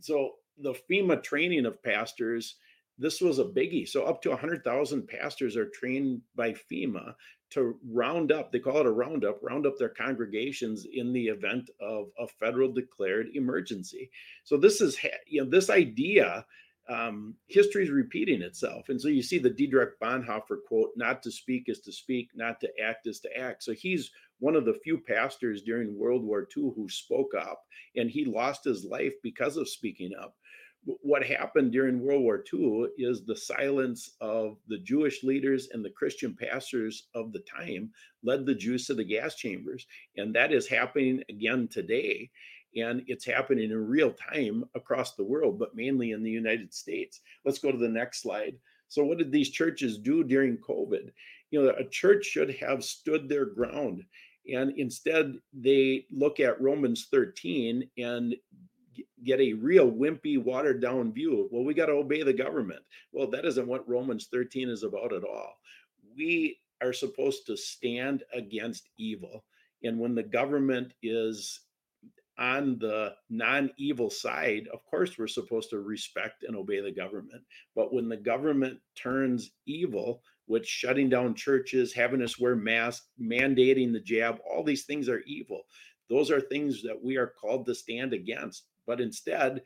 So 0.00 0.34
the 0.58 0.74
FEMA 0.88 1.22
training 1.22 1.66
of 1.66 1.82
pastors 1.82 2.56
this 2.98 3.20
was 3.20 3.38
a 3.38 3.44
biggie. 3.44 3.88
So 3.88 4.02
up 4.04 4.20
to 4.22 4.30
100,000 4.30 5.06
pastors 5.06 5.56
are 5.56 5.68
trained 5.68 6.20
by 6.34 6.54
FEMA 6.70 7.14
to 7.50 7.78
round 7.88 8.32
up, 8.32 8.52
they 8.52 8.58
call 8.58 8.78
it 8.78 8.86
a 8.86 8.90
roundup, 8.90 9.38
round 9.42 9.66
up 9.66 9.78
their 9.78 9.88
congregations 9.88 10.86
in 10.92 11.12
the 11.12 11.28
event 11.28 11.70
of 11.80 12.08
a 12.18 12.26
federal 12.26 12.70
declared 12.70 13.28
emergency. 13.34 14.10
So 14.44 14.56
this 14.56 14.80
is, 14.80 14.98
you 15.26 15.42
know, 15.42 15.48
this 15.48 15.70
idea, 15.70 16.44
um, 16.88 17.34
history 17.46 17.84
is 17.84 17.90
repeating 17.90 18.42
itself. 18.42 18.88
And 18.88 19.00
so 19.00 19.08
you 19.08 19.22
see 19.22 19.38
the 19.38 19.50
Dietrich 19.50 20.00
Bonhoeffer 20.00 20.58
quote, 20.66 20.90
not 20.96 21.22
to 21.22 21.30
speak 21.30 21.64
is 21.66 21.80
to 21.80 21.92
speak, 21.92 22.30
not 22.34 22.60
to 22.60 22.68
act 22.82 23.06
is 23.06 23.20
to 23.20 23.36
act. 23.36 23.62
So 23.62 23.72
he's 23.72 24.10
one 24.38 24.56
of 24.56 24.64
the 24.64 24.78
few 24.82 24.98
pastors 24.98 25.62
during 25.62 25.98
World 25.98 26.24
War 26.24 26.48
II 26.56 26.72
who 26.74 26.88
spoke 26.88 27.34
up 27.38 27.62
and 27.96 28.10
he 28.10 28.24
lost 28.24 28.64
his 28.64 28.84
life 28.84 29.12
because 29.22 29.56
of 29.56 29.68
speaking 29.68 30.12
up 30.18 30.34
what 30.84 31.24
happened 31.24 31.72
during 31.72 32.00
World 32.00 32.22
War 32.22 32.42
II 32.52 32.88
is 32.96 33.24
the 33.24 33.36
silence 33.36 34.12
of 34.20 34.58
the 34.68 34.78
Jewish 34.78 35.22
leaders 35.22 35.68
and 35.72 35.84
the 35.84 35.90
Christian 35.90 36.34
pastors 36.34 37.08
of 37.14 37.32
the 37.32 37.40
time 37.40 37.90
led 38.22 38.46
the 38.46 38.54
Jews 38.54 38.86
to 38.86 38.94
the 38.94 39.04
gas 39.04 39.34
chambers. 39.34 39.86
And 40.16 40.34
that 40.34 40.52
is 40.52 40.66
happening 40.66 41.22
again 41.28 41.68
today. 41.68 42.30
And 42.80 43.02
it's 43.06 43.24
happening 43.24 43.70
in 43.70 43.88
real 43.88 44.12
time 44.12 44.64
across 44.74 45.14
the 45.14 45.24
world, 45.24 45.58
but 45.58 45.74
mainly 45.74 46.12
in 46.12 46.22
the 46.22 46.30
United 46.30 46.72
States. 46.72 47.20
Let's 47.44 47.58
go 47.58 47.72
to 47.72 47.78
the 47.78 47.88
next 47.88 48.22
slide. 48.22 48.56
So, 48.88 49.04
what 49.04 49.18
did 49.18 49.32
these 49.32 49.50
churches 49.50 49.98
do 49.98 50.24
during 50.24 50.58
COVID? 50.58 51.10
You 51.50 51.62
know, 51.62 51.70
a 51.70 51.88
church 51.88 52.24
should 52.24 52.54
have 52.56 52.84
stood 52.84 53.28
their 53.28 53.46
ground. 53.46 54.02
And 54.52 54.72
instead, 54.78 55.38
they 55.52 56.06
look 56.10 56.40
at 56.40 56.60
Romans 56.60 57.08
13 57.10 57.88
and 57.98 58.34
get 59.24 59.40
a 59.40 59.52
real 59.52 59.90
wimpy, 59.90 60.42
watered 60.42 60.80
down 60.80 61.12
view 61.12 61.48
well, 61.50 61.64
we 61.64 61.74
got 61.74 61.86
to 61.86 61.92
obey 61.92 62.22
the 62.22 62.32
government. 62.32 62.80
Well, 63.12 63.28
that 63.30 63.44
isn't 63.44 63.66
what 63.66 63.88
Romans 63.88 64.28
13 64.32 64.68
is 64.68 64.82
about 64.82 65.12
at 65.12 65.24
all. 65.24 65.54
We 66.16 66.58
are 66.82 66.92
supposed 66.92 67.46
to 67.46 67.56
stand 67.56 68.22
against 68.32 68.88
evil. 68.98 69.44
And 69.84 69.98
when 69.98 70.14
the 70.14 70.22
government 70.22 70.92
is 71.02 71.60
on 72.38 72.78
the 72.78 73.14
non 73.30 73.70
evil 73.76 74.10
side, 74.10 74.68
of 74.72 74.84
course, 74.86 75.18
we're 75.18 75.26
supposed 75.26 75.70
to 75.70 75.80
respect 75.80 76.44
and 76.44 76.56
obey 76.56 76.80
the 76.80 76.90
government. 76.90 77.42
But 77.74 77.92
when 77.92 78.08
the 78.08 78.16
government 78.16 78.78
turns 78.94 79.50
evil, 79.66 80.22
with 80.48 80.66
shutting 80.66 81.10
down 81.10 81.34
churches, 81.34 81.92
having 81.92 82.22
us 82.22 82.38
wear 82.38 82.56
masks, 82.56 83.08
mandating 83.20 83.92
the 83.92 84.00
jab, 84.00 84.38
all 84.50 84.64
these 84.64 84.84
things 84.84 85.08
are 85.08 85.20
evil. 85.20 85.62
Those 86.08 86.30
are 86.30 86.40
things 86.40 86.82
that 86.82 86.98
we 87.00 87.16
are 87.16 87.26
called 87.26 87.66
to 87.66 87.74
stand 87.74 88.14
against. 88.14 88.64
But 88.86 89.00
instead, 89.00 89.60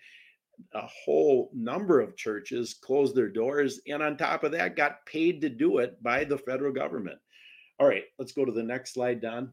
a 0.74 0.86
whole 0.86 1.50
number 1.54 2.00
of 2.00 2.16
churches 2.16 2.74
closed 2.74 3.14
their 3.14 3.28
doors 3.28 3.80
and 3.86 4.02
on 4.02 4.16
top 4.16 4.44
of 4.44 4.52
that 4.52 4.76
got 4.76 5.04
paid 5.06 5.40
to 5.40 5.48
do 5.48 5.78
it 5.78 6.00
by 6.02 6.24
the 6.24 6.38
federal 6.38 6.72
government 6.72 7.18
all 7.80 7.86
right 7.86 8.04
let's 8.18 8.32
go 8.32 8.44
to 8.44 8.52
the 8.52 8.62
next 8.62 8.92
slide 8.92 9.20
don 9.20 9.50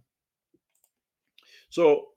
so 1.69 2.07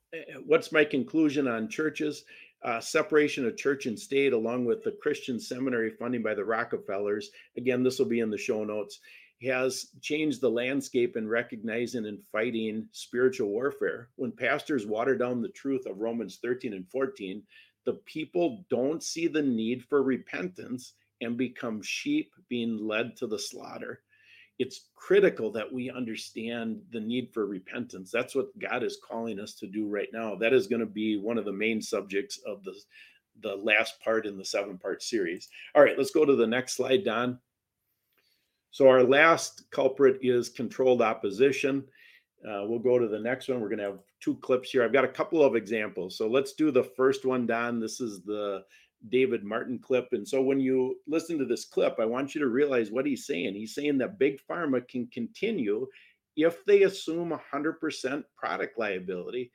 what's 0.44 0.72
my 0.72 0.84
conclusion 0.84 1.48
on 1.48 1.68
churches 1.68 2.24
uh, 2.64 2.78
separation 2.80 3.46
of 3.46 3.56
church 3.56 3.86
and 3.86 3.98
state 3.98 4.32
along 4.32 4.64
with 4.64 4.82
the 4.82 4.96
christian 5.02 5.40
seminary 5.40 5.90
funding 5.90 6.22
by 6.22 6.34
the 6.34 6.44
rockefellers 6.44 7.30
again 7.56 7.82
this 7.82 7.98
will 7.98 8.06
be 8.06 8.20
in 8.20 8.30
the 8.30 8.38
show 8.38 8.64
notes 8.64 9.00
has 9.46 9.88
changed 10.00 10.40
the 10.40 10.50
landscape 10.50 11.16
in 11.16 11.28
recognizing 11.28 12.06
and 12.06 12.22
fighting 12.30 12.86
spiritual 12.92 13.48
warfare. 13.48 14.08
When 14.16 14.32
pastors 14.32 14.86
water 14.86 15.16
down 15.16 15.42
the 15.42 15.48
truth 15.48 15.86
of 15.86 15.98
Romans 15.98 16.38
13 16.42 16.72
and 16.72 16.88
14, 16.88 17.42
the 17.84 17.94
people 18.06 18.64
don't 18.70 19.02
see 19.02 19.26
the 19.26 19.42
need 19.42 19.84
for 19.84 20.02
repentance 20.02 20.94
and 21.20 21.36
become 21.36 21.82
sheep 21.82 22.32
being 22.48 22.78
led 22.78 23.16
to 23.16 23.26
the 23.26 23.38
slaughter. 23.38 24.02
It's 24.58 24.90
critical 24.94 25.50
that 25.52 25.72
we 25.72 25.90
understand 25.90 26.80
the 26.92 27.00
need 27.00 27.30
for 27.32 27.46
repentance. 27.46 28.10
That's 28.10 28.34
what 28.34 28.56
God 28.58 28.82
is 28.82 28.98
calling 29.06 29.40
us 29.40 29.54
to 29.54 29.66
do 29.66 29.88
right 29.88 30.08
now. 30.12 30.34
That 30.36 30.52
is 30.52 30.66
going 30.66 30.80
to 30.80 30.86
be 30.86 31.16
one 31.16 31.38
of 31.38 31.44
the 31.44 31.52
main 31.52 31.80
subjects 31.80 32.38
of 32.46 32.62
the, 32.62 32.74
the 33.42 33.56
last 33.56 34.00
part 34.00 34.26
in 34.26 34.36
the 34.36 34.44
seven 34.44 34.78
part 34.78 35.02
series. 35.02 35.48
All 35.74 35.82
right, 35.82 35.96
let's 35.98 36.12
go 36.12 36.24
to 36.24 36.36
the 36.36 36.46
next 36.46 36.76
slide, 36.76 37.04
Don. 37.04 37.38
So 38.70 38.88
our 38.88 39.02
last 39.02 39.70
culprit 39.70 40.18
is 40.22 40.48
controlled 40.48 41.02
opposition. 41.02 41.84
Uh, 42.46 42.64
we'll 42.64 42.78
go 42.78 42.98
to 42.98 43.06
the 43.06 43.18
next 43.18 43.48
one. 43.48 43.60
We're 43.60 43.68
going 43.68 43.78
to 43.78 43.84
have 43.84 43.98
two 44.20 44.36
clips 44.36 44.70
here. 44.70 44.82
I've 44.82 44.92
got 44.92 45.04
a 45.04 45.08
couple 45.08 45.44
of 45.44 45.54
examples. 45.54 46.16
So 46.16 46.26
let's 46.26 46.54
do 46.54 46.70
the 46.70 46.84
first 46.84 47.24
one, 47.24 47.46
Don. 47.46 47.80
This 47.80 48.00
is 48.00 48.22
the 48.22 48.64
David 49.08 49.44
Martin 49.44 49.78
clip. 49.78 50.08
And 50.12 50.26
so 50.26 50.40
when 50.40 50.60
you 50.60 50.96
listen 51.06 51.38
to 51.38 51.44
this 51.44 51.64
clip, 51.64 51.96
I 52.00 52.04
want 52.04 52.34
you 52.34 52.40
to 52.40 52.48
realize 52.48 52.90
what 52.90 53.06
he's 53.06 53.26
saying. 53.26 53.54
He's 53.54 53.74
saying 53.74 53.98
that 53.98 54.18
Big 54.18 54.40
Pharma 54.48 54.86
can 54.88 55.06
continue 55.08 55.86
if 56.36 56.64
they 56.64 56.82
assume 56.82 57.38
100% 57.52 58.24
product 58.36 58.78
liability 58.78 59.50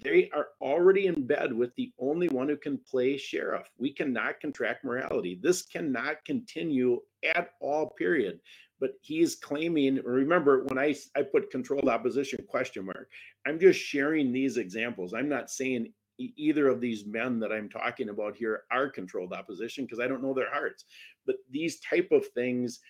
they 0.00 0.30
are 0.32 0.48
already 0.60 1.06
in 1.06 1.26
bed 1.26 1.52
with 1.52 1.74
the 1.76 1.92
only 1.98 2.28
one 2.28 2.48
who 2.48 2.56
can 2.56 2.78
play 2.78 3.16
sheriff. 3.16 3.68
We 3.78 3.92
cannot 3.92 4.40
contract 4.40 4.84
morality. 4.84 5.38
This 5.42 5.62
cannot 5.62 6.24
continue 6.24 7.00
at 7.34 7.50
all, 7.60 7.90
period. 7.98 8.40
But 8.80 8.92
he's 9.00 9.36
claiming, 9.36 10.00
remember 10.04 10.64
when 10.64 10.78
I, 10.78 10.94
I 11.14 11.22
put 11.22 11.50
controlled 11.50 11.88
opposition 11.88 12.44
question 12.48 12.86
mark, 12.86 13.08
I'm 13.46 13.58
just 13.58 13.78
sharing 13.78 14.32
these 14.32 14.56
examples. 14.56 15.14
I'm 15.14 15.28
not 15.28 15.50
saying 15.50 15.92
either 16.18 16.68
of 16.68 16.80
these 16.80 17.06
men 17.06 17.40
that 17.40 17.52
I'm 17.52 17.68
talking 17.68 18.08
about 18.08 18.36
here 18.36 18.64
are 18.70 18.88
controlled 18.88 19.32
opposition 19.32 19.84
because 19.84 20.00
I 20.00 20.06
don't 20.06 20.22
know 20.22 20.34
their 20.34 20.52
hearts. 20.52 20.84
But 21.26 21.36
these 21.50 21.80
type 21.80 22.08
of 22.12 22.26
things 22.28 22.80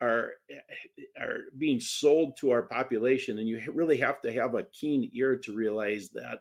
are 0.00 0.32
eh, 0.50 1.22
are 1.22 1.38
being 1.58 1.80
sold 1.80 2.36
to 2.38 2.50
our 2.50 2.62
population 2.62 3.38
and 3.38 3.48
you 3.48 3.60
really 3.72 3.96
have 3.96 4.20
to 4.22 4.32
have 4.32 4.54
a 4.54 4.64
keen 4.64 5.10
ear 5.14 5.36
to 5.36 5.54
realize 5.54 6.10
that 6.10 6.40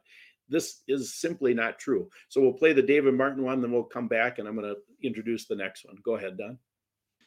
this 0.50 0.82
is 0.88 1.16
simply 1.16 1.54
not 1.54 1.80
true. 1.80 2.10
So 2.30 2.42
we'll 2.42 2.54
play 2.54 2.74
the 2.74 2.82
david 2.82 3.14
martin 3.14 3.44
one 3.44 3.62
then 3.62 3.72
we'll 3.72 3.84
come 3.84 4.08
back 4.08 4.40
and 4.40 4.48
i'm 4.48 4.56
going 4.56 4.74
to 4.74 5.08
introduce 5.08 5.46
the 5.46 5.56
next 5.56 5.86
one. 5.86 5.98
Go 6.04 6.16
ahead 6.16 6.38
don. 6.38 6.58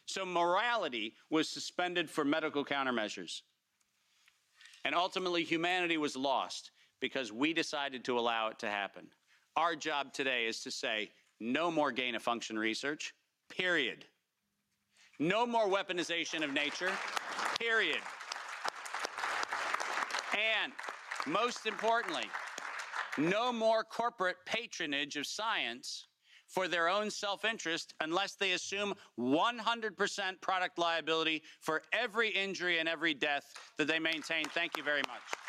So 0.07 0.25
morality 0.25 1.15
was 1.31 1.49
suspended 1.49 2.11
for 2.11 2.25
medical 2.25 2.65
countermeasures 2.65 3.43
and 4.85 4.95
ultimately 4.95 5.43
humanity 5.45 5.97
was 5.97 6.17
lost 6.17 6.71
because 7.01 7.33
we 7.33 7.53
decided 7.53 8.05
to 8.05 8.19
allow 8.19 8.49
it 8.49 8.59
to 8.59 8.69
happen 8.69 9.07
our 9.57 9.75
job 9.75 10.13
today 10.13 10.47
is 10.47 10.63
to 10.63 10.71
say 10.71 11.11
no 11.41 11.71
more 11.71 11.93
gain 11.93 12.15
of 12.15 12.23
function 12.23 12.59
research 12.59 13.15
period 13.49 14.07
no 15.19 15.47
more 15.47 15.67
weaponization 15.67 16.45
of 16.45 16.53
nature, 16.53 16.91
period. 17.59 18.01
And 20.35 20.73
most 21.27 21.67
importantly, 21.67 22.25
no 23.17 23.53
more 23.53 23.83
corporate 23.83 24.37
patronage 24.45 25.17
of 25.17 25.27
science 25.27 26.07
for 26.49 26.69
their 26.69 26.89
own 26.89 27.11
self 27.11 27.45
interest 27.45 27.95
unless 28.03 28.35
they 28.35 28.53
assume 28.53 28.95
100% 29.19 30.41
product 30.43 30.79
liability 30.79 31.43
for 31.61 31.83
every 31.93 32.29
injury 32.29 32.79
and 32.79 32.89
every 32.89 33.15
death 33.15 33.55
that 33.79 33.89
they 33.89 33.99
maintain. 33.99 34.45
Thank 34.45 34.77
you 34.77 34.83
very 34.83 35.03
much. 35.09 35.46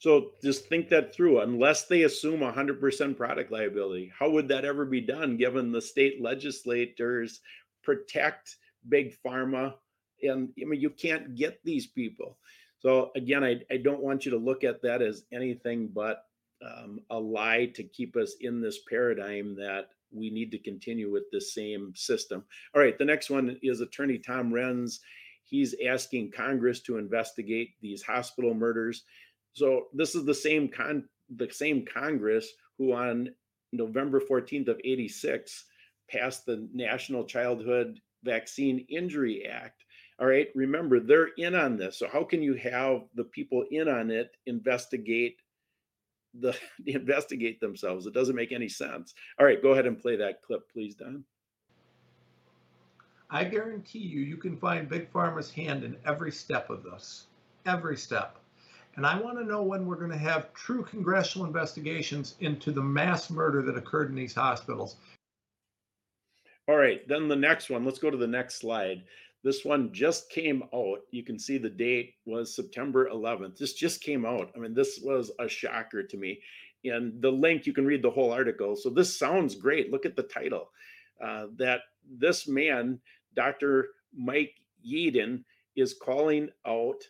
So 0.00 0.32
just 0.42 0.66
think 0.66 0.88
that 0.88 1.14
through. 1.14 1.40
Unless 1.40 1.84
they 1.84 2.02
assume 2.02 2.40
100% 2.40 3.16
product 3.16 3.52
liability, 3.52 4.10
how 4.18 4.30
would 4.30 4.48
that 4.48 4.64
ever 4.64 4.86
be 4.86 5.02
done 5.02 5.36
given 5.36 5.70
the 5.70 5.80
state 5.80 6.22
legislators 6.22 7.40
protect 7.84 8.56
big 8.88 9.14
pharma? 9.22 9.74
And 10.22 10.48
I 10.60 10.64
mean, 10.64 10.80
you 10.80 10.88
can't 10.88 11.34
get 11.34 11.60
these 11.64 11.86
people. 11.86 12.38
So 12.78 13.10
again, 13.14 13.44
I, 13.44 13.60
I 13.70 13.76
don't 13.76 14.02
want 14.02 14.24
you 14.24 14.30
to 14.30 14.38
look 14.38 14.64
at 14.64 14.80
that 14.82 15.02
as 15.02 15.24
anything 15.32 15.88
but 15.88 16.24
um, 16.64 17.00
a 17.10 17.18
lie 17.18 17.66
to 17.74 17.82
keep 17.82 18.16
us 18.16 18.36
in 18.40 18.62
this 18.62 18.78
paradigm 18.88 19.54
that 19.56 19.90
we 20.10 20.30
need 20.30 20.50
to 20.52 20.58
continue 20.58 21.12
with 21.12 21.24
the 21.30 21.40
same 21.40 21.92
system. 21.94 22.42
All 22.74 22.80
right, 22.80 22.98
the 22.98 23.04
next 23.04 23.28
one 23.28 23.58
is 23.62 23.82
Attorney 23.82 24.18
Tom 24.18 24.50
Renz. 24.50 25.00
He's 25.44 25.74
asking 25.86 26.32
Congress 26.32 26.80
to 26.80 26.96
investigate 26.96 27.74
these 27.82 28.02
hospital 28.02 28.54
murders. 28.54 29.04
So 29.52 29.86
this 29.92 30.14
is 30.14 30.24
the 30.24 30.34
same 30.34 30.68
con 30.68 31.08
the 31.36 31.50
same 31.50 31.84
Congress 31.84 32.48
who 32.78 32.92
on 32.92 33.30
November 33.72 34.20
14th 34.20 34.68
of 34.68 34.80
86 34.84 35.64
passed 36.10 36.46
the 36.46 36.68
National 36.72 37.24
Childhood 37.24 38.00
Vaccine 38.24 38.84
Injury 38.88 39.46
Act. 39.46 39.84
All 40.18 40.26
right, 40.26 40.48
remember 40.54 41.00
they're 41.00 41.30
in 41.38 41.54
on 41.54 41.76
this. 41.76 41.98
So 41.98 42.08
how 42.12 42.24
can 42.24 42.42
you 42.42 42.54
have 42.54 43.02
the 43.14 43.24
people 43.24 43.64
in 43.70 43.88
on 43.88 44.10
it 44.10 44.36
investigate 44.46 45.36
the 46.34 46.54
investigate 46.86 47.60
themselves? 47.60 48.06
It 48.06 48.14
doesn't 48.14 48.36
make 48.36 48.52
any 48.52 48.68
sense. 48.68 49.14
All 49.38 49.46
right, 49.46 49.62
go 49.62 49.70
ahead 49.70 49.86
and 49.86 50.00
play 50.00 50.16
that 50.16 50.42
clip, 50.42 50.70
please, 50.72 50.94
Don. 50.94 51.24
I 53.30 53.44
guarantee 53.44 54.00
you, 54.00 54.20
you 54.20 54.36
can 54.36 54.56
find 54.56 54.88
Big 54.88 55.12
Pharma's 55.12 55.52
hand 55.52 55.84
in 55.84 55.96
every 56.04 56.32
step 56.32 56.68
of 56.68 56.82
this, 56.82 57.26
every 57.64 57.96
step. 57.96 58.39
And 58.96 59.06
I 59.06 59.18
want 59.18 59.38
to 59.38 59.44
know 59.44 59.62
when 59.62 59.86
we're 59.86 59.96
going 59.96 60.10
to 60.10 60.18
have 60.18 60.52
true 60.52 60.82
congressional 60.82 61.46
investigations 61.46 62.34
into 62.40 62.72
the 62.72 62.82
mass 62.82 63.30
murder 63.30 63.62
that 63.62 63.76
occurred 63.76 64.10
in 64.10 64.16
these 64.16 64.34
hospitals. 64.34 64.96
All 66.68 66.76
right, 66.76 67.06
then 67.08 67.28
the 67.28 67.36
next 67.36 67.70
one. 67.70 67.84
Let's 67.84 67.98
go 67.98 68.10
to 68.10 68.16
the 68.16 68.26
next 68.26 68.56
slide. 68.56 69.02
This 69.42 69.64
one 69.64 69.92
just 69.92 70.30
came 70.30 70.64
out. 70.74 71.00
You 71.10 71.22
can 71.22 71.38
see 71.38 71.56
the 71.56 71.70
date 71.70 72.14
was 72.26 72.54
September 72.54 73.08
11th. 73.08 73.56
This 73.56 73.72
just 73.72 74.02
came 74.02 74.26
out. 74.26 74.50
I 74.54 74.58
mean, 74.58 74.74
this 74.74 75.00
was 75.02 75.30
a 75.38 75.48
shocker 75.48 76.02
to 76.02 76.16
me. 76.16 76.40
And 76.84 77.20
the 77.22 77.30
link, 77.30 77.66
you 77.66 77.72
can 77.72 77.86
read 77.86 78.02
the 78.02 78.10
whole 78.10 78.32
article. 78.32 78.76
So 78.76 78.90
this 78.90 79.16
sounds 79.16 79.54
great. 79.54 79.90
Look 79.90 80.04
at 80.04 80.16
the 80.16 80.22
title. 80.24 80.70
Uh, 81.22 81.46
that 81.56 81.80
this 82.18 82.48
man, 82.48 83.00
Dr. 83.34 83.88
Mike 84.14 84.54
Yeadon, 84.86 85.44
is 85.76 85.94
calling 85.94 86.48
out 86.66 87.02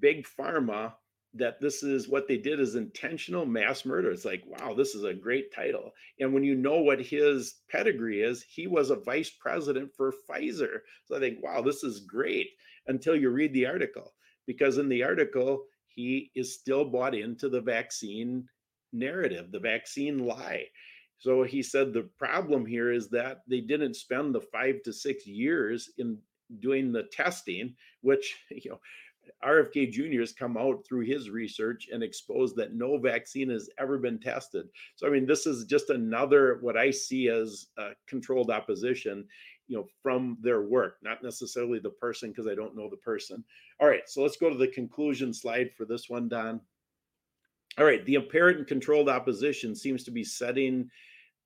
big 0.00 0.26
pharma 0.38 0.92
that 1.34 1.60
this 1.60 1.82
is 1.82 2.08
what 2.08 2.28
they 2.28 2.36
did 2.36 2.60
is 2.60 2.76
intentional 2.76 3.44
mass 3.44 3.84
murder. 3.84 4.10
It's 4.10 4.24
like, 4.24 4.44
wow, 4.46 4.72
this 4.72 4.94
is 4.94 5.02
a 5.02 5.12
great 5.12 5.52
title. 5.52 5.90
And 6.20 6.32
when 6.32 6.44
you 6.44 6.54
know 6.54 6.78
what 6.80 7.00
his 7.00 7.56
pedigree 7.68 8.22
is, 8.22 8.44
he 8.48 8.68
was 8.68 8.90
a 8.90 8.96
vice 8.96 9.30
president 9.30 9.90
for 9.96 10.12
Pfizer. 10.30 10.78
So 11.06 11.16
I 11.16 11.20
think, 11.20 11.42
wow, 11.42 11.60
this 11.60 11.82
is 11.82 12.00
great 12.00 12.50
until 12.86 13.16
you 13.16 13.30
read 13.30 13.52
the 13.52 13.66
article. 13.66 14.14
Because 14.46 14.78
in 14.78 14.88
the 14.88 15.02
article, 15.02 15.64
he 15.88 16.30
is 16.36 16.54
still 16.54 16.84
bought 16.84 17.14
into 17.14 17.48
the 17.48 17.60
vaccine 17.60 18.46
narrative, 18.92 19.50
the 19.50 19.58
vaccine 19.58 20.26
lie. 20.26 20.66
So 21.18 21.42
he 21.42 21.62
said 21.62 21.92
the 21.92 22.08
problem 22.18 22.66
here 22.66 22.92
is 22.92 23.08
that 23.10 23.40
they 23.48 23.60
didn't 23.60 23.96
spend 23.96 24.34
the 24.34 24.40
five 24.40 24.82
to 24.84 24.92
six 24.92 25.26
years 25.26 25.90
in 25.98 26.18
doing 26.60 26.92
the 26.92 27.04
testing, 27.04 27.74
which, 28.02 28.36
you 28.50 28.70
know, 28.70 28.80
RFK 29.44 29.90
Jr. 29.90 30.20
has 30.20 30.32
come 30.32 30.56
out 30.56 30.84
through 30.86 31.04
his 31.04 31.30
research 31.30 31.88
and 31.92 32.02
exposed 32.02 32.56
that 32.56 32.74
no 32.74 32.98
vaccine 32.98 33.50
has 33.50 33.68
ever 33.78 33.98
been 33.98 34.18
tested. 34.18 34.68
So, 34.96 35.06
I 35.06 35.10
mean, 35.10 35.26
this 35.26 35.46
is 35.46 35.64
just 35.64 35.90
another 35.90 36.58
what 36.60 36.76
I 36.76 36.90
see 36.90 37.28
as 37.28 37.66
controlled 38.06 38.50
opposition, 38.50 39.26
you 39.68 39.76
know, 39.76 39.86
from 40.02 40.38
their 40.40 40.62
work, 40.62 40.98
not 41.02 41.22
necessarily 41.22 41.78
the 41.78 41.90
person, 41.90 42.30
because 42.30 42.46
I 42.46 42.54
don't 42.54 42.76
know 42.76 42.88
the 42.90 42.96
person. 42.96 43.42
All 43.80 43.88
right, 43.88 44.08
so 44.08 44.22
let's 44.22 44.36
go 44.36 44.50
to 44.50 44.56
the 44.56 44.68
conclusion 44.68 45.32
slide 45.32 45.70
for 45.76 45.84
this 45.84 46.08
one, 46.08 46.28
Don. 46.28 46.60
All 47.78 47.84
right, 47.84 48.04
the 48.06 48.16
apparent 48.16 48.58
and 48.58 48.66
controlled 48.66 49.08
opposition 49.08 49.74
seems 49.74 50.04
to 50.04 50.10
be 50.10 50.22
setting 50.22 50.88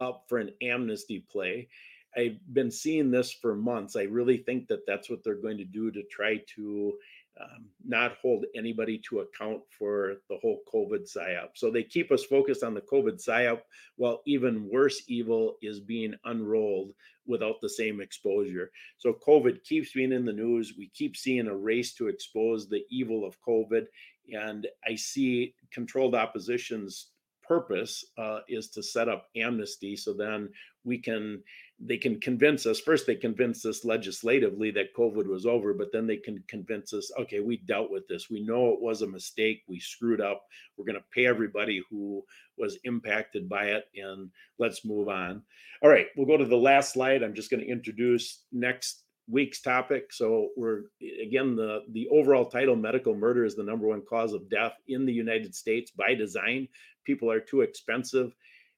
up 0.01 0.25
for 0.29 0.39
an 0.39 0.51
amnesty 0.63 1.25
play. 1.31 1.69
I've 2.17 2.39
been 2.53 2.71
seeing 2.71 3.11
this 3.11 3.33
for 3.33 3.55
months. 3.55 3.95
I 3.95 4.03
really 4.03 4.39
think 4.39 4.67
that 4.69 4.87
that's 4.87 5.09
what 5.09 5.23
they're 5.23 5.35
going 5.41 5.59
to 5.59 5.65
do 5.65 5.91
to 5.91 6.03
try 6.11 6.43
to 6.57 6.93
um, 7.41 7.67
not 7.87 8.17
hold 8.21 8.45
anybody 8.55 9.01
to 9.09 9.21
account 9.21 9.61
for 9.79 10.17
the 10.29 10.39
whole 10.43 10.61
COVID 10.73 11.11
psyop. 11.11 11.51
So 11.55 11.71
they 11.71 11.83
keep 11.83 12.11
us 12.11 12.25
focused 12.25 12.63
on 12.63 12.75
the 12.75 12.81
COVID 12.81 13.25
psyop, 13.25 13.61
while 13.97 14.23
even 14.27 14.69
worse 14.71 15.03
evil 15.09 15.57
is 15.63 15.81
being 15.81 16.15
unrolled 16.25 16.93
without 17.27 17.61
the 17.61 17.69
same 17.69 18.01
exposure. 18.01 18.71
So 18.97 19.17
COVID 19.27 19.63
keeps 19.65 19.93
being 19.93 20.13
in 20.13 20.25
the 20.25 20.33
news. 20.33 20.75
We 20.77 20.91
keep 20.95 21.17
seeing 21.17 21.47
a 21.47 21.57
race 21.57 21.95
to 21.95 22.09
expose 22.09 22.69
the 22.69 22.85
evil 22.91 23.25
of 23.25 23.41
COVID. 23.47 23.87
And 24.33 24.67
I 24.87 24.95
see 24.97 25.55
controlled 25.73 26.15
opposition's 26.15 27.09
purpose 27.47 28.05
uh, 28.19 28.41
is 28.49 28.69
to 28.71 28.83
set 28.83 29.09
up 29.09 29.29
amnesty 29.37 29.97
so 29.97 30.13
then 30.13 30.51
we 30.85 30.99
can 30.99 31.43
they 31.81 31.97
can 31.97 32.19
convince 32.21 32.67
us 32.67 32.81
first 32.81 33.07
they 33.07 33.15
convince 33.15 33.65
us 33.65 33.85
legislatively 33.85 34.71
that 34.71 34.95
covid 34.95 35.27
was 35.27 35.47
over 35.47 35.73
but 35.73 35.93
then 35.93 36.07
they 36.07 36.17
can 36.17 36.43
convince 36.49 36.93
us 36.93 37.11
okay 37.19 37.39
we 37.41 37.59
dealt 37.59 37.91
with 37.91 38.07
this. 38.09 38.29
We 38.31 38.43
know 38.43 38.73
it 38.73 38.81
was 38.81 39.03
a 39.03 39.07
mistake. 39.07 39.63
We 39.69 39.79
screwed 39.79 40.21
up. 40.21 40.45
We're 40.77 40.85
going 40.85 40.97
to 40.97 41.05
pay 41.15 41.27
everybody 41.27 41.83
who 41.91 42.25
was 42.57 42.79
impacted 42.85 43.49
by 43.49 43.67
it 43.67 43.89
and 43.95 44.31
let's 44.59 44.85
move 44.85 45.09
on. 45.09 45.43
All 45.83 45.91
right 45.91 46.07
we'll 46.17 46.27
go 46.27 46.37
to 46.37 46.45
the 46.45 46.57
last 46.57 46.93
slide. 46.93 47.23
I'm 47.23 47.35
just 47.35 47.51
going 47.51 47.61
to 47.61 47.71
introduce 47.71 48.43
next 48.53 49.05
week's 49.31 49.61
topic. 49.61 50.13
So 50.13 50.49
we're 50.57 50.85
again 51.23 51.55
the 51.55 51.85
the 51.93 52.09
overall 52.09 52.47
title 52.47 52.77
medical 52.77 53.15
murder 53.15 53.45
is 53.45 53.55
the 53.55 53.63
number 53.63 53.87
one 53.87 54.03
cause 54.09 54.33
of 54.33 54.51
death 54.51 54.75
in 54.89 55.07
the 55.07 55.13
united 55.13 55.55
states 55.55 55.91
by 55.91 56.15
design. 56.15 56.67
People 57.05 57.31
are 57.31 57.41
too 57.41 57.61
expensive 57.61 58.35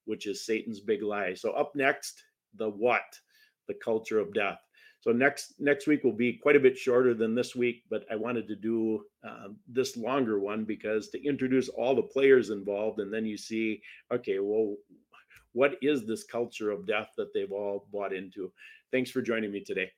which 0.07 0.27
is 0.27 0.45
satan's 0.45 0.81
big 0.81 1.03
lie. 1.03 1.35
So 1.35 1.53
up 1.53 1.77
next 1.77 2.25
the 2.57 2.69
what 2.69 3.19
the 3.69 3.75
culture 3.75 4.19
of 4.19 4.35
death. 4.35 4.59
So 5.01 5.13
next 5.13 5.55
next 5.59 5.87
week 5.87 6.05
will 6.05 6.13
be 6.13 6.35
quite 6.35 6.57
a 6.57 6.61
bit 6.61 6.77
shorter 6.77 7.15
than 7.15 7.35
this 7.35 7.57
week 7.57 7.85
but 7.89 8.05
i 8.11 8.17
wanted 8.17 8.47
to 8.49 8.55
do 8.55 9.03
uh, 9.27 9.49
this 9.67 9.97
longer 9.97 10.39
one 10.39 10.65
because 10.65 11.09
to 11.09 11.27
introduce 11.27 11.71
all 11.71 11.95
the 11.95 12.03
players 12.03 12.51
involved 12.51 13.01
and 13.01 13.11
then 13.11 13.25
you 13.25 13.39
see 13.39 13.81
okay 14.13 14.41
well 14.41 14.77
what 15.53 15.77
is 15.83 16.07
this 16.07 16.25
culture 16.25 16.71
of 16.71 16.87
death 16.87 17.11
that 17.17 17.33
they've 17.35 17.53
all 17.53 17.87
bought 17.93 18.13
into? 18.13 18.53
Thanks 18.93 19.11
for 19.11 19.23
joining 19.23 19.53
me 19.53 19.61
today 19.61 19.91